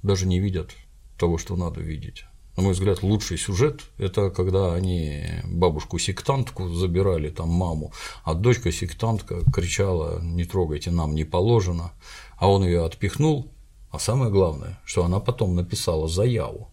даже 0.04 0.28
не 0.28 0.40
видят 0.40 0.76
того, 1.18 1.40
что 1.40 1.56
надо 1.56 1.82
видеть. 1.82 2.26
На 2.56 2.62
мой 2.62 2.74
взгляд, 2.74 3.02
лучший 3.02 3.40
сюжет– 3.40 3.82
это 3.98 4.30
когда 4.30 4.76
они 4.76 5.26
бабушку-сектантку 5.44 6.70
забирали, 6.70 7.32
там 7.32 7.50
маму, 7.50 7.94
а 8.24 8.36
дочка-сектантка 8.36 9.42
кричала 9.52 10.22
«не 10.22 10.46
трогайте, 10.46 10.92
нам 10.92 11.16
не 11.16 11.24
положено», 11.24 11.94
а 12.38 12.48
он 12.48 12.64
ее 12.64 12.86
отпихнул, 12.86 13.52
а 13.90 13.98
самое 13.98 14.30
главное, 14.30 14.80
что 14.86 15.04
она 15.04 15.20
потом 15.20 15.56
написала 15.56 16.08
заяву 16.08 16.70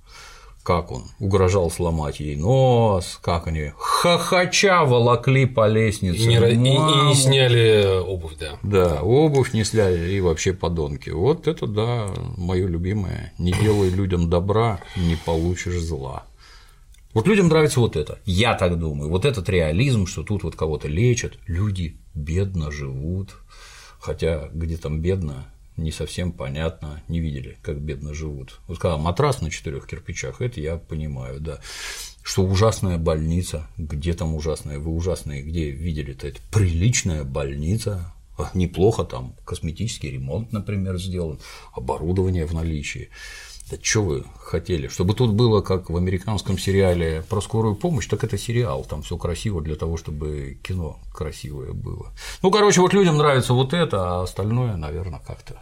как 0.69 0.93
он 0.93 1.05
угрожал 1.19 1.71
сломать 1.71 2.21
ей 2.21 2.37
нос, 2.37 3.19
как 3.23 3.47
они 3.47 3.73
хохоча 3.79 4.85
волокли 4.85 5.47
по 5.47 5.67
лестнице. 5.67 6.19
И 6.19 6.27
не, 6.27 6.35
и, 6.35 6.53
и 6.53 7.07
не 7.09 7.15
сняли 7.15 8.03
обувь, 8.03 8.37
да. 8.39 8.59
Да, 8.63 9.01
обувь 9.01 9.55
не 9.55 9.65
сняли 9.65 10.11
и 10.11 10.21
вообще 10.21 10.53
подонки. 10.53 11.09
Вот 11.09 11.49
это, 11.49 11.67
да, 11.67 12.09
мое 12.37 12.67
любимое. 12.67 13.33
Не 13.39 13.53
делай 13.53 13.89
людям 13.89 14.29
добра, 14.29 14.81
не 14.95 15.17
получишь 15.17 15.81
зла. 15.81 16.25
Вот 17.15 17.27
людям 17.27 17.49
нравится 17.49 17.81
вот 17.81 17.97
это. 17.97 18.19
Я 18.27 18.53
так 18.53 18.79
думаю. 18.79 19.09
Вот 19.09 19.25
этот 19.25 19.49
реализм, 19.49 20.07
что 20.07 20.23
тут 20.23 20.43
вот 20.43 20.55
кого-то 20.55 20.87
лечат, 20.87 21.39
люди 21.47 21.97
бедно 22.15 22.71
живут. 22.71 23.37
Хотя 24.01 24.51
где 24.53 24.77
там 24.77 25.01
бедно, 25.01 25.47
не 25.79 25.93
совсем 25.93 26.33
понятно, 26.33 27.03
не 27.09 27.21
видели, 27.21 27.57
как 27.63 27.81
бедно 27.81 28.13
живут. 28.15 28.61
Вот 28.67 28.79
когда 28.79 28.97
матрас 28.97 29.41
на 29.41 29.51
четырех 29.51 29.87
кирпичах, 29.87 30.41
это 30.43 30.61
я 30.61 30.77
понимаю, 30.77 31.41
да. 31.41 31.61
Что 32.23 32.43
ужасная 32.43 32.99
больница, 32.99 33.69
где 33.79 34.13
там 34.13 34.35
ужасная, 34.35 34.79
вы 34.79 34.91
ужасные, 34.91 35.43
где 35.43 35.71
видели-то 35.71 36.27
это 36.27 36.41
приличная 36.53 37.25
больница, 37.25 38.13
а, 38.37 38.51
неплохо 38.55 39.05
там 39.05 39.35
косметический 39.45 40.11
ремонт, 40.11 40.53
например, 40.53 40.99
сделан, 40.99 41.41
оборудование 41.73 42.45
в 42.45 42.53
наличии. 42.53 43.11
Да 43.71 43.77
что 43.83 44.03
вы 44.03 44.25
хотели? 44.41 44.89
Чтобы 44.89 45.15
тут 45.15 45.33
было, 45.33 45.61
как 45.61 45.91
в 45.91 45.97
американском 45.97 46.59
сериале 46.59 47.23
про 47.29 47.41
скорую 47.43 47.75
помощь, 47.75 48.07
так 48.07 48.25
это 48.25 48.39
сериал, 48.39 48.85
там 48.85 49.03
все 49.03 49.19
красиво 49.19 49.61
для 49.61 49.77
того, 49.77 49.99
чтобы 49.99 50.59
кино 50.63 50.99
красивое 51.13 51.73
было. 51.73 52.13
Ну, 52.43 52.51
короче, 52.51 52.81
вот 52.81 52.95
людям 52.95 53.19
нравится 53.19 53.53
вот 53.53 53.75
это, 53.75 54.21
а 54.21 54.23
остальное, 54.23 54.77
наверное, 54.77 55.21
как-то 55.21 55.59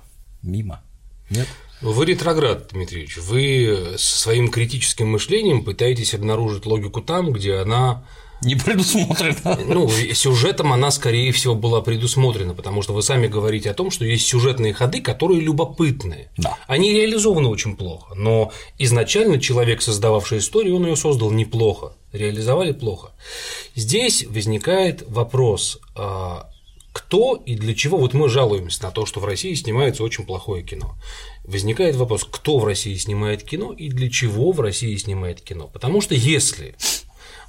мимо. 0.47 0.83
Нет? 1.31 1.49
Вы 1.83 2.07
ретроград, 2.07 2.69
Дмитриевич. 2.73 3.19
Вы 3.19 3.97
со 3.99 4.19
своим 4.19 4.49
критическим 4.51 5.09
мышлением 5.09 5.65
пытаетесь 5.65 6.15
обнаружить 6.15 6.65
логику 6.65 7.03
там, 7.03 7.33
где 7.33 7.57
она 7.57 8.05
не 8.43 8.55
предусмотрена. 8.55 9.59
Ну, 9.67 9.89
сюжетом 9.89 10.73
она, 10.73 10.91
скорее 10.91 11.33
всего, 11.33 11.55
была 11.55 11.81
предусмотрена, 11.81 12.55
потому 12.55 12.83
что 12.83 12.93
вы 12.93 13.03
сами 13.03 13.27
говорите 13.27 13.71
о 13.71 13.75
том, 13.75 13.91
что 13.91 14.05
есть 14.05 14.27
сюжетные 14.27 14.73
ходы, 14.73 15.01
которые 15.01 15.41
любопытные. 15.41 16.31
Да. 16.37 16.57
Они 16.67 16.93
реализованы 16.93 17.49
очень 17.49 17.77
плохо, 17.77 18.15
но 18.15 18.53
изначально 18.79 19.41
человек, 19.41 19.83
создававший 19.83 20.39
историю, 20.39 20.77
он 20.77 20.87
ее 20.87 20.97
создал 20.97 21.31
неплохо, 21.31 21.93
реализовали 22.13 22.73
плохо. 22.73 23.13
Здесь 23.75 24.25
возникает 24.27 25.05
вопрос, 25.09 25.79
а, 25.95 26.51
кто 26.97 27.35
и 27.45 27.55
для 27.57 27.75
чего, 27.75 27.99
вот 27.99 28.15
мы 28.15 28.31
жалуемся 28.31 28.85
на 28.85 28.91
то, 28.91 29.05
что 29.05 29.21
в 29.21 29.27
России 29.27 29.53
снимается 29.53 30.03
очень 30.03 30.25
плохое 30.25 30.63
кино. 30.63 30.97
Возникает 31.45 31.95
вопрос, 31.95 32.25
кто 32.25 32.59
в 32.59 32.65
России 32.65 32.95
снимает 32.95 33.43
кино 33.43 33.75
и 33.75 33.91
для 33.91 34.09
чего 34.09 34.51
в 34.51 34.63
России 34.63 34.97
снимает 34.97 35.43
кино. 35.43 35.69
Потому 35.71 36.01
что 36.01 36.15
если 36.15 36.75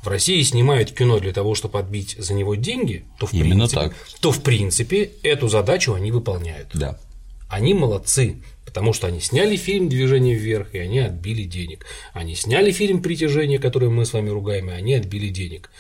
в 0.04 0.10
России 0.10 0.42
снимают 0.42 0.92
кино 0.92 1.20
для 1.20 1.32
того, 1.32 1.56
чтобы 1.56 1.80
отбить 1.80 2.18
за 2.20 2.34
него 2.34 2.56
деньги, 2.56 3.06
то 3.20 3.26
в, 3.26 3.34
Именно 3.34 3.70
принципе, 3.70 3.82
так. 3.82 3.96
то 4.20 4.34
в 4.34 4.44
принципе 4.44 5.12
эту 5.24 5.48
задачу 5.48 5.94
они 5.94 6.12
выполняют. 6.12 6.68
Да. 6.74 7.00
Они 7.48 7.74
молодцы, 7.74 8.44
потому 8.66 8.92
что 8.92 9.08
они 9.08 9.22
сняли 9.22 9.56
фильм 9.56 9.88
«Движение 9.88 10.36
вверх», 10.36 10.76
и 10.76 10.80
они 10.80 11.00
отбили 11.00 11.44
денег. 11.44 11.86
Они 12.12 12.36
сняли 12.36 12.72
фильм 12.72 13.02
«Притяжение», 13.02 13.60
который 13.60 13.88
мы 13.88 14.06
с 14.06 14.12
вами 14.12 14.28
ругаем, 14.28 14.70
и 14.70 14.74
они 14.74 14.94
отбили 14.94 15.30
денег. 15.30 15.72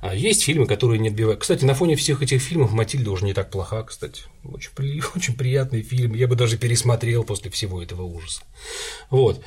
А 0.00 0.14
есть 0.14 0.42
фильмы, 0.42 0.66
которые 0.66 0.98
не 0.98 1.08
отбивают. 1.08 1.40
Кстати, 1.40 1.64
на 1.64 1.74
фоне 1.74 1.94
всех 1.94 2.22
этих 2.22 2.40
фильмов 2.40 2.72
Матильда 2.72 3.10
уже 3.10 3.24
не 3.26 3.34
так 3.34 3.50
плоха, 3.50 3.82
кстати. 3.82 4.22
Очень, 4.44 4.70
при... 4.74 5.02
очень 5.14 5.34
приятный 5.34 5.82
фильм. 5.82 6.14
Я 6.14 6.26
бы 6.26 6.36
даже 6.36 6.56
пересмотрел 6.56 7.24
после 7.24 7.50
всего 7.50 7.82
этого 7.82 8.02
ужаса. 8.02 8.42
Вот. 9.10 9.42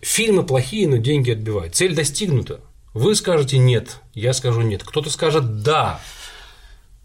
Фильмы 0.00 0.42
плохие, 0.44 0.88
но 0.88 0.96
деньги 0.96 1.30
отбивают. 1.30 1.74
Цель 1.74 1.94
достигнута. 1.94 2.60
Вы 2.94 3.14
скажете 3.14 3.58
нет, 3.58 4.00
я 4.14 4.32
скажу 4.32 4.60
нет. 4.60 4.82
Кто-то 4.84 5.10
скажет 5.10 5.62
да. 5.62 6.00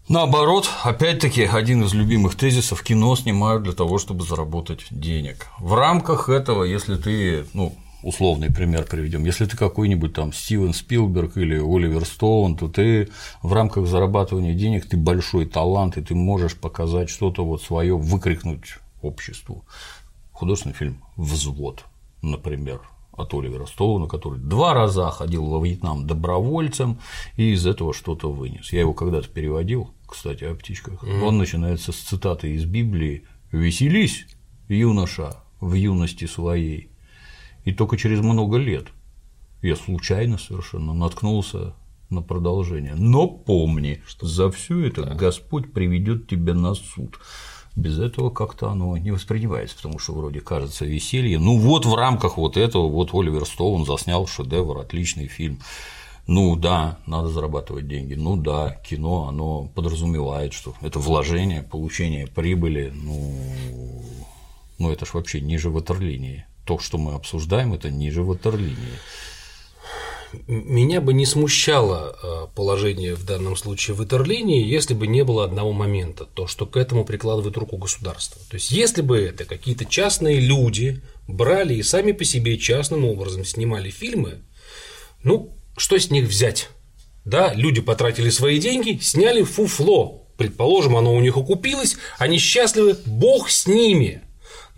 Наоборот, 0.08 0.70
опять-таки, 0.84 1.44
один 1.44 1.84
из 1.84 1.92
любимых 1.92 2.34
тезисов– 2.34 2.82
кино 2.82 3.14
снимают 3.14 3.62
для 3.62 3.74
того, 3.74 3.98
чтобы 3.98 4.24
заработать 4.24 4.86
денег. 4.90 5.46
В 5.58 5.74
рамках 5.74 6.30
этого, 6.30 6.64
если 6.64 6.96
ты, 6.96 7.44
ну, 7.52 7.76
условный 8.02 8.52
пример 8.52 8.84
приведем. 8.84 9.24
Если 9.24 9.46
ты 9.46 9.56
какой-нибудь 9.56 10.12
там 10.14 10.32
Стивен 10.32 10.72
Спилберг 10.72 11.36
или 11.36 11.56
Оливер 11.56 12.04
Стоун, 12.04 12.56
то 12.56 12.68
ты 12.68 13.08
в 13.42 13.52
рамках 13.52 13.86
зарабатывания 13.86 14.54
денег 14.54 14.86
ты 14.88 14.96
большой 14.96 15.46
талант, 15.46 15.96
и 15.96 16.02
ты 16.02 16.14
можешь 16.14 16.56
показать 16.56 17.10
что-то 17.10 17.44
вот 17.44 17.62
свое, 17.62 17.96
выкрикнуть 17.96 18.78
обществу. 19.02 19.64
Художественный 20.32 20.74
фильм 20.74 21.02
«Взвод», 21.16 21.84
например, 22.22 22.80
от 23.12 23.34
Оливера 23.34 23.66
Стоуна, 23.66 24.06
который 24.06 24.38
два 24.38 24.74
раза 24.74 25.10
ходил 25.10 25.46
во 25.46 25.64
Вьетнам 25.64 26.06
добровольцем 26.06 27.00
и 27.36 27.52
из 27.52 27.66
этого 27.66 27.92
что-то 27.92 28.30
вынес. 28.30 28.72
Я 28.72 28.80
его 28.80 28.94
когда-то 28.94 29.28
переводил, 29.28 29.90
кстати, 30.06 30.44
о 30.44 30.54
птичках. 30.54 31.02
Mm-hmm. 31.02 31.22
Он 31.22 31.38
начинается 31.38 31.90
с 31.92 31.96
цитаты 31.96 32.54
из 32.54 32.64
Библии 32.64 33.24
«Веселись, 33.50 34.26
юноша, 34.68 35.42
в 35.60 35.74
юности 35.74 36.26
своей, 36.26 36.90
и 37.68 37.72
только 37.72 37.98
через 37.98 38.20
много 38.20 38.56
лет 38.56 38.86
я 39.60 39.76
случайно 39.76 40.38
совершенно 40.38 40.94
наткнулся 40.94 41.74
на 42.08 42.22
продолжение. 42.22 42.94
Но 42.94 43.28
помни, 43.28 44.02
что 44.06 44.26
за 44.26 44.50
все 44.50 44.86
это 44.86 45.04
да. 45.04 45.14
Господь 45.14 45.70
приведет 45.74 46.28
тебя 46.28 46.54
на 46.54 46.72
суд. 46.72 47.18
Без 47.76 47.98
этого 47.98 48.30
как-то 48.30 48.70
оно 48.70 48.96
не 48.96 49.10
воспринимается, 49.10 49.76
потому 49.76 49.98
что 49.98 50.14
вроде 50.14 50.40
кажется 50.40 50.86
веселье. 50.86 51.38
Ну 51.38 51.58
вот 51.58 51.84
в 51.84 51.94
рамках 51.94 52.38
вот 52.38 52.56
этого 52.56 52.88
вот 52.88 53.10
Оливер 53.12 53.44
Стоун 53.44 53.84
заснял 53.84 54.26
шедевр, 54.26 54.78
отличный 54.78 55.26
фильм. 55.26 55.60
Ну 56.26 56.56
да, 56.56 56.98
надо 57.04 57.28
зарабатывать 57.28 57.86
деньги. 57.86 58.14
Ну 58.14 58.36
да, 58.36 58.80
кино, 58.82 59.28
оно 59.28 59.68
подразумевает, 59.74 60.54
что 60.54 60.72
это 60.80 61.00
вложение, 61.00 61.62
получение 61.62 62.28
прибыли. 62.28 62.90
Ну, 62.94 64.02
ну 64.78 64.90
это 64.90 65.04
ж 65.04 65.12
вообще 65.12 65.42
ниже 65.42 65.68
ватерлинии 65.68 66.46
то, 66.68 66.78
что 66.78 66.98
мы 66.98 67.14
обсуждаем, 67.14 67.72
это 67.72 67.90
ниже 67.90 68.22
ватерлинии. 68.22 68.98
Меня 70.46 71.00
бы 71.00 71.14
не 71.14 71.24
смущало 71.24 72.14
э, 72.22 72.54
положение 72.54 73.14
в 73.14 73.24
данном 73.24 73.56
случае 73.56 73.96
ватерлинии, 73.96 74.62
если 74.62 74.92
бы 74.92 75.06
не 75.06 75.24
было 75.24 75.44
одного 75.44 75.72
момента, 75.72 76.26
то, 76.26 76.46
что 76.46 76.66
к 76.66 76.76
этому 76.76 77.06
прикладывает 77.06 77.56
руку 77.56 77.78
государство. 77.78 78.42
То 78.50 78.56
есть, 78.56 78.70
если 78.70 79.00
бы 79.00 79.16
это 79.16 79.46
какие-то 79.46 79.86
частные 79.86 80.40
люди 80.40 81.00
брали 81.26 81.72
и 81.76 81.82
сами 81.82 82.12
по 82.12 82.24
себе 82.24 82.58
частным 82.58 83.06
образом 83.06 83.46
снимали 83.46 83.88
фильмы, 83.88 84.42
ну, 85.22 85.56
что 85.78 85.98
с 85.98 86.10
них 86.10 86.26
взять? 86.26 86.68
Да, 87.24 87.54
люди 87.54 87.80
потратили 87.80 88.28
свои 88.28 88.58
деньги, 88.58 88.98
сняли 89.00 89.42
фуфло. 89.42 90.26
Предположим, 90.36 90.98
оно 90.98 91.14
у 91.14 91.20
них 91.20 91.38
окупилось, 91.38 91.96
они 92.18 92.36
счастливы, 92.36 92.98
бог 93.06 93.48
с 93.48 93.66
ними. 93.66 94.20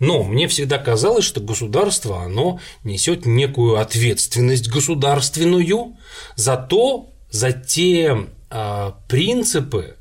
Но 0.01 0.23
мне 0.23 0.47
всегда 0.47 0.79
казалось, 0.79 1.23
что 1.23 1.41
государство, 1.41 2.23
оно 2.23 2.59
несет 2.83 3.27
некую 3.27 3.79
ответственность 3.79 4.67
государственную 4.67 5.95
за 6.35 6.57
то, 6.57 7.13
за 7.29 7.51
те 7.51 8.27
э, 8.49 8.91
принципы, 9.07 9.97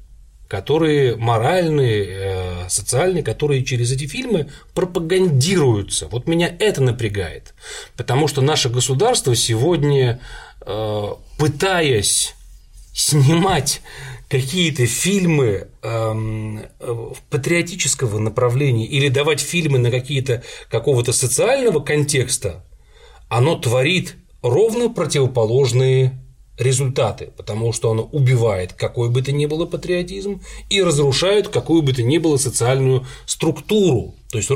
которые 0.48 1.16
моральные, 1.16 2.07
э, 2.09 2.68
социальные, 2.70 3.22
которые 3.22 3.62
через 3.62 3.92
эти 3.92 4.07
фильмы 4.07 4.48
пропагандируются. 4.74 6.09
Вот 6.09 6.26
меня 6.26 6.51
это 6.59 6.82
напрягает, 6.82 7.55
потому 7.94 8.26
что 8.26 8.40
наше 8.40 8.70
государство 8.70 9.36
сегодня, 9.36 10.18
э, 10.62 11.09
пытаясь 11.36 12.34
снимать 12.94 13.82
какие-то 14.31 14.87
фильмы 14.87 15.68
эм, 15.83 16.61
патриотического 17.31 18.18
направления 18.18 18.87
или 18.87 19.09
давать 19.09 19.41
фильмы 19.41 19.78
на 19.78 19.91
какие-то 19.91 20.45
какого-то 20.70 21.12
социального 21.12 21.81
контекста, 21.81 22.64
оно 23.28 23.57
творит 23.57 24.16
ровно 24.41 24.89
противоположные 24.89 26.22
результаты, 26.57 27.33
потому 27.37 27.72
что 27.72 27.91
оно 27.91 28.05
убивает 28.05 28.72
какой 28.72 29.11
бы 29.11 29.20
то 29.20 29.33
ни 29.33 29.47
было 29.47 29.66
патриотизм 29.66 30.41
и 30.68 30.81
разрушает 30.81 31.49
какую 31.49 31.83
бы 31.83 31.93
то 31.93 32.05
ни 32.05 32.18
было 32.18 32.37
социальную 32.37 33.07
структуру. 33.26 34.14
То 34.31 34.39
есть, 34.39 34.51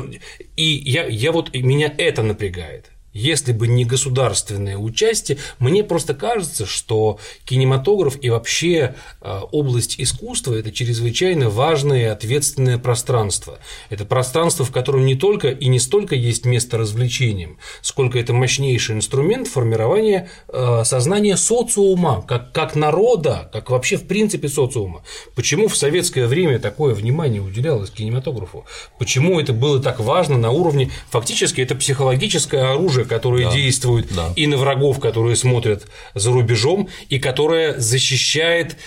и 0.55 0.63
я, 0.63 1.05
я 1.05 1.33
вот, 1.33 1.53
меня 1.53 1.93
это 1.97 2.23
напрягает 2.23 2.91
если 3.15 3.53
бы 3.53 3.67
не 3.67 3.85
государственное 3.85 4.77
участие, 4.77 5.37
мне 5.57 5.85
просто 5.85 6.13
кажется, 6.13 6.65
что 6.65 7.17
кинематограф 7.45 8.17
и 8.21 8.29
вообще 8.29 8.95
а, 9.21 9.43
область 9.51 9.95
искусства– 9.99 10.53
это 10.55 10.71
чрезвычайно 10.71 11.49
важное 11.49 12.01
и 12.01 12.03
ответственное 12.03 12.77
пространство. 12.77 13.57
Это 13.89 14.03
пространство, 14.03 14.65
в 14.65 14.71
котором 14.71 15.05
не 15.05 15.15
только 15.15 15.49
и 15.49 15.67
не 15.67 15.79
столько 15.79 16.13
есть 16.13 16.45
место 16.45 16.77
развлечениям, 16.77 17.57
сколько 17.81 18.19
это 18.19 18.33
мощнейший 18.33 18.95
инструмент 18.95 19.47
формирования 19.47 20.29
а, 20.49 20.83
сознания 20.83 21.37
социума, 21.37 22.21
как, 22.27 22.51
как 22.51 22.75
народа, 22.75 23.49
как 23.53 23.69
вообще 23.69 23.95
в 23.95 24.07
принципе 24.07 24.49
социума. 24.49 25.03
Почему 25.35 25.69
в 25.69 25.77
советское 25.77 26.27
время 26.27 26.59
такое 26.59 26.93
внимание 26.93 27.41
уделялось 27.41 27.91
кинематографу? 27.91 28.65
Почему 28.99 29.39
это 29.39 29.53
было 29.53 29.81
так 29.81 30.01
важно 30.01 30.37
на 30.37 30.51
уровне, 30.51 30.91
фактически 31.09 31.61
это 31.61 31.75
психологическое 31.75 32.73
оружие, 32.73 33.04
которое 33.05 33.45
да, 33.45 33.53
действует 33.53 34.13
да. 34.13 34.33
и 34.35 34.47
на 34.47 34.57
врагов, 34.57 34.99
которые 34.99 35.35
смотрят 35.35 35.87
за 36.13 36.31
рубежом, 36.31 36.89
и 37.09 37.19
которое 37.19 37.79
защищает 37.79 38.77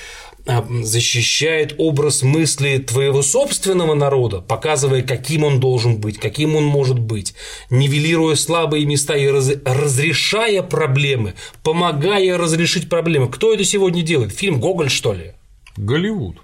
а, 0.47 0.67
защищает 0.83 1.75
образ 1.77 2.23
мысли 2.23 2.79
твоего 2.79 3.23
собственного 3.23 3.93
народа, 3.93 4.41
показывая, 4.41 5.03
каким 5.03 5.45
он 5.45 5.61
должен 5.61 6.01
быть, 6.01 6.17
каким 6.17 6.57
он 6.57 6.65
может 6.65 6.99
быть, 6.99 7.35
нивелируя 7.69 8.35
слабые 8.35 8.87
места 8.87 9.15
и 9.15 9.27
раз, 9.29 9.51
разрешая 9.67 10.63
проблемы, 10.63 11.35
помогая 11.63 12.39
разрешить 12.39 12.89
проблемы. 12.89 13.29
Кто 13.29 13.53
это 13.53 13.63
сегодня 13.65 14.01
делает? 14.01 14.33
Фильм 14.33 14.59
«Гоголь», 14.59 14.89
что 14.89 15.13
ли? 15.13 15.33
Голливуд. 15.77 16.39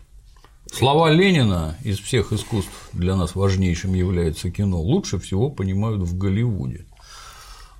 Слова 0.71 1.09
Ленина 1.11 1.79
из 1.83 1.99
всех 1.99 2.33
искусств 2.33 2.91
для 2.93 3.17
нас 3.17 3.35
важнейшим 3.35 3.95
является 3.95 4.51
кино, 4.51 4.81
лучше 4.81 5.19
всего 5.19 5.49
понимают 5.49 6.03
в 6.03 6.19
Голливуде. 6.19 6.85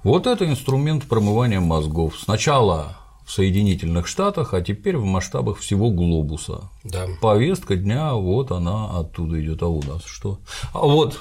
Вот 0.05 0.27
это 0.27 0.47
инструмент 0.47 1.05
промывания 1.05 1.61
мозгов. 1.61 2.15
Сначала 2.23 2.99
в 3.25 3.33
Соединительных 3.33 4.07
Штатах, 4.07 4.53
а 4.53 4.61
теперь 4.61 4.99
в 4.99 5.05
масштабах 5.05 5.59
всего 5.59 5.91
глобуса. 5.91 6.71
Да. 6.85 7.07
Повестка 7.23 7.75
дня, 7.75 8.13
вот 8.13 8.53
она 8.53 8.99
оттуда 8.99 9.43
идет, 9.43 9.63
а 9.63 9.69
у 9.69 9.83
нас 9.83 10.05
что? 10.05 10.39
А 10.75 10.81
вот 10.81 11.19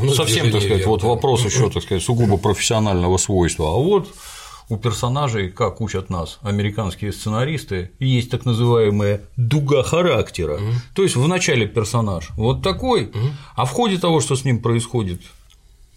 ну, 0.00 0.08
совсем, 0.14 0.50
так 0.50 0.62
сказать, 0.62 0.78
вверх, 0.78 0.86
вот 0.86 1.02
да. 1.02 1.08
вопрос 1.08 1.44
еще, 1.44 1.68
так 1.68 1.82
сказать, 1.82 2.02
сугубо 2.02 2.38
профессионального 2.38 3.18
свойства. 3.18 3.68
А 3.68 3.72
вот 3.72 4.08
у 4.70 4.78
персонажей, 4.78 5.50
как 5.50 5.82
учат 5.82 6.08
нас 6.08 6.38
американские 6.40 7.12
сценаристы, 7.12 7.90
есть 7.98 8.30
так 8.30 8.46
называемая 8.46 9.20
дуга 9.36 9.82
характера. 9.82 10.54
Угу. 10.54 10.72
То 10.94 11.02
есть 11.02 11.16
в 11.16 11.28
начале 11.28 11.66
персонаж 11.66 12.30
вот 12.36 12.62
такой, 12.62 13.06
угу. 13.06 13.18
а 13.56 13.66
в 13.66 13.70
ходе 13.72 13.98
того, 13.98 14.20
что 14.20 14.36
с 14.36 14.44
ним 14.46 14.62
происходит 14.62 15.20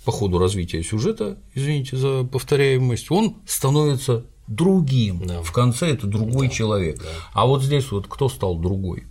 по 0.06 0.12
ходу 0.12 0.38
развития 0.38 0.84
сюжета, 0.84 1.38
извините 1.54 1.98
за 1.98 2.24
повторяемость, 2.24 3.12
он 3.12 3.38
становится 3.46 4.26
другим. 4.48 5.26
Да. 5.26 5.42
В 5.42 5.52
конце 5.52 5.88
это 5.88 6.08
другой 6.08 6.48
да. 6.48 6.54
человек. 6.54 7.00
Да. 7.00 7.10
А 7.34 7.46
вот 7.46 7.64
здесь 7.64 7.92
вот 7.92 8.08
кто 8.08 8.30
стал 8.30 8.58
другой? 8.58 9.06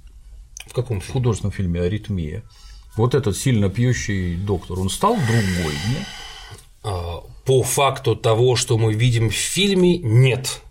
В 0.66 0.72
каком? 0.72 1.00
В 1.00 1.08
художественном 1.10 1.52
фильме 1.52 1.80
Аритмия. 1.80 2.44
Вот 2.96 3.14
этот 3.14 3.36
сильно 3.36 3.68
пьющий 3.68 4.36
доктор, 4.36 4.78
он 4.78 4.88
стал 4.88 5.16
другой, 5.16 5.74
нет? 5.88 6.06
А, 6.84 7.24
по 7.44 7.62
факту 7.62 8.14
того, 8.14 8.54
что 8.54 8.78
мы 8.78 8.94
видим 8.94 9.30
в 9.30 9.34
фильме, 9.34 9.98
нет 9.98 10.62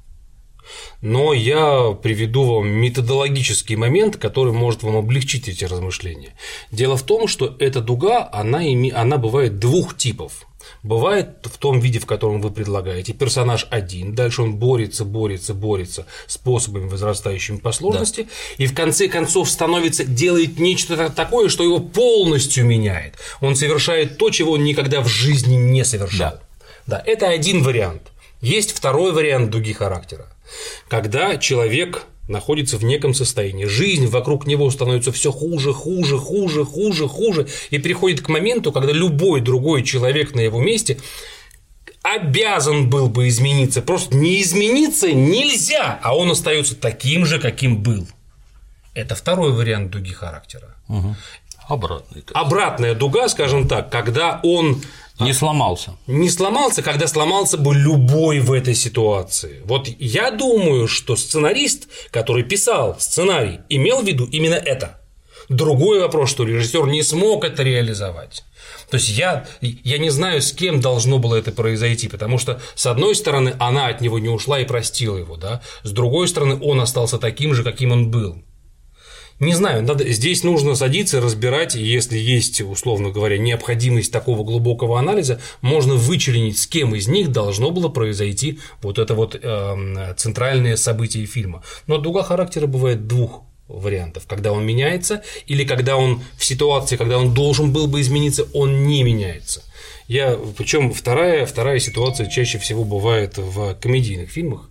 но 1.01 1.33
я 1.33 1.91
приведу 2.01 2.43
вам 2.43 2.67
методологический 2.67 3.75
момент, 3.75 4.17
который 4.17 4.53
может 4.53 4.83
вам 4.83 4.95
облегчить 4.95 5.47
эти 5.47 5.65
размышления. 5.65 6.35
Дело 6.71 6.97
в 6.97 7.03
том, 7.03 7.27
что 7.27 7.55
эта 7.59 7.81
дуга, 7.81 8.29
она, 8.31 8.63
име... 8.65 8.91
она 8.91 9.17
бывает 9.17 9.59
двух 9.59 9.97
типов. 9.97 10.45
Бывает 10.81 11.37
в 11.43 11.57
том 11.57 11.79
виде, 11.79 11.99
в 11.99 12.05
котором 12.05 12.41
вы 12.41 12.51
предлагаете, 12.51 13.13
персонаж 13.13 13.67
один, 13.69 14.15
дальше 14.15 14.41
он 14.41 14.55
борется, 14.55 15.05
борется, 15.05 15.53
борется 15.53 16.05
способами 16.27 16.87
возрастающими 16.87 17.57
по 17.57 17.71
сложности, 17.71 18.23
да. 18.23 18.63
и 18.63 18.67
в 18.67 18.75
конце 18.75 19.07
концов 19.07 19.49
становится, 19.49 20.05
делает 20.05 20.59
нечто 20.59 21.09
такое, 21.09 21.49
что 21.49 21.63
его 21.63 21.79
полностью 21.79 22.65
меняет. 22.65 23.15
Он 23.41 23.55
совершает 23.55 24.17
то, 24.17 24.29
чего 24.29 24.53
он 24.53 24.63
никогда 24.63 25.01
в 25.01 25.07
жизни 25.07 25.55
не 25.55 25.83
совершал. 25.83 26.39
Да, 26.87 26.97
да 26.97 27.03
это 27.05 27.27
один 27.27 27.63
вариант. 27.63 28.11
Есть 28.41 28.71
второй 28.71 29.13
вариант 29.13 29.51
дуги 29.51 29.73
характера 29.73 30.32
когда 30.87 31.37
человек 31.37 32.05
находится 32.27 32.77
в 32.77 32.83
неком 32.83 33.13
состоянии. 33.13 33.65
Жизнь 33.65 34.07
вокруг 34.07 34.47
него 34.47 34.69
становится 34.71 35.11
все 35.11 35.31
хуже, 35.31 35.73
хуже, 35.73 36.17
хуже, 36.17 36.63
хуже, 36.63 37.07
хуже, 37.07 37.47
и 37.69 37.79
приходит 37.79 38.21
к 38.21 38.29
моменту, 38.29 38.71
когда 38.71 38.93
любой 38.93 39.41
другой 39.41 39.83
человек 39.83 40.33
на 40.33 40.39
его 40.39 40.61
месте 40.61 40.99
обязан 42.01 42.89
был 42.89 43.09
бы 43.09 43.27
измениться. 43.27 43.81
Просто 43.81 44.15
не 44.15 44.41
измениться 44.41 45.11
нельзя, 45.11 45.99
а 46.01 46.15
он 46.15 46.31
остается 46.31 46.75
таким 46.75 47.25
же, 47.25 47.39
каким 47.39 47.81
был. 47.81 48.07
Это 48.93 49.15
второй 49.15 49.51
вариант 49.53 49.91
дуги 49.91 50.13
характера. 50.13 50.75
Угу. 50.87 51.15
Обратный. 51.67 52.23
Обратная 52.33 52.95
дуга, 52.95 53.27
скажем 53.29 53.67
так, 53.67 53.89
когда 53.89 54.39
он 54.43 54.81
не 55.19 55.33
сломался. 55.33 55.95
Не 56.07 56.29
сломался, 56.29 56.81
когда 56.81 57.07
сломался 57.07 57.57
бы 57.57 57.75
любой 57.75 58.39
в 58.39 58.51
этой 58.51 58.75
ситуации. 58.75 59.61
Вот 59.65 59.87
я 59.99 60.31
думаю, 60.31 60.87
что 60.87 61.15
сценарист, 61.15 61.87
который 62.11 62.43
писал 62.43 62.95
сценарий, 62.99 63.59
имел 63.69 64.01
в 64.01 64.07
виду 64.07 64.25
именно 64.25 64.55
это. 64.55 64.99
Другой 65.49 65.99
вопрос, 65.99 66.29
что 66.29 66.43
режиссер 66.43 66.87
не 66.87 67.03
смог 67.03 67.43
это 67.43 67.63
реализовать. 67.63 68.43
То 68.89 68.97
есть 68.97 69.09
я, 69.09 69.45
я 69.61 69.97
не 69.97 70.09
знаю, 70.09 70.41
с 70.41 70.51
кем 70.51 70.79
должно 70.79 71.19
было 71.19 71.35
это 71.35 71.51
произойти, 71.51 72.07
потому 72.07 72.37
что, 72.37 72.61
с 72.75 72.85
одной 72.85 73.15
стороны, 73.15 73.55
она 73.59 73.87
от 73.87 74.01
него 74.01 74.19
не 74.19 74.29
ушла 74.29 74.59
и 74.59 74.65
простила 74.65 75.17
его, 75.17 75.35
да? 75.35 75.61
с 75.83 75.91
другой 75.91 76.27
стороны, 76.27 76.59
он 76.61 76.79
остался 76.79 77.17
таким 77.17 77.53
же, 77.53 77.63
каким 77.63 77.91
он 77.91 78.11
был. 78.11 78.43
Не 79.39 79.53
знаю, 79.53 79.83
надо, 79.83 80.07
здесь 80.09 80.43
нужно 80.43 80.75
садиться, 80.75 81.19
разбирать, 81.19 81.75
если 81.75 82.17
есть, 82.17 82.61
условно 82.61 83.09
говоря, 83.09 83.37
необходимость 83.37 84.11
такого 84.11 84.43
глубокого 84.43 84.99
анализа, 84.99 85.41
можно 85.61 85.95
вычленить, 85.95 86.59
с 86.59 86.67
кем 86.67 86.95
из 86.95 87.07
них 87.07 87.31
должно 87.31 87.71
было 87.71 87.89
произойти 87.89 88.59
вот 88.81 88.99
это 88.99 89.15
вот 89.15 89.37
э, 89.41 90.13
центральное 90.17 90.77
событие 90.77 91.25
фильма. 91.25 91.63
Но 91.87 91.97
дуга 91.97 92.23
характера 92.23 92.67
бывает 92.67 93.07
двух 93.07 93.43
вариантов, 93.67 94.23
когда 94.27 94.51
он 94.51 94.65
меняется 94.65 95.23
или 95.47 95.63
когда 95.63 95.97
он 95.97 96.21
в 96.37 96.45
ситуации, 96.45 96.95
когда 96.95 97.17
он 97.17 97.33
должен 97.33 97.73
был 97.73 97.87
бы 97.87 98.01
измениться, 98.01 98.47
он 98.53 98.85
не 98.85 99.03
меняется. 99.03 99.63
Я, 100.07 100.37
причем 100.57 100.93
вторая, 100.93 101.45
вторая 101.45 101.79
ситуация 101.79 102.29
чаще 102.29 102.59
всего 102.59 102.83
бывает 102.83 103.37
в 103.37 103.75
комедийных 103.75 104.29
фильмах. 104.29 104.69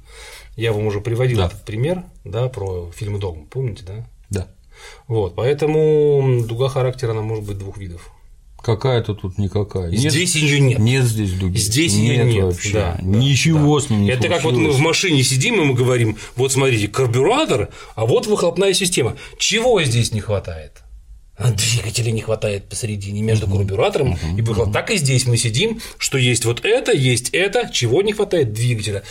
Я 0.57 0.73
вам 0.73 0.87
уже 0.87 1.01
приводил 1.01 1.39
да. 1.39 1.47
этот 1.47 1.65
пример, 1.65 2.05
да, 2.25 2.49
про 2.49 2.91
фильм 2.95 3.19
«Дом», 3.19 3.47
помните, 3.51 3.85
да? 3.87 4.07
Вот, 5.09 5.35
поэтому 5.35 6.45
дуга 6.47 6.69
характера, 6.69 7.13
она 7.13 7.23
может 7.23 7.45
быть 7.45 7.59
двух 7.59 7.79
видов. 7.79 8.11
Какая-то 8.63 9.15
тут 9.15 9.39
никакая. 9.39 9.91
Нет, 9.91 10.13
здесь 10.13 10.37
ее 10.37 10.61
нет. 10.61 10.79
Нет 10.79 11.05
здесь 11.05 11.33
дуги. 11.33 11.57
Здесь 11.59 11.95
ее 11.95 12.19
нет, 12.19 12.27
нет 12.27 12.45
вообще. 12.45 12.73
Да, 12.73 12.99
Ничего 13.03 13.81
да. 13.81 13.87
с 13.87 13.91
ним 13.91 14.03
не 14.03 14.11
Это 14.11 14.21
случилось. 14.21 14.43
как 14.43 14.53
вот 14.53 14.61
мы 14.61 14.71
в 14.71 14.79
машине 14.79 15.23
сидим, 15.25 15.61
и 15.61 15.65
мы 15.65 15.75
говорим, 15.75 16.17
вот 16.37 16.53
смотрите, 16.53 16.87
карбюратор, 16.87 17.71
а 17.97 18.07
вот 18.07 18.29
выхлопная 18.29 18.73
система. 18.73 19.17
Чего 19.37 19.83
здесь 19.83 20.13
не 20.13 20.21
хватает? 20.21 20.83
А 21.37 21.51
двигателя 21.51 22.13
не 22.13 22.21
хватает 22.21 22.69
посередине 22.69 23.21
между 23.23 23.49
карбюратором 23.49 24.13
uh-huh, 24.13 24.39
и 24.39 24.43
выхлопом. 24.43 24.71
Uh-huh. 24.71 24.75
Так 24.75 24.91
и 24.93 24.97
здесь 24.97 25.27
мы 25.27 25.37
сидим, 25.37 25.81
что 25.99 26.17
есть 26.17 26.45
вот 26.45 26.65
это, 26.65 26.93
есть 26.93 27.31
это, 27.31 27.69
чего 27.73 28.03
не 28.03 28.13
хватает 28.13 28.53
двигателя 28.53 29.03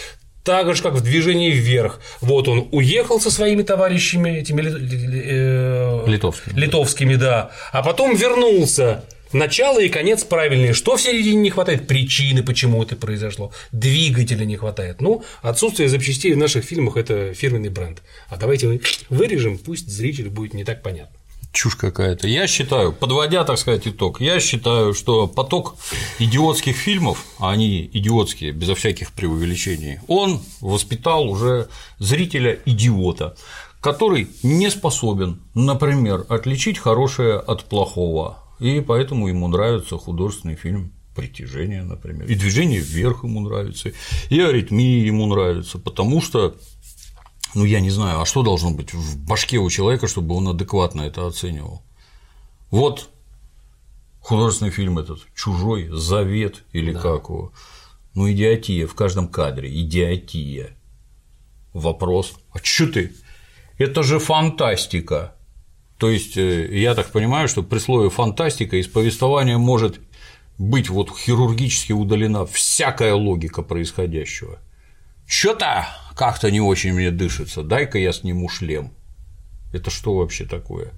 так 0.43 0.75
же, 0.75 0.81
как 0.83 0.93
в 0.93 1.01
движении 1.01 1.51
вверх. 1.51 1.99
Вот 2.19 2.47
он 2.47 2.67
уехал 2.71 3.19
со 3.19 3.31
своими 3.31 3.63
товарищами, 3.63 4.39
этими 4.39 4.61
э, 4.61 6.03
литовскими. 6.07 6.59
литовскими, 6.59 7.15
да, 7.15 7.51
а 7.71 7.83
потом 7.83 8.15
вернулся. 8.15 9.03
Начало 9.33 9.79
и 9.79 9.87
конец 9.87 10.25
правильные. 10.25 10.73
Что 10.73 10.97
в 10.97 11.01
середине 11.01 11.37
не 11.37 11.49
хватает? 11.49 11.87
Причины, 11.87 12.43
почему 12.43 12.83
это 12.83 12.97
произошло. 12.97 13.53
Двигателя 13.71 14.43
не 14.43 14.57
хватает. 14.57 14.99
Ну, 14.99 15.23
отсутствие 15.41 15.87
запчастей 15.87 16.33
в 16.33 16.37
наших 16.37 16.65
фильмах– 16.65 16.97
это 16.97 17.33
фирменный 17.33 17.69
бренд. 17.69 18.01
А 18.27 18.35
давайте 18.35 18.81
вырежем, 19.09 19.57
пусть 19.57 19.87
зрителю 19.87 20.31
будет 20.31 20.53
не 20.53 20.65
так 20.65 20.81
понятно. 20.81 21.15
Чушь 21.51 21.75
какая-то. 21.75 22.27
Я 22.27 22.47
считаю, 22.47 22.93
подводя, 22.93 23.43
так 23.43 23.57
сказать, 23.57 23.85
итог, 23.85 24.21
я 24.21 24.39
считаю, 24.39 24.93
что 24.93 25.27
поток 25.27 25.75
идиотских 26.17 26.77
фильмов, 26.77 27.25
а 27.39 27.51
они 27.51 27.89
идиотские, 27.91 28.53
безо 28.53 28.73
всяких 28.73 29.11
преувеличений, 29.11 29.99
он 30.07 30.41
воспитал 30.61 31.29
уже 31.29 31.67
зрителя 31.99 32.57
идиота, 32.65 33.35
который 33.81 34.29
не 34.43 34.69
способен, 34.69 35.41
например, 35.53 36.25
отличить 36.29 36.77
хорошее 36.77 37.37
от 37.37 37.65
плохого, 37.65 38.37
и 38.59 38.79
поэтому 38.79 39.27
ему 39.27 39.49
нравится 39.49 39.97
художественный 39.97 40.55
фильм 40.55 40.93
притяжение, 41.15 41.83
например, 41.83 42.27
и 42.27 42.35
движение 42.35 42.79
вверх 42.79 43.25
ему 43.25 43.41
нравится, 43.41 43.91
и 44.29 44.39
аритмия 44.39 45.05
ему 45.05 45.25
нравится, 45.25 45.77
потому 45.77 46.21
что 46.21 46.55
ну, 47.53 47.65
я 47.65 47.79
не 47.79 47.89
знаю, 47.89 48.21
а 48.21 48.25
что 48.25 48.43
должно 48.43 48.71
быть 48.71 48.93
в 48.93 49.17
башке 49.25 49.57
у 49.57 49.69
человека, 49.69 50.07
чтобы 50.07 50.35
он 50.35 50.47
адекватно 50.47 51.01
это 51.01 51.27
оценивал? 51.27 51.83
Вот 52.69 53.09
художественный 54.21 54.71
фильм 54.71 54.99
этот 54.99 55.19
«Чужой 55.35 55.89
завет» 55.91 56.63
или 56.71 56.93
да. 56.93 56.99
как 57.01 57.29
его. 57.29 57.51
Ну, 58.13 58.31
идиотия 58.31 58.87
в 58.87 58.95
каждом 58.95 59.27
кадре, 59.27 59.69
идиотия. 59.81 60.77
Вопрос, 61.73 62.33
а 62.51 62.59
что 62.61 62.87
ты? 62.87 63.13
Это 63.77 64.03
же 64.03 64.19
фантастика. 64.19 65.35
То 65.97 66.09
есть, 66.09 66.37
э, 66.37 66.77
я 66.77 66.93
так 66.95 67.11
понимаю, 67.11 67.47
что 67.47 67.63
при 67.63 67.79
слове 67.79 68.09
фантастика 68.09 68.77
из 68.77 68.87
повествования 68.87 69.57
может 69.57 69.99
быть 70.57 70.89
вот 70.89 71.09
хирургически 71.17 71.91
удалена 71.91 72.45
всякая 72.45 73.13
логика 73.13 73.61
происходящего. 73.61 74.59
Что-то 75.31 75.87
как-то 76.13 76.51
не 76.51 76.59
очень 76.59 76.91
мне 76.91 77.09
дышится, 77.09 77.63
дай-ка 77.63 77.97
я 77.97 78.11
сниму 78.11 78.49
шлем. 78.49 78.91
Это 79.71 79.89
что 79.89 80.13
вообще 80.15 80.43
такое? 80.43 80.91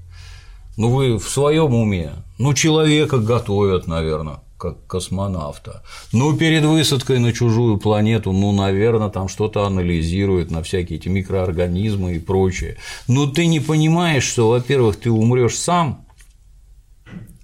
Ну 0.76 0.90
вы 0.90 1.20
в 1.20 1.30
своем 1.30 1.76
уме? 1.76 2.14
Ну 2.40 2.56
человека 2.56 3.20
готовят, 3.20 3.86
наверное, 3.86 4.40
как 4.58 4.88
космонавта. 4.88 5.84
Ну 6.12 6.36
перед 6.36 6.66
высадкой 6.66 7.20
на 7.20 7.32
чужую 7.32 7.78
планету, 7.78 8.32
ну 8.32 8.52
наверное, 8.52 9.10
там 9.10 9.30
что-то 9.30 9.68
анализируют 9.68 10.50
на 10.50 10.64
всякие 10.64 10.98
эти 10.98 11.10
микроорганизмы 11.10 12.16
и 12.16 12.20
прочее. 12.20 12.78
Но 13.08 13.28
ты 13.28 13.46
не 13.46 13.60
понимаешь, 13.60 14.24
что, 14.24 14.50
во-первых, 14.50 15.00
ты 15.00 15.12
умрешь 15.12 15.56
сам, 15.56 16.08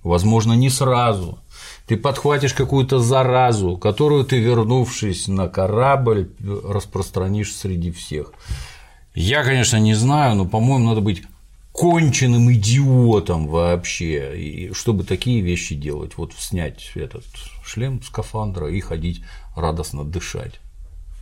возможно, 0.01 0.53
не 0.53 0.71
сразу, 0.71 1.38
ты 1.89 1.97
подхватишь 1.97 2.53
какую-то 2.53 2.99
заразу, 2.99 3.75
которую 3.75 4.23
ты, 4.23 4.39
вернувшись 4.39 5.27
на 5.27 5.47
корабль, 5.49 6.29
распространишь 6.39 7.55
среди 7.55 7.89
всех. 7.89 8.31
Я, 9.15 9.43
конечно, 9.43 9.77
не 9.77 9.95
знаю, 9.95 10.35
но, 10.35 10.45
по-моему, 10.45 10.87
надо 10.89 11.01
быть 11.01 11.23
конченным 11.71 12.53
идиотом 12.53 13.47
вообще, 13.47 14.39
и 14.39 14.73
чтобы 14.73 15.03
такие 15.03 15.41
вещи 15.41 15.73
делать, 15.73 16.15
вот 16.15 16.33
снять 16.37 16.91
этот 16.93 17.25
шлем 17.65 18.03
скафандра 18.03 18.69
и 18.69 18.79
ходить 18.81 19.23
радостно 19.55 20.03
дышать. 20.03 20.59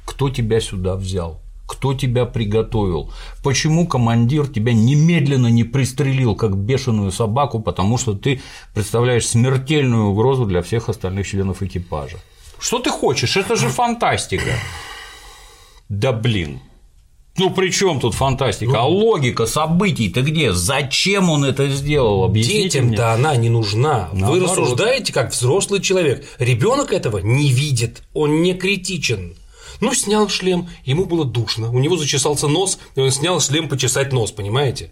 Кто 0.06 0.30
тебя 0.30 0.60
сюда 0.60 0.98
взял? 0.98 1.42
Кто 1.68 1.94
тебя 1.94 2.26
приготовил? 2.26 3.12
Почему 3.44 3.88
командир 3.88 4.48
тебя 4.48 4.74
немедленно 4.74 5.48
не 5.48 5.66
пристрелил, 5.66 6.34
как 6.36 6.56
бешеную 6.56 7.12
собаку, 7.12 7.60
потому 7.60 7.98
что 7.98 8.14
ты 8.14 8.42
представляешь 8.74 9.28
смертельную 9.28 10.06
угрозу 10.06 10.46
для 10.46 10.62
всех 10.62 10.88
остальных 10.90 11.28
членов 11.28 11.62
экипажа? 11.62 12.18
Что 12.58 12.80
ты 12.80 12.90
хочешь? 12.90 13.36
Это 13.36 13.56
же 13.56 13.68
фантастика. 13.68 14.52
Да 15.90 16.14
блин. 16.14 16.62
Ну 17.38 17.52
при 17.52 17.70
чем 17.70 18.00
тут 18.00 18.16
фантастика? 18.16 18.72
Ну, 18.72 18.78
а 18.80 18.86
логика 18.88 19.46
событий-то 19.46 20.22
где? 20.22 20.54
Зачем 20.54 21.30
он 21.30 21.46
это 21.46 21.68
сделал? 21.68 22.24
Объясните 22.24 22.82
Детям-то 22.82 23.14
она 23.14 23.36
не 23.36 23.50
нужна. 23.50 24.10
Наоборот. 24.14 24.32
Вы 24.32 24.46
рассуждаете 24.48 25.14
как 25.14 25.32
взрослый 25.32 25.82
человек. 25.82 26.26
Ребенок 26.40 26.94
этого 26.94 27.20
не 27.20 27.52
видит, 27.52 28.02
он 28.14 28.42
не 28.42 28.54
критичен. 28.56 29.36
Ну, 29.82 29.94
снял 29.94 30.30
шлем, 30.30 30.70
ему 30.84 31.06
было 31.06 31.26
душно, 31.26 31.72
у 31.72 31.80
него 31.80 31.98
зачесался 31.98 32.48
нос, 32.48 32.80
и 32.96 33.00
он 33.00 33.12
снял 33.12 33.40
шлем 33.40 33.70
почесать 33.70 34.14
нос, 34.14 34.32
понимаете? 34.32 34.92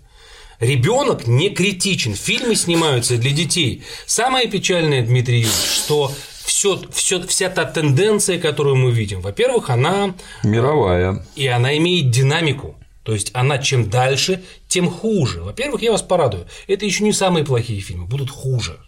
Ребенок 0.59 1.27
не 1.27 1.49
критичен, 1.49 2.15
фильмы 2.15 2.55
снимаются 2.55 3.17
для 3.17 3.31
детей. 3.31 3.83
Самое 4.05 4.47
печальное, 4.47 5.05
Дмитрий 5.05 5.39
Юрьевич, 5.39 5.55
что 5.55 6.11
все, 6.45 6.81
все, 6.93 7.21
вся 7.27 7.49
та 7.49 7.65
тенденция, 7.65 8.39
которую 8.39 8.75
мы 8.77 8.91
видим, 8.91 9.21
во-первых, 9.21 9.69
она 9.69 10.15
мировая, 10.43 11.25
и 11.35 11.47
она 11.47 11.75
имеет 11.77 12.11
динамику. 12.11 12.75
То 13.03 13.13
есть 13.13 13.29
она 13.33 13.59
чем 13.59 13.89
дальше, 13.89 14.43
тем 14.67 14.89
хуже. 14.89 15.43
Во-первых, 15.43 15.83
я 15.83 15.91
вас 15.91 16.01
порадую, 16.01 16.47
это 16.67 16.85
еще 16.85 17.03
не 17.03 17.13
самые 17.13 17.45
плохие 17.45 17.79
фильмы, 17.79 18.07
будут 18.07 18.31
хуже. 18.31 18.79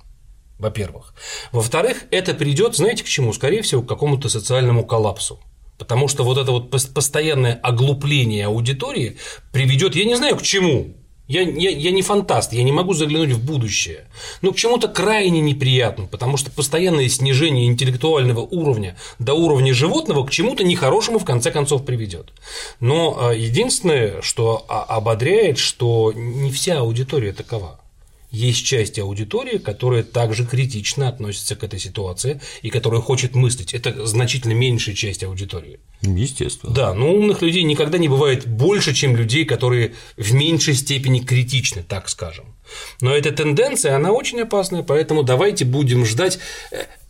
Во-первых. 0.58 1.14
Во-вторых, 1.52 2.06
это 2.10 2.34
придет, 2.34 2.76
знаете, 2.76 3.04
к 3.04 3.08
чему? 3.08 3.32
Скорее 3.32 3.62
всего, 3.62 3.84
к 3.84 3.88
какому-то 3.88 4.28
социальному 4.28 4.84
коллапсу. 4.86 5.40
Потому 5.78 6.08
что 6.08 6.24
вот 6.24 6.38
это 6.38 6.52
вот 6.52 6.72
постоянное 6.72 7.54
оглупление 7.54 8.48
аудитории 8.48 9.18
приведет, 9.52 9.96
я 9.96 10.06
не 10.06 10.16
знаю 10.16 10.36
к 10.38 10.42
чему, 10.42 10.96
я, 11.28 11.42
я, 11.42 11.70
я 11.70 11.92
не 11.92 12.02
фантаст, 12.02 12.54
я 12.54 12.64
не 12.64 12.72
могу 12.72 12.94
заглянуть 12.94 13.32
в 13.32 13.46
будущее, 13.46 14.06
но 14.42 14.54
к 14.54 14.56
чему-то 14.56 14.88
крайне 14.88 15.42
неприятному, 15.42 16.08
потому 16.08 16.38
что 16.38 16.50
постоянное 16.52 17.10
снижение 17.10 17.68
интеллектуального 17.68 18.40
уровня 18.40 18.96
до 19.20 19.34
уровня 19.34 19.74
животного 19.74 20.26
к 20.26 20.32
чему-то 20.32 20.64
нехорошему 20.64 21.20
в 21.20 21.26
конце 21.26 21.52
концов 21.52 21.86
приведет. 21.86 22.32
Но 22.80 23.18
а, 23.20 23.34
единственное, 23.34 24.22
что 24.22 24.66
ободряет, 24.70 25.58
что 25.58 26.14
не 26.16 26.50
вся 26.50 26.80
аудитория 26.80 27.34
такова 27.34 27.82
есть 28.30 28.66
часть 28.66 29.00
аудитории, 29.00 29.58
которая 29.58 30.04
также 30.04 30.46
критично 30.46 31.08
относится 31.08 31.56
к 31.56 31.64
этой 31.64 31.80
ситуации 31.80 32.42
и 32.62 32.70
которая 32.70 33.02
хочет 33.02 33.36
мыслить. 33.36 33.74
Это 33.74 34.06
значительно 34.06 34.54
меньшая 34.54 34.96
часть 34.96 35.24
аудитории. 35.24 35.80
Естественно. 36.02 36.74
Да, 36.74 36.94
но 36.94 37.14
умных 37.14 37.42
людей 37.42 37.64
никогда 37.64 37.98
не 37.98 38.10
бывает 38.10 38.46
больше, 38.46 38.94
чем 38.94 39.16
людей, 39.16 39.46
которые 39.46 39.94
в 40.18 40.34
меньшей 40.34 40.74
степени 40.74 41.20
критичны, 41.20 41.84
так 41.84 42.10
скажем. 42.10 42.56
Но 43.02 43.16
эта 43.16 43.32
тенденция, 43.32 43.96
она 43.96 44.12
очень 44.12 44.42
опасная, 44.42 44.84
поэтому 44.84 45.24
давайте 45.24 45.64
будем 45.66 46.06
ждать. 46.06 46.40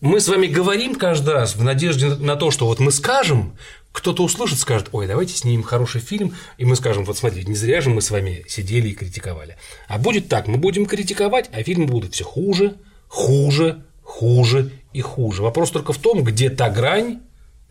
Мы 0.02 0.20
с 0.20 0.28
вами 0.28 0.46
говорим 0.46 0.96
каждый 0.96 1.34
раз 1.34 1.56
в 1.56 1.64
надежде 1.64 2.10
на 2.10 2.36
то, 2.36 2.52
что 2.52 2.68
вот 2.68 2.80
мы 2.80 2.92
скажем, 2.92 3.58
кто-то 3.98 4.24
услышит, 4.24 4.60
скажет, 4.60 4.90
ой, 4.92 5.08
давайте 5.08 5.34
снимем 5.34 5.64
хороший 5.64 6.02
фильм, 6.02 6.36
и 6.60 6.66
мы 6.66 6.76
скажем, 6.76 7.04
вот 7.04 7.18
смотрите, 7.18 7.50
не 7.50 7.56
зря 7.56 7.82
же 7.82 7.90
мы 7.90 8.04
с 8.04 8.12
вами 8.12 8.46
сидели 8.48 8.90
и 8.90 8.94
критиковали. 8.94 9.58
А 9.88 9.98
будет 9.98 10.30
так, 10.30 10.48
мы 10.48 10.58
будем 10.60 10.86
критиковать, 10.86 11.50
а 11.52 11.64
фильмы 11.64 11.88
будут 11.88 12.14
все 12.14 12.24
хуже, 12.24 12.76
хуже, 13.08 13.84
хуже 14.04 14.72
и 14.94 15.02
хуже. 15.02 15.42
Вопрос 15.42 15.72
только 15.72 15.94
в 15.94 15.98
том, 15.98 16.24
где 16.24 16.52
та 16.52 16.70
грань, 16.70 17.22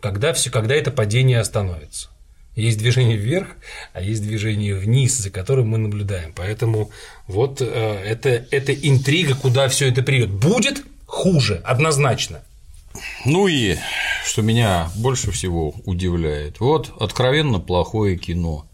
когда, 0.01 0.33
все, 0.33 0.51
когда 0.51 0.75
это 0.75 0.91
падение 0.91 1.39
остановится. 1.39 2.09
Есть 2.55 2.77
движение 2.77 3.15
вверх, 3.15 3.47
а 3.93 4.01
есть 4.01 4.21
движение 4.21 4.75
вниз, 4.75 5.17
за 5.17 5.29
которым 5.29 5.69
мы 5.69 5.77
наблюдаем. 5.77 6.33
Поэтому 6.35 6.91
вот 7.27 7.61
э, 7.61 7.65
это, 7.65 8.45
это 8.51 8.73
интрига, 8.73 9.33
куда 9.35 9.69
все 9.69 9.87
это 9.87 10.03
придет. 10.03 10.31
Будет 10.31 10.83
хуже, 11.05 11.61
однозначно. 11.63 12.43
Ну 13.25 13.47
и 13.47 13.77
что 14.25 14.41
меня 14.41 14.89
больше 14.95 15.31
всего 15.31 15.73
удивляет, 15.85 16.59
вот 16.59 16.93
откровенно 16.99 17.59
плохое 17.59 18.17
кино, 18.17 18.65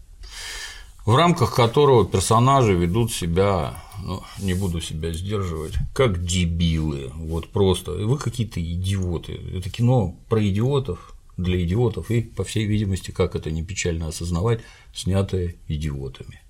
в 1.04 1.14
рамках 1.14 1.54
которого 1.54 2.06
персонажи 2.06 2.74
ведут 2.74 3.12
себя, 3.12 3.82
ну, 4.02 4.22
не 4.38 4.54
буду 4.54 4.80
себя 4.80 5.12
сдерживать, 5.12 5.74
как 5.94 6.24
дебилы, 6.24 7.10
вот 7.14 7.48
просто, 7.50 7.92
вы 7.92 8.18
какие-то 8.18 8.60
идиоты, 8.60 9.38
это 9.54 9.70
кино 9.70 10.16
про 10.28 10.46
идиотов, 10.46 11.14
для 11.36 11.62
идиотов. 11.62 12.10
И, 12.10 12.22
по 12.22 12.44
всей 12.44 12.66
видимости, 12.66 13.10
как 13.10 13.34
это 13.34 13.50
не 13.50 13.62
печально 13.62 14.08
осознавать, 14.08 14.60
снятое 14.94 15.56
идиотами. 15.68 16.40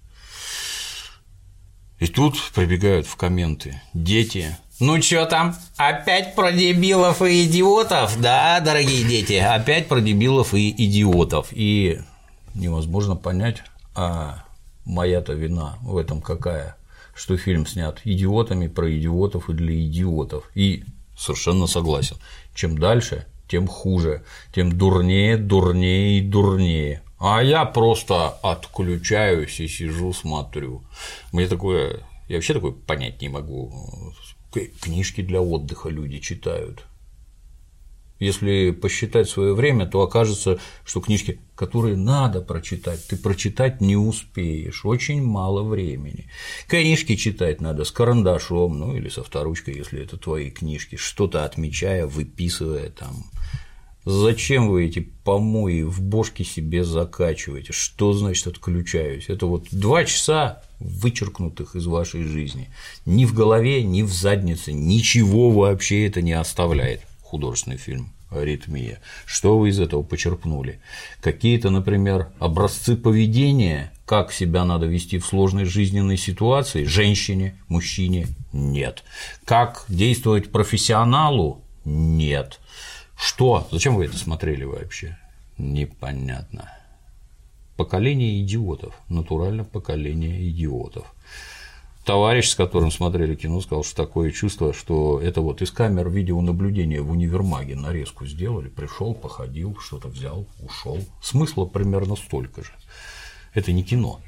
И 2.00 2.06
тут 2.06 2.36
прибегают 2.54 3.06
в 3.06 3.16
комменты 3.16 3.80
дети, 3.94 4.56
ну 4.80 5.00
чё 5.00 5.26
там, 5.26 5.54
опять 5.76 6.34
про 6.34 6.52
дебилов 6.52 7.22
и 7.22 7.44
идиотов? 7.44 8.20
Да, 8.20 8.60
дорогие 8.60 9.04
дети, 9.04 9.34
опять 9.34 9.88
про 9.88 10.00
дебилов 10.00 10.54
и 10.54 10.70
идиотов. 10.70 11.48
И 11.52 12.00
невозможно 12.54 13.16
понять, 13.16 13.62
а 13.94 14.44
моя-то 14.84 15.34
вина 15.34 15.78
в 15.82 15.96
этом 15.96 16.20
какая? 16.20 16.76
Что 17.14 17.36
фильм 17.36 17.66
снят 17.66 18.00
идиотами 18.04 18.66
про 18.66 18.92
идиотов 18.98 19.48
и 19.48 19.52
для 19.52 19.80
идиотов. 19.86 20.50
И 20.54 20.84
совершенно 21.16 21.66
согласен. 21.68 22.16
Чем 22.54 22.76
дальше, 22.76 23.26
тем 23.48 23.68
хуже, 23.68 24.24
тем 24.52 24.76
дурнее, 24.76 25.36
дурнее 25.36 26.18
и 26.18 26.20
дурнее. 26.20 27.02
А 27.18 27.42
я 27.42 27.64
просто 27.64 28.30
отключаюсь 28.42 29.60
и 29.60 29.68
сижу, 29.68 30.12
смотрю. 30.12 30.82
Мне 31.32 31.46
такое, 31.46 32.00
я 32.28 32.36
вообще 32.36 32.54
такое 32.54 32.72
понять 32.72 33.22
не 33.22 33.28
могу 33.28 34.12
Книжки 34.60 35.20
для 35.20 35.40
отдыха 35.40 35.88
люди 35.88 36.18
читают. 36.18 36.84
Если 38.20 38.70
посчитать 38.70 39.28
свое 39.28 39.54
время, 39.54 39.86
то 39.86 40.00
окажется, 40.00 40.58
что 40.84 41.00
книжки, 41.00 41.40
которые 41.56 41.96
надо 41.96 42.40
прочитать, 42.40 43.04
ты 43.06 43.16
прочитать 43.16 43.80
не 43.80 43.96
успеешь, 43.96 44.84
очень 44.84 45.20
мало 45.22 45.62
времени. 45.62 46.28
Книжки 46.68 47.16
читать 47.16 47.60
надо 47.60 47.84
с 47.84 47.90
карандашом, 47.90 48.78
ну 48.78 48.96
или 48.96 49.08
со 49.08 49.24
вторучкой, 49.24 49.74
если 49.74 50.02
это 50.02 50.16
твои 50.16 50.50
книжки, 50.50 50.96
что-то 50.96 51.44
отмечая, 51.44 52.06
выписывая 52.06 52.90
там. 52.90 53.24
Зачем 54.04 54.68
вы 54.68 54.84
эти 54.84 55.00
помои 55.00 55.82
в 55.82 56.02
бошке 56.02 56.44
себе 56.44 56.84
закачиваете? 56.84 57.72
Что 57.72 58.12
значит 58.12 58.46
отключаюсь? 58.46 59.26
Это 59.28 59.46
вот 59.46 59.68
два 59.70 60.04
часа 60.04 60.62
вычеркнутых 60.78 61.74
из 61.74 61.86
вашей 61.86 62.24
жизни. 62.24 62.68
Ни 63.06 63.24
в 63.24 63.32
голове, 63.32 63.82
ни 63.82 64.02
в 64.02 64.12
заднице, 64.12 64.72
ничего 64.72 65.50
вообще 65.50 66.06
это 66.06 66.20
не 66.20 66.32
оставляет 66.32 67.00
художественный 67.22 67.78
фильм 67.78 68.12
«Аритмия». 68.30 69.00
Что 69.24 69.58
вы 69.58 69.70
из 69.70 69.80
этого 69.80 70.02
почерпнули? 70.02 70.80
Какие-то, 71.22 71.70
например, 71.70 72.28
образцы 72.38 72.96
поведения, 72.96 73.90
как 74.04 74.32
себя 74.32 74.66
надо 74.66 74.84
вести 74.84 75.18
в 75.18 75.24
сложной 75.24 75.64
жизненной 75.64 76.18
ситуации, 76.18 76.84
женщине, 76.84 77.58
мужчине– 77.68 78.28
нет. 78.52 79.02
Как 79.46 79.86
действовать 79.88 80.52
профессионалу– 80.52 81.64
нет. 81.86 82.60
Что? 83.16 83.66
Зачем 83.70 83.96
вы 83.96 84.06
это 84.06 84.16
смотрели 84.18 84.64
вообще? 84.64 85.18
Непонятно. 85.58 86.70
Поколение 87.76 88.42
идиотов, 88.42 88.94
натурально 89.08 89.64
поколение 89.64 90.48
идиотов 90.48 91.06
товарищ, 92.04 92.50
с 92.50 92.54
которым 92.54 92.90
смотрели 92.90 93.34
кино, 93.34 93.60
сказал, 93.60 93.82
что 93.82 93.96
такое 93.96 94.30
чувство, 94.30 94.72
что 94.72 95.20
это 95.20 95.40
вот 95.40 95.62
из 95.62 95.70
камер 95.70 96.10
видеонаблюдения 96.10 97.02
в 97.02 97.10
универмаге 97.10 97.76
нарезку 97.76 98.26
сделали, 98.26 98.68
пришел, 98.68 99.14
походил, 99.14 99.76
что-то 99.80 100.08
взял, 100.08 100.46
ушел. 100.60 100.98
Смысла 101.22 101.64
примерно 101.64 102.16
столько 102.16 102.62
же. 102.62 102.70
Это 103.54 103.72
не 103.72 103.82
кино. 103.82 104.20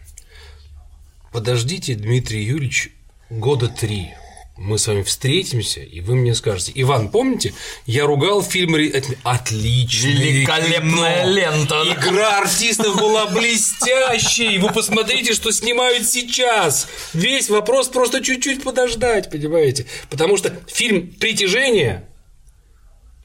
Подождите, 1.32 1.94
Дмитрий 1.94 2.44
Юрьевич, 2.44 2.94
года 3.28 3.68
три 3.68 4.14
мы 4.56 4.78
с 4.78 4.86
вами 4.86 5.02
встретимся, 5.02 5.80
и 5.80 6.00
вы 6.00 6.14
мне 6.16 6.34
скажете, 6.34 6.72
Иван, 6.74 7.10
помните, 7.10 7.52
я 7.84 8.06
ругал 8.06 8.42
фильм 8.42 8.74
отличный, 9.22 10.12
великолепная 10.12 11.22
кино. 11.24 11.32
лента, 11.32 11.82
игра 11.84 12.38
артистов 12.38 12.96
была 12.96 13.26
блестящей, 13.26 14.58
вы 14.58 14.72
посмотрите, 14.72 15.34
что 15.34 15.52
снимают 15.52 16.06
сейчас, 16.06 16.88
весь 17.12 17.50
вопрос 17.50 17.88
просто 17.88 18.22
чуть-чуть 18.22 18.62
подождать, 18.62 19.30
понимаете, 19.30 19.86
потому 20.08 20.38
что 20.38 20.58
фильм 20.66 21.12
«Притяжение» 21.12 22.08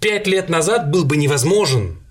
пять 0.02 0.28
лет 0.28 0.50
назад 0.50 0.92
был 0.92 1.06
бы 1.06 1.16
невозможен, 1.16 2.02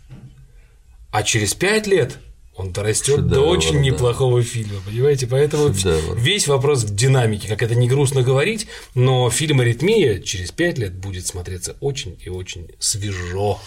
а 1.12 1.22
через 1.22 1.52
пять 1.54 1.86
лет– 1.86 2.18
он 2.60 2.72
дорастет 2.72 3.26
до 3.26 3.40
очень 3.40 3.74
да. 3.74 3.80
неплохого 3.80 4.42
фильма, 4.42 4.80
понимаете? 4.84 5.26
Поэтому 5.26 5.74
Шедевр. 5.74 6.16
весь 6.16 6.46
вопрос 6.46 6.84
в 6.84 6.94
динамике, 6.94 7.48
как 7.48 7.62
это 7.62 7.74
не 7.74 7.88
грустно 7.88 8.22
говорить, 8.22 8.66
но 8.94 9.30
фильм 9.30 9.60
«Аритмия» 9.60 10.20
через 10.20 10.52
пять 10.52 10.78
лет 10.78 10.94
будет 10.94 11.26
смотреться 11.26 11.76
очень 11.80 12.18
и 12.24 12.28
очень 12.28 12.68
свежо. 12.78 13.58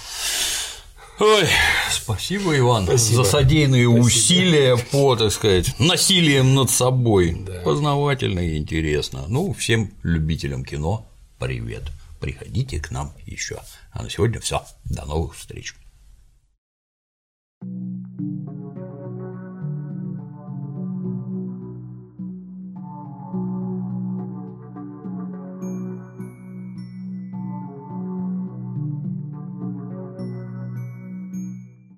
Ой, 1.20 1.48
спасибо, 1.92 2.58
Иван, 2.58 2.86
спасибо. 2.86 3.24
за 3.24 3.30
содеянные 3.30 3.86
спасибо. 3.86 4.06
усилия 4.06 4.78
по, 4.78 5.16
так 5.16 5.32
сказать, 5.32 5.80
насилием 5.80 6.56
над 6.56 6.70
собой. 6.70 7.38
Да. 7.46 7.62
Познавательно 7.62 8.40
и 8.40 8.58
интересно. 8.58 9.26
Ну, 9.28 9.54
всем 9.54 9.92
любителям 10.04 10.66
кино 10.66 11.08
привет. 11.40 11.84
Приходите 12.20 12.80
к 12.80 12.90
нам 12.92 13.14
еще. 13.26 13.60
А 13.92 14.02
на 14.04 14.10
сегодня 14.10 14.40
все. 14.40 14.64
До 14.86 15.06
новых 15.06 15.36
встреч. 15.36 15.76